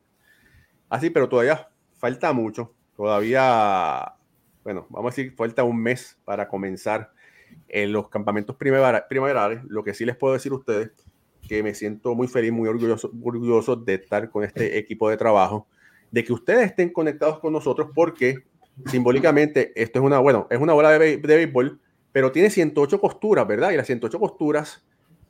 Así, 0.89 1.09
pero 1.09 1.27
todavía 1.27 1.67
falta 1.97 2.31
mucho. 2.31 2.75
Todavía, 2.95 4.13
bueno, 4.63 4.85
vamos 4.89 5.11
a 5.11 5.15
decir, 5.15 5.35
falta 5.35 5.63
un 5.63 5.81
mes 5.81 6.17
para 6.23 6.47
comenzar 6.47 7.11
en 7.67 7.91
los 7.91 8.09
campamentos 8.09 8.55
primaverales, 8.55 9.63
lo 9.67 9.83
que 9.83 9.93
sí 9.93 10.05
les 10.05 10.15
puedo 10.15 10.33
decir 10.33 10.51
a 10.51 10.55
ustedes, 10.55 10.91
que 11.47 11.61
me 11.61 11.73
siento 11.73 12.15
muy 12.15 12.27
feliz, 12.27 12.51
muy 12.51 12.67
orgulloso, 12.67 13.11
orgulloso 13.23 13.75
de 13.75 13.95
estar 13.95 14.29
con 14.29 14.43
este 14.43 14.77
equipo 14.77 15.09
de 15.09 15.17
trabajo, 15.17 15.67
de 16.11 16.23
que 16.23 16.33
ustedes 16.33 16.67
estén 16.67 16.91
conectados 16.91 17.39
con 17.39 17.53
nosotros 17.53 17.89
porque 17.93 18.43
simbólicamente 18.87 19.71
esto 19.75 19.99
es 19.99 20.05
una, 20.05 20.19
bueno, 20.19 20.47
es 20.49 20.59
una 20.59 20.73
bola 20.73 20.97
de, 20.97 21.17
de 21.17 21.35
béisbol, 21.35 21.79
pero 22.11 22.31
tiene 22.31 22.49
108 22.49 22.99
costuras, 22.99 23.47
¿verdad? 23.47 23.71
Y 23.71 23.77
las 23.77 23.87
108 23.87 24.19
costuras 24.19 24.85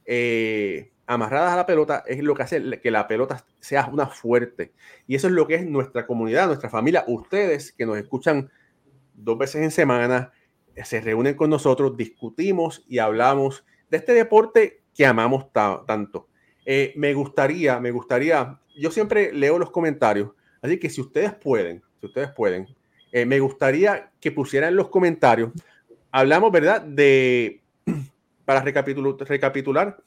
eh, 0.06 0.92
amarradas 1.08 1.54
a 1.54 1.58
la 1.58 1.66
pelota 1.66 2.04
es 2.06 2.24
lo 2.24 2.36
que 2.36 2.44
hace 2.44 2.80
que 2.80 2.92
la 2.92 3.08
pelota 3.08 3.46
sea 3.60 3.88
una 3.92 4.08
fuerte. 4.08 4.74
Y 5.08 5.16
eso 5.16 5.28
es 5.28 5.34
lo 5.34 5.48
que 5.48 5.56
es 5.56 5.66
nuestra 5.66 6.06
comunidad, 6.06 6.48
nuestra 6.48 6.70
familia, 6.70 7.04
ustedes 7.08 7.72
que 7.72 7.86
nos 7.86 7.98
escuchan 7.98 8.50
dos 9.14 9.38
veces 9.38 9.64
en 9.64 9.72
semana, 9.72 10.32
se 10.84 11.02
reúnen 11.02 11.36
con 11.36 11.50
nosotros, 11.50 11.96
discutimos 11.96 12.84
y 12.88 13.00
hablamos 13.00 13.64
de 13.90 13.98
este 13.98 14.14
deporte 14.14 14.82
que 14.94 15.06
amamos 15.06 15.52
tanto. 15.54 16.28
Eh, 16.66 16.94
me 16.96 17.14
gustaría, 17.14 17.80
me 17.80 17.92
gustaría, 17.92 18.60
yo 18.76 18.92
siempre 18.92 19.32
leo 19.32 19.60
los 19.60 19.72
comentarios, 19.72 20.32
así 20.62 20.80
que 20.80 20.90
si 20.90 21.02
ustedes 21.02 21.34
pueden, 21.34 21.84
si 22.00 22.08
ustedes 22.08 22.32
pueden, 22.32 22.68
eh, 23.12 23.26
me 23.26 23.40
gustaría 23.40 24.12
que 24.20 24.32
pusieran 24.32 24.76
los 24.76 24.90
comentarios, 24.90 25.52
hablamos, 26.12 26.52
¿verdad? 26.52 26.82
De, 26.82 27.62
para 28.46 28.62
recapitular, 28.62 29.16
recapitular, 29.28 29.98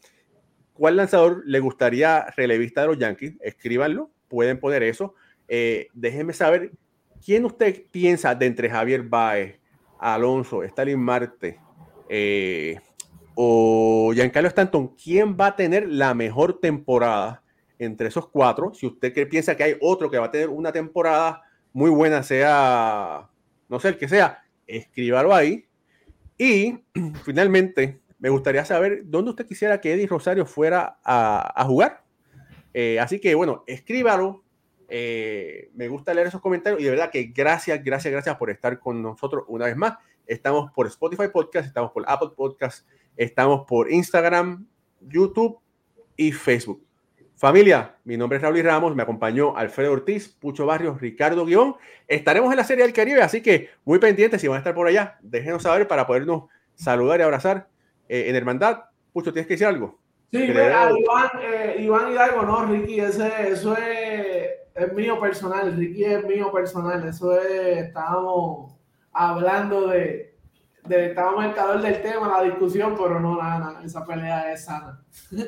¿cuál 0.72 0.96
lanzador 0.96 1.42
le 1.46 1.60
gustaría 1.60 2.26
relevista 2.36 2.82
de 2.82 2.86
los 2.88 2.98
Yankees? 2.98 3.34
Escríbanlo, 3.40 4.10
pueden 4.28 4.58
poner 4.58 4.82
eso. 4.82 5.14
Eh, 5.46 5.88
déjenme 5.94 6.32
saber 6.32 6.72
quién 7.24 7.44
usted 7.44 7.84
piensa 7.90 8.34
de 8.34 8.46
entre 8.46 8.68
Javier 8.68 9.02
Baez, 9.02 9.58
Alonso, 9.98 10.62
Stalin 10.62 10.98
Marte 10.98 11.60
eh, 12.08 12.80
o 13.34 14.12
Giancarlo 14.14 14.48
Stanton, 14.48 14.94
¿quién 15.02 15.36
va 15.38 15.48
a 15.48 15.56
tener 15.56 15.88
la 15.88 16.14
mejor 16.14 16.60
temporada 16.60 17.42
entre 17.78 18.08
esos 18.08 18.28
cuatro? 18.28 18.74
Si 18.74 18.86
usted 18.86 19.28
piensa 19.28 19.56
que 19.56 19.62
hay 19.62 19.76
otro 19.80 20.10
que 20.10 20.18
va 20.18 20.26
a 20.26 20.30
tener 20.30 20.48
una 20.48 20.72
temporada 20.72 21.42
muy 21.72 21.90
buena, 21.90 22.22
sea, 22.22 23.28
no 23.68 23.78
sé 23.78 23.88
el 23.88 23.98
que 23.98 24.08
sea, 24.08 24.42
escríbalo 24.66 25.34
ahí. 25.34 25.66
Y 26.36 26.78
finalmente, 27.24 28.00
me 28.18 28.28
gustaría 28.28 28.64
saber 28.64 29.02
dónde 29.04 29.30
usted 29.30 29.46
quisiera 29.46 29.80
que 29.80 29.92
Eddie 29.92 30.08
Rosario 30.08 30.44
fuera 30.44 30.98
a, 31.04 31.64
jugar. 31.64 32.02
Eh, 32.74 32.98
así 32.98 33.20
que 33.20 33.34
bueno, 33.34 33.62
escríbalo, 33.66 34.42
eh, 34.88 35.70
me 35.74 35.86
gusta 35.88 36.14
leer 36.14 36.28
esos 36.28 36.40
comentarios 36.40 36.80
y 36.80 36.84
de 36.84 36.90
verdad 36.90 37.10
que 37.10 37.24
gracias, 37.24 37.82
gracias, 37.84 38.10
gracias 38.10 38.36
por 38.36 38.50
estar 38.50 38.78
con 38.78 39.02
nosotros 39.02 39.44
una 39.48 39.66
vez 39.66 39.76
más. 39.76 39.98
Estamos 40.26 40.72
por 40.72 40.86
Spotify 40.86 41.28
Podcast, 41.32 41.66
estamos 41.66 41.92
por 41.92 42.04
Apple 42.06 42.30
Podcast, 42.34 42.86
estamos 43.16 43.66
por 43.66 43.90
Instagram, 43.92 44.66
YouTube 45.00 45.58
y 46.16 46.32
Facebook. 46.32 46.84
Familia, 47.36 47.94
mi 48.02 48.16
nombre 48.16 48.36
es 48.36 48.42
Raúl 48.42 48.60
Ramos, 48.62 48.96
me 48.96 49.02
acompañó 49.02 49.56
Alfredo 49.56 49.92
Ortiz, 49.92 50.28
Pucho 50.28 50.66
Barrios, 50.66 51.00
Ricardo 51.00 51.44
Guión. 51.44 51.76
Estaremos 52.08 52.50
en 52.50 52.56
la 52.56 52.64
Serie 52.64 52.82
del 52.82 52.92
Caribe, 52.92 53.22
así 53.22 53.42
que 53.42 53.70
muy 53.84 54.00
pendientes 54.00 54.40
si 54.40 54.48
van 54.48 54.56
a 54.56 54.58
estar 54.58 54.74
por 54.74 54.88
allá, 54.88 55.18
déjenos 55.22 55.62
saber 55.62 55.86
para 55.86 56.06
podernos 56.06 56.44
saludar 56.74 57.20
y 57.20 57.22
abrazar 57.22 57.68
eh, 58.08 58.24
en 58.28 58.34
hermandad. 58.34 58.84
Pucho, 59.12 59.32
¿tienes 59.32 59.46
que 59.46 59.54
decir 59.54 59.68
algo? 59.68 60.00
Sí, 60.32 60.42
Iván, 60.42 61.30
eh, 61.40 61.76
Iván 61.78 62.12
Hidalgo, 62.12 62.42
no, 62.42 62.66
Ricky, 62.66 63.00
ese, 63.00 63.50
eso 63.50 63.76
es 63.76 64.07
es 64.78 64.92
mío 64.92 65.20
personal, 65.20 65.76
Ricky 65.76 66.04
es 66.04 66.24
mío 66.24 66.52
personal. 66.52 67.06
Eso 67.06 67.38
es, 67.40 67.78
estábamos 67.78 68.74
hablando 69.12 69.88
de, 69.88 70.36
de 70.84 71.06
estábamos 71.06 71.44
en 71.44 71.50
el 71.50 71.56
calor 71.56 71.82
del 71.82 72.00
tema, 72.00 72.28
la 72.28 72.44
discusión, 72.44 72.94
pero 72.96 73.18
no, 73.20 73.40
nada, 73.42 73.80
esa 73.84 74.04
pelea 74.04 74.52
es 74.52 74.64
sana. 74.64 75.02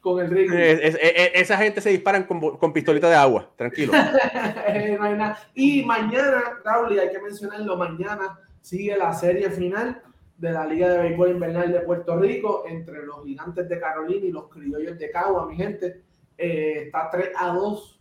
con 0.00 0.24
el 0.24 0.30
Ricky. 0.30 0.54
esa 0.56 1.56
gente 1.58 1.80
se 1.80 1.90
disparan 1.90 2.24
con, 2.24 2.56
con 2.58 2.72
pistolita 2.72 3.08
de 3.08 3.14
agua, 3.14 3.50
tranquilo. 3.56 3.92
no 4.98 5.04
hay 5.04 5.14
nada. 5.14 5.38
Y 5.54 5.84
mañana, 5.84 6.42
Raúl, 6.64 6.98
hay 6.98 7.10
que 7.10 7.20
mencionarlo, 7.20 7.76
mañana 7.76 8.40
sigue 8.60 8.96
la 8.96 9.12
serie 9.12 9.50
final 9.50 10.02
de 10.38 10.52
la 10.52 10.66
Liga 10.66 10.88
de 10.88 10.98
Béisbol 10.98 11.30
Invernal 11.30 11.72
de 11.72 11.80
Puerto 11.80 12.18
Rico 12.18 12.64
entre 12.68 13.04
los 13.06 13.24
gigantes 13.24 13.68
de 13.68 13.80
Carolina 13.80 14.26
y 14.26 14.32
los 14.32 14.48
criollos 14.48 14.98
de 14.98 15.10
Cagua, 15.10 15.46
mi 15.46 15.56
gente. 15.56 16.02
Eh, 16.36 16.82
está 16.86 17.08
3 17.10 17.30
a 17.34 17.48
2 17.48 17.95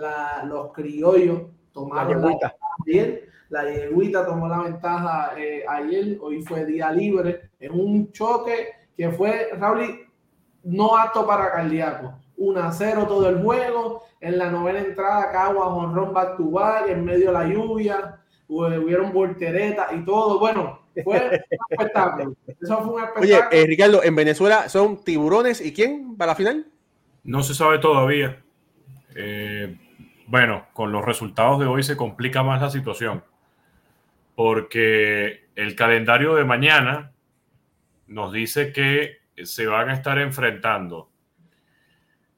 la, 0.00 0.44
los 0.44 0.72
criollos 0.72 1.42
tomaron 1.72 2.22
la, 2.22 2.54
ayer. 2.86 3.28
La 3.48 3.70
yeguita 3.70 4.24
tomó 4.24 4.48
la 4.48 4.60
ventaja 4.60 5.34
eh, 5.36 5.64
ayer, 5.68 6.16
hoy 6.20 6.42
fue 6.42 6.64
día 6.64 6.90
libre, 6.90 7.50
en 7.60 7.72
un 7.72 8.10
choque 8.10 8.68
que 8.96 9.10
fue, 9.10 9.50
Raúl, 9.58 10.08
no 10.64 10.96
apto 10.96 11.26
para 11.26 11.52
cardíaco. 11.52 12.14
1 12.36 12.60
a 12.60 12.72
0 12.72 13.04
todo 13.06 13.28
el 13.28 13.42
juego. 13.42 14.04
En 14.20 14.38
la 14.38 14.50
novena 14.50 14.80
entrada, 14.80 15.30
Cagua, 15.30 15.66
Honrón 15.66 16.12
back, 16.14 16.88
en 16.88 17.04
medio 17.04 17.26
de 17.26 17.32
la 17.32 17.46
lluvia, 17.46 18.20
hubieron 18.48 19.12
volteretas 19.12 19.88
y 19.92 20.04
todo. 20.04 20.38
Bueno, 20.38 20.80
fue 21.04 21.18
un 21.18 21.32
espectáculo. 21.70 22.34
Eso 22.46 22.82
fue 22.82 22.94
un 22.94 23.00
espectáculo. 23.02 23.20
Oye, 23.20 23.40
eh, 23.50 23.66
Ricardo, 23.66 24.02
en 24.02 24.14
Venezuela 24.14 24.68
son 24.68 25.02
tiburones 25.04 25.60
y 25.60 25.72
quién 25.72 26.16
para 26.16 26.32
la 26.32 26.36
final? 26.36 26.66
No 27.24 27.42
se 27.42 27.54
sabe 27.54 27.78
todavía. 27.78 28.42
Eh, 29.14 29.76
bueno, 30.32 30.66
con 30.72 30.92
los 30.92 31.04
resultados 31.04 31.60
de 31.60 31.66
hoy 31.66 31.82
se 31.82 31.94
complica 31.94 32.42
más 32.42 32.62
la 32.62 32.70
situación, 32.70 33.22
porque 34.34 35.50
el 35.56 35.76
calendario 35.76 36.34
de 36.34 36.46
mañana 36.46 37.12
nos 38.06 38.32
dice 38.32 38.72
que 38.72 39.18
se 39.44 39.66
van 39.66 39.90
a 39.90 39.92
estar 39.92 40.18
enfrentando 40.18 41.10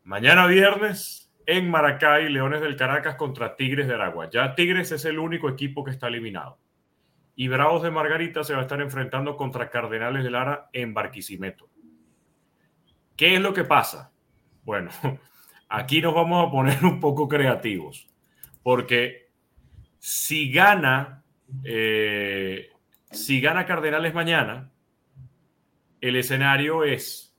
mañana 0.03 0.49
viernes 0.49 1.33
en 1.47 1.71
Maracay, 1.71 2.31
Leones 2.31 2.63
del 2.63 2.75
Caracas 2.75 3.15
contra 3.15 3.55
Tigres 3.55 3.87
de 3.87 3.95
Aragua. 3.95 4.29
Ya 4.29 4.57
Tigres 4.57 4.91
es 4.91 5.05
el 5.05 5.21
único 5.21 5.49
equipo 5.49 5.85
que 5.85 5.93
está 5.93 6.09
eliminado. 6.09 6.59
Y 7.37 7.47
Bravos 7.47 7.85
de 7.85 7.93
Margarita 7.93 8.43
se 8.43 8.55
va 8.55 8.59
a 8.59 8.63
estar 8.63 8.81
enfrentando 8.81 9.37
contra 9.37 9.71
Cardenales 9.71 10.25
de 10.25 10.33
Lara 10.33 10.69
en 10.73 10.95
Barquisimeto. 10.95 11.69
¿Qué 13.17 13.37
es 13.37 13.41
lo 13.41 13.55
que 13.55 13.63
pasa? 13.63 14.11
Bueno, 14.65 14.91
Aquí 15.77 16.01
nos 16.01 16.15
vamos 16.15 16.47
a 16.47 16.53
poner 16.53 16.85
un 16.85 17.01
poco 17.01 17.27
creativos, 17.27 18.07
porque 18.63 19.29
Si 19.99 20.53
gana, 20.53 21.25
eh, 21.65 22.71
si 23.11 23.41
gana 23.41 23.67
Cardenales 23.67 24.15
mañana, 24.15 24.71
el 26.01 26.15
escenario 26.15 26.85
es, 26.85 27.35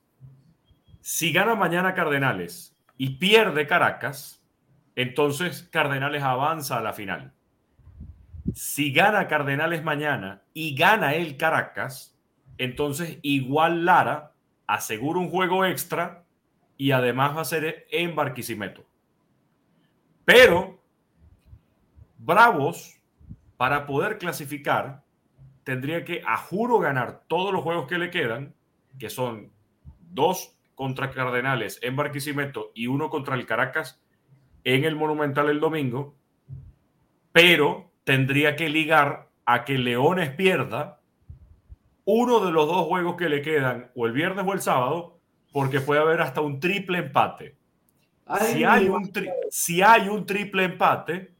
si 1.00 1.32
gana 1.32 1.54
mañana 1.54 1.94
Cardenales 1.94 2.76
y 2.98 3.16
pierde 3.16 3.66
Caracas, 3.66 4.44
entonces 4.96 5.62
Cardenales 5.72 6.22
avanza 6.22 6.76
a 6.76 6.82
la 6.82 6.92
final. 6.92 7.32
Si 8.52 8.92
gana 8.92 9.28
Cardenales 9.28 9.82
mañana 9.82 10.42
y 10.52 10.74
gana 10.74 11.14
el 11.14 11.38
Caracas, 11.38 12.18
entonces 12.58 13.18
igual 13.22 13.86
Lara 13.86 14.34
asegura 14.66 15.20
un 15.20 15.30
juego 15.30 15.64
extra 15.64 16.25
y 16.76 16.90
además 16.90 17.36
va 17.36 17.42
a 17.42 17.46
ser 17.46 17.86
en 17.90 18.14
Barquisimeto. 18.14 18.84
Pero 20.24 20.82
Bravos, 22.18 23.00
para 23.56 23.86
poder 23.86 24.18
clasificar, 24.18 25.04
tendría 25.64 26.04
que 26.04 26.22
a 26.26 26.36
juro 26.36 26.78
ganar 26.78 27.22
todos 27.28 27.52
los 27.52 27.62
juegos 27.62 27.86
que 27.86 27.98
le 27.98 28.10
quedan, 28.10 28.54
que 28.98 29.10
son 29.10 29.52
dos 30.10 30.56
contra 30.74 31.10
Cardenales 31.10 31.78
en 31.82 31.96
Barquisimeto 31.96 32.72
y 32.74 32.86
uno 32.86 33.10
contra 33.10 33.34
el 33.34 33.46
Caracas 33.46 34.00
en 34.64 34.84
el 34.84 34.96
Monumental 34.96 35.48
el 35.48 35.60
domingo, 35.60 36.16
pero 37.32 37.92
tendría 38.04 38.56
que 38.56 38.68
ligar 38.68 39.30
a 39.44 39.64
que 39.64 39.78
Leones 39.78 40.30
pierda 40.30 41.00
uno 42.04 42.40
de 42.40 42.52
los 42.52 42.66
dos 42.66 42.86
juegos 42.86 43.16
que 43.16 43.28
le 43.28 43.42
quedan, 43.42 43.90
o 43.94 44.06
el 44.06 44.12
viernes 44.12 44.44
o 44.46 44.52
el 44.52 44.60
sábado, 44.60 45.15
porque 45.52 45.80
puede 45.80 46.00
haber 46.00 46.20
hasta 46.20 46.40
un 46.40 46.60
triple 46.60 46.98
empate. 46.98 47.56
si, 48.40 48.64
hay 48.64 48.88
un 48.88 49.10
si 49.50 49.82
hay 49.82 50.08
un 50.08 50.26
triple 50.26 50.64
empate, 50.64 51.32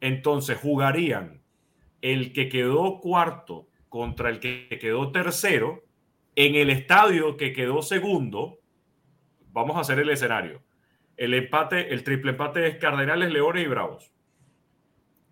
entonces 0.00 0.58
jugarían 0.58 1.42
el 2.00 2.32
que 2.32 2.48
quedó 2.48 3.00
cuarto 3.00 3.68
contra 3.88 4.28
el 4.28 4.40
que 4.40 4.78
quedó 4.80 5.12
tercero 5.12 5.84
en 6.34 6.54
el 6.54 6.70
estadio 6.70 7.36
que 7.36 7.52
quedó 7.52 7.82
segundo. 7.82 8.58
Vamos 9.52 9.76
a 9.76 9.80
hacer 9.80 9.98
el 9.98 10.10
escenario. 10.10 10.62
El 11.16 11.34
empate, 11.34 11.92
el 11.92 12.02
triple 12.04 12.32
empate 12.32 12.66
es 12.66 12.76
Cardenales, 12.76 13.30
Leones 13.32 13.64
y 13.64 13.68
Bravos. 13.68 14.12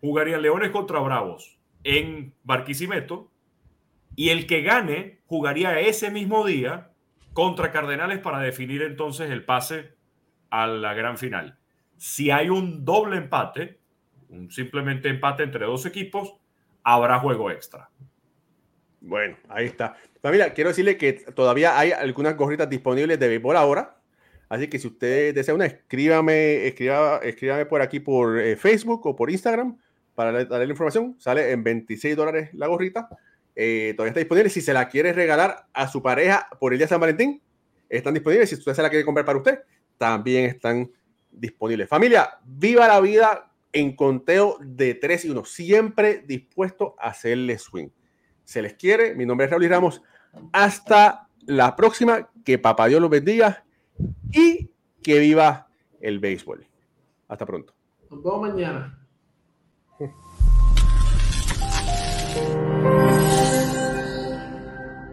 Jugarían 0.00 0.42
Leones 0.42 0.70
contra 0.70 1.00
Bravos 1.00 1.58
en 1.84 2.34
Barquisimeto 2.42 3.30
y 4.16 4.28
el 4.28 4.46
que 4.46 4.62
gane 4.62 5.20
jugaría 5.26 5.80
ese 5.80 6.10
mismo 6.10 6.44
día 6.46 6.89
contra 7.32 7.70
Cardenales 7.70 8.18
para 8.18 8.40
definir 8.40 8.82
entonces 8.82 9.30
el 9.30 9.44
pase 9.44 9.94
a 10.50 10.66
la 10.66 10.94
gran 10.94 11.18
final. 11.18 11.58
Si 11.96 12.30
hay 12.30 12.48
un 12.48 12.84
doble 12.84 13.16
empate, 13.16 13.78
un 14.28 14.50
simplemente 14.50 15.08
empate 15.08 15.42
entre 15.42 15.66
dos 15.66 15.86
equipos, 15.86 16.34
habrá 16.82 17.18
juego 17.18 17.50
extra. 17.50 17.90
Bueno, 19.00 19.36
ahí 19.48 19.66
está. 19.66 19.96
Familia, 20.20 20.52
quiero 20.52 20.70
decirle 20.70 20.96
que 20.96 21.12
todavía 21.12 21.78
hay 21.78 21.92
algunas 21.92 22.36
gorritas 22.36 22.68
disponibles 22.68 23.18
de 23.18 23.28
béisbol 23.28 23.56
ahora. 23.56 23.96
Así 24.48 24.68
que 24.68 24.78
si 24.78 24.88
usted 24.88 25.34
desea 25.34 25.54
una, 25.54 25.66
escríbame, 25.66 26.66
escriba, 26.66 27.18
escríbame 27.22 27.66
por 27.66 27.80
aquí 27.80 28.00
por 28.00 28.38
eh, 28.38 28.56
Facebook 28.56 29.06
o 29.06 29.14
por 29.14 29.30
Instagram 29.30 29.78
para 30.14 30.44
darle 30.44 30.66
la 30.66 30.72
información. 30.72 31.16
Sale 31.18 31.52
en 31.52 31.62
26 31.62 32.16
dólares 32.16 32.50
la 32.52 32.66
gorrita. 32.66 33.08
Eh, 33.54 33.94
todavía 33.96 34.10
está 34.10 34.20
disponible. 34.20 34.50
Si 34.50 34.60
se 34.60 34.72
la 34.72 34.88
quiere 34.88 35.12
regalar 35.12 35.66
a 35.72 35.88
su 35.88 36.02
pareja 36.02 36.48
por 36.58 36.72
el 36.72 36.78
día 36.78 36.86
de 36.86 36.90
San 36.90 37.00
Valentín, 37.00 37.42
están 37.88 38.14
disponibles. 38.14 38.48
Si 38.48 38.54
usted 38.54 38.74
se 38.74 38.82
la 38.82 38.90
quiere 38.90 39.04
comprar 39.04 39.26
para 39.26 39.38
usted, 39.38 39.60
también 39.98 40.46
están 40.46 40.90
disponibles. 41.30 41.88
Familia, 41.88 42.38
viva 42.44 42.88
la 42.88 43.00
vida 43.00 43.52
en 43.72 43.94
conteo 43.94 44.56
de 44.60 44.94
3 44.94 45.26
y 45.26 45.30
1. 45.30 45.44
Siempre 45.44 46.24
dispuesto 46.26 46.94
a 46.98 47.08
hacerle 47.08 47.58
swing. 47.58 47.88
Se 48.44 48.62
les 48.62 48.74
quiere. 48.74 49.14
Mi 49.14 49.26
nombre 49.26 49.44
es 49.44 49.50
Raúl 49.50 49.68
Ramos. 49.68 50.02
Hasta 50.52 51.28
la 51.46 51.76
próxima. 51.76 52.30
Que 52.44 52.58
papá 52.58 52.86
Dios 52.86 53.00
los 53.00 53.10
bendiga 53.10 53.64
y 54.32 54.70
que 55.02 55.18
viva 55.18 55.68
el 56.00 56.18
béisbol. 56.18 56.66
Hasta 57.28 57.46
pronto. 57.46 57.74
Nos 58.10 58.22
vemos 58.22 58.40
mañana. 58.40 58.99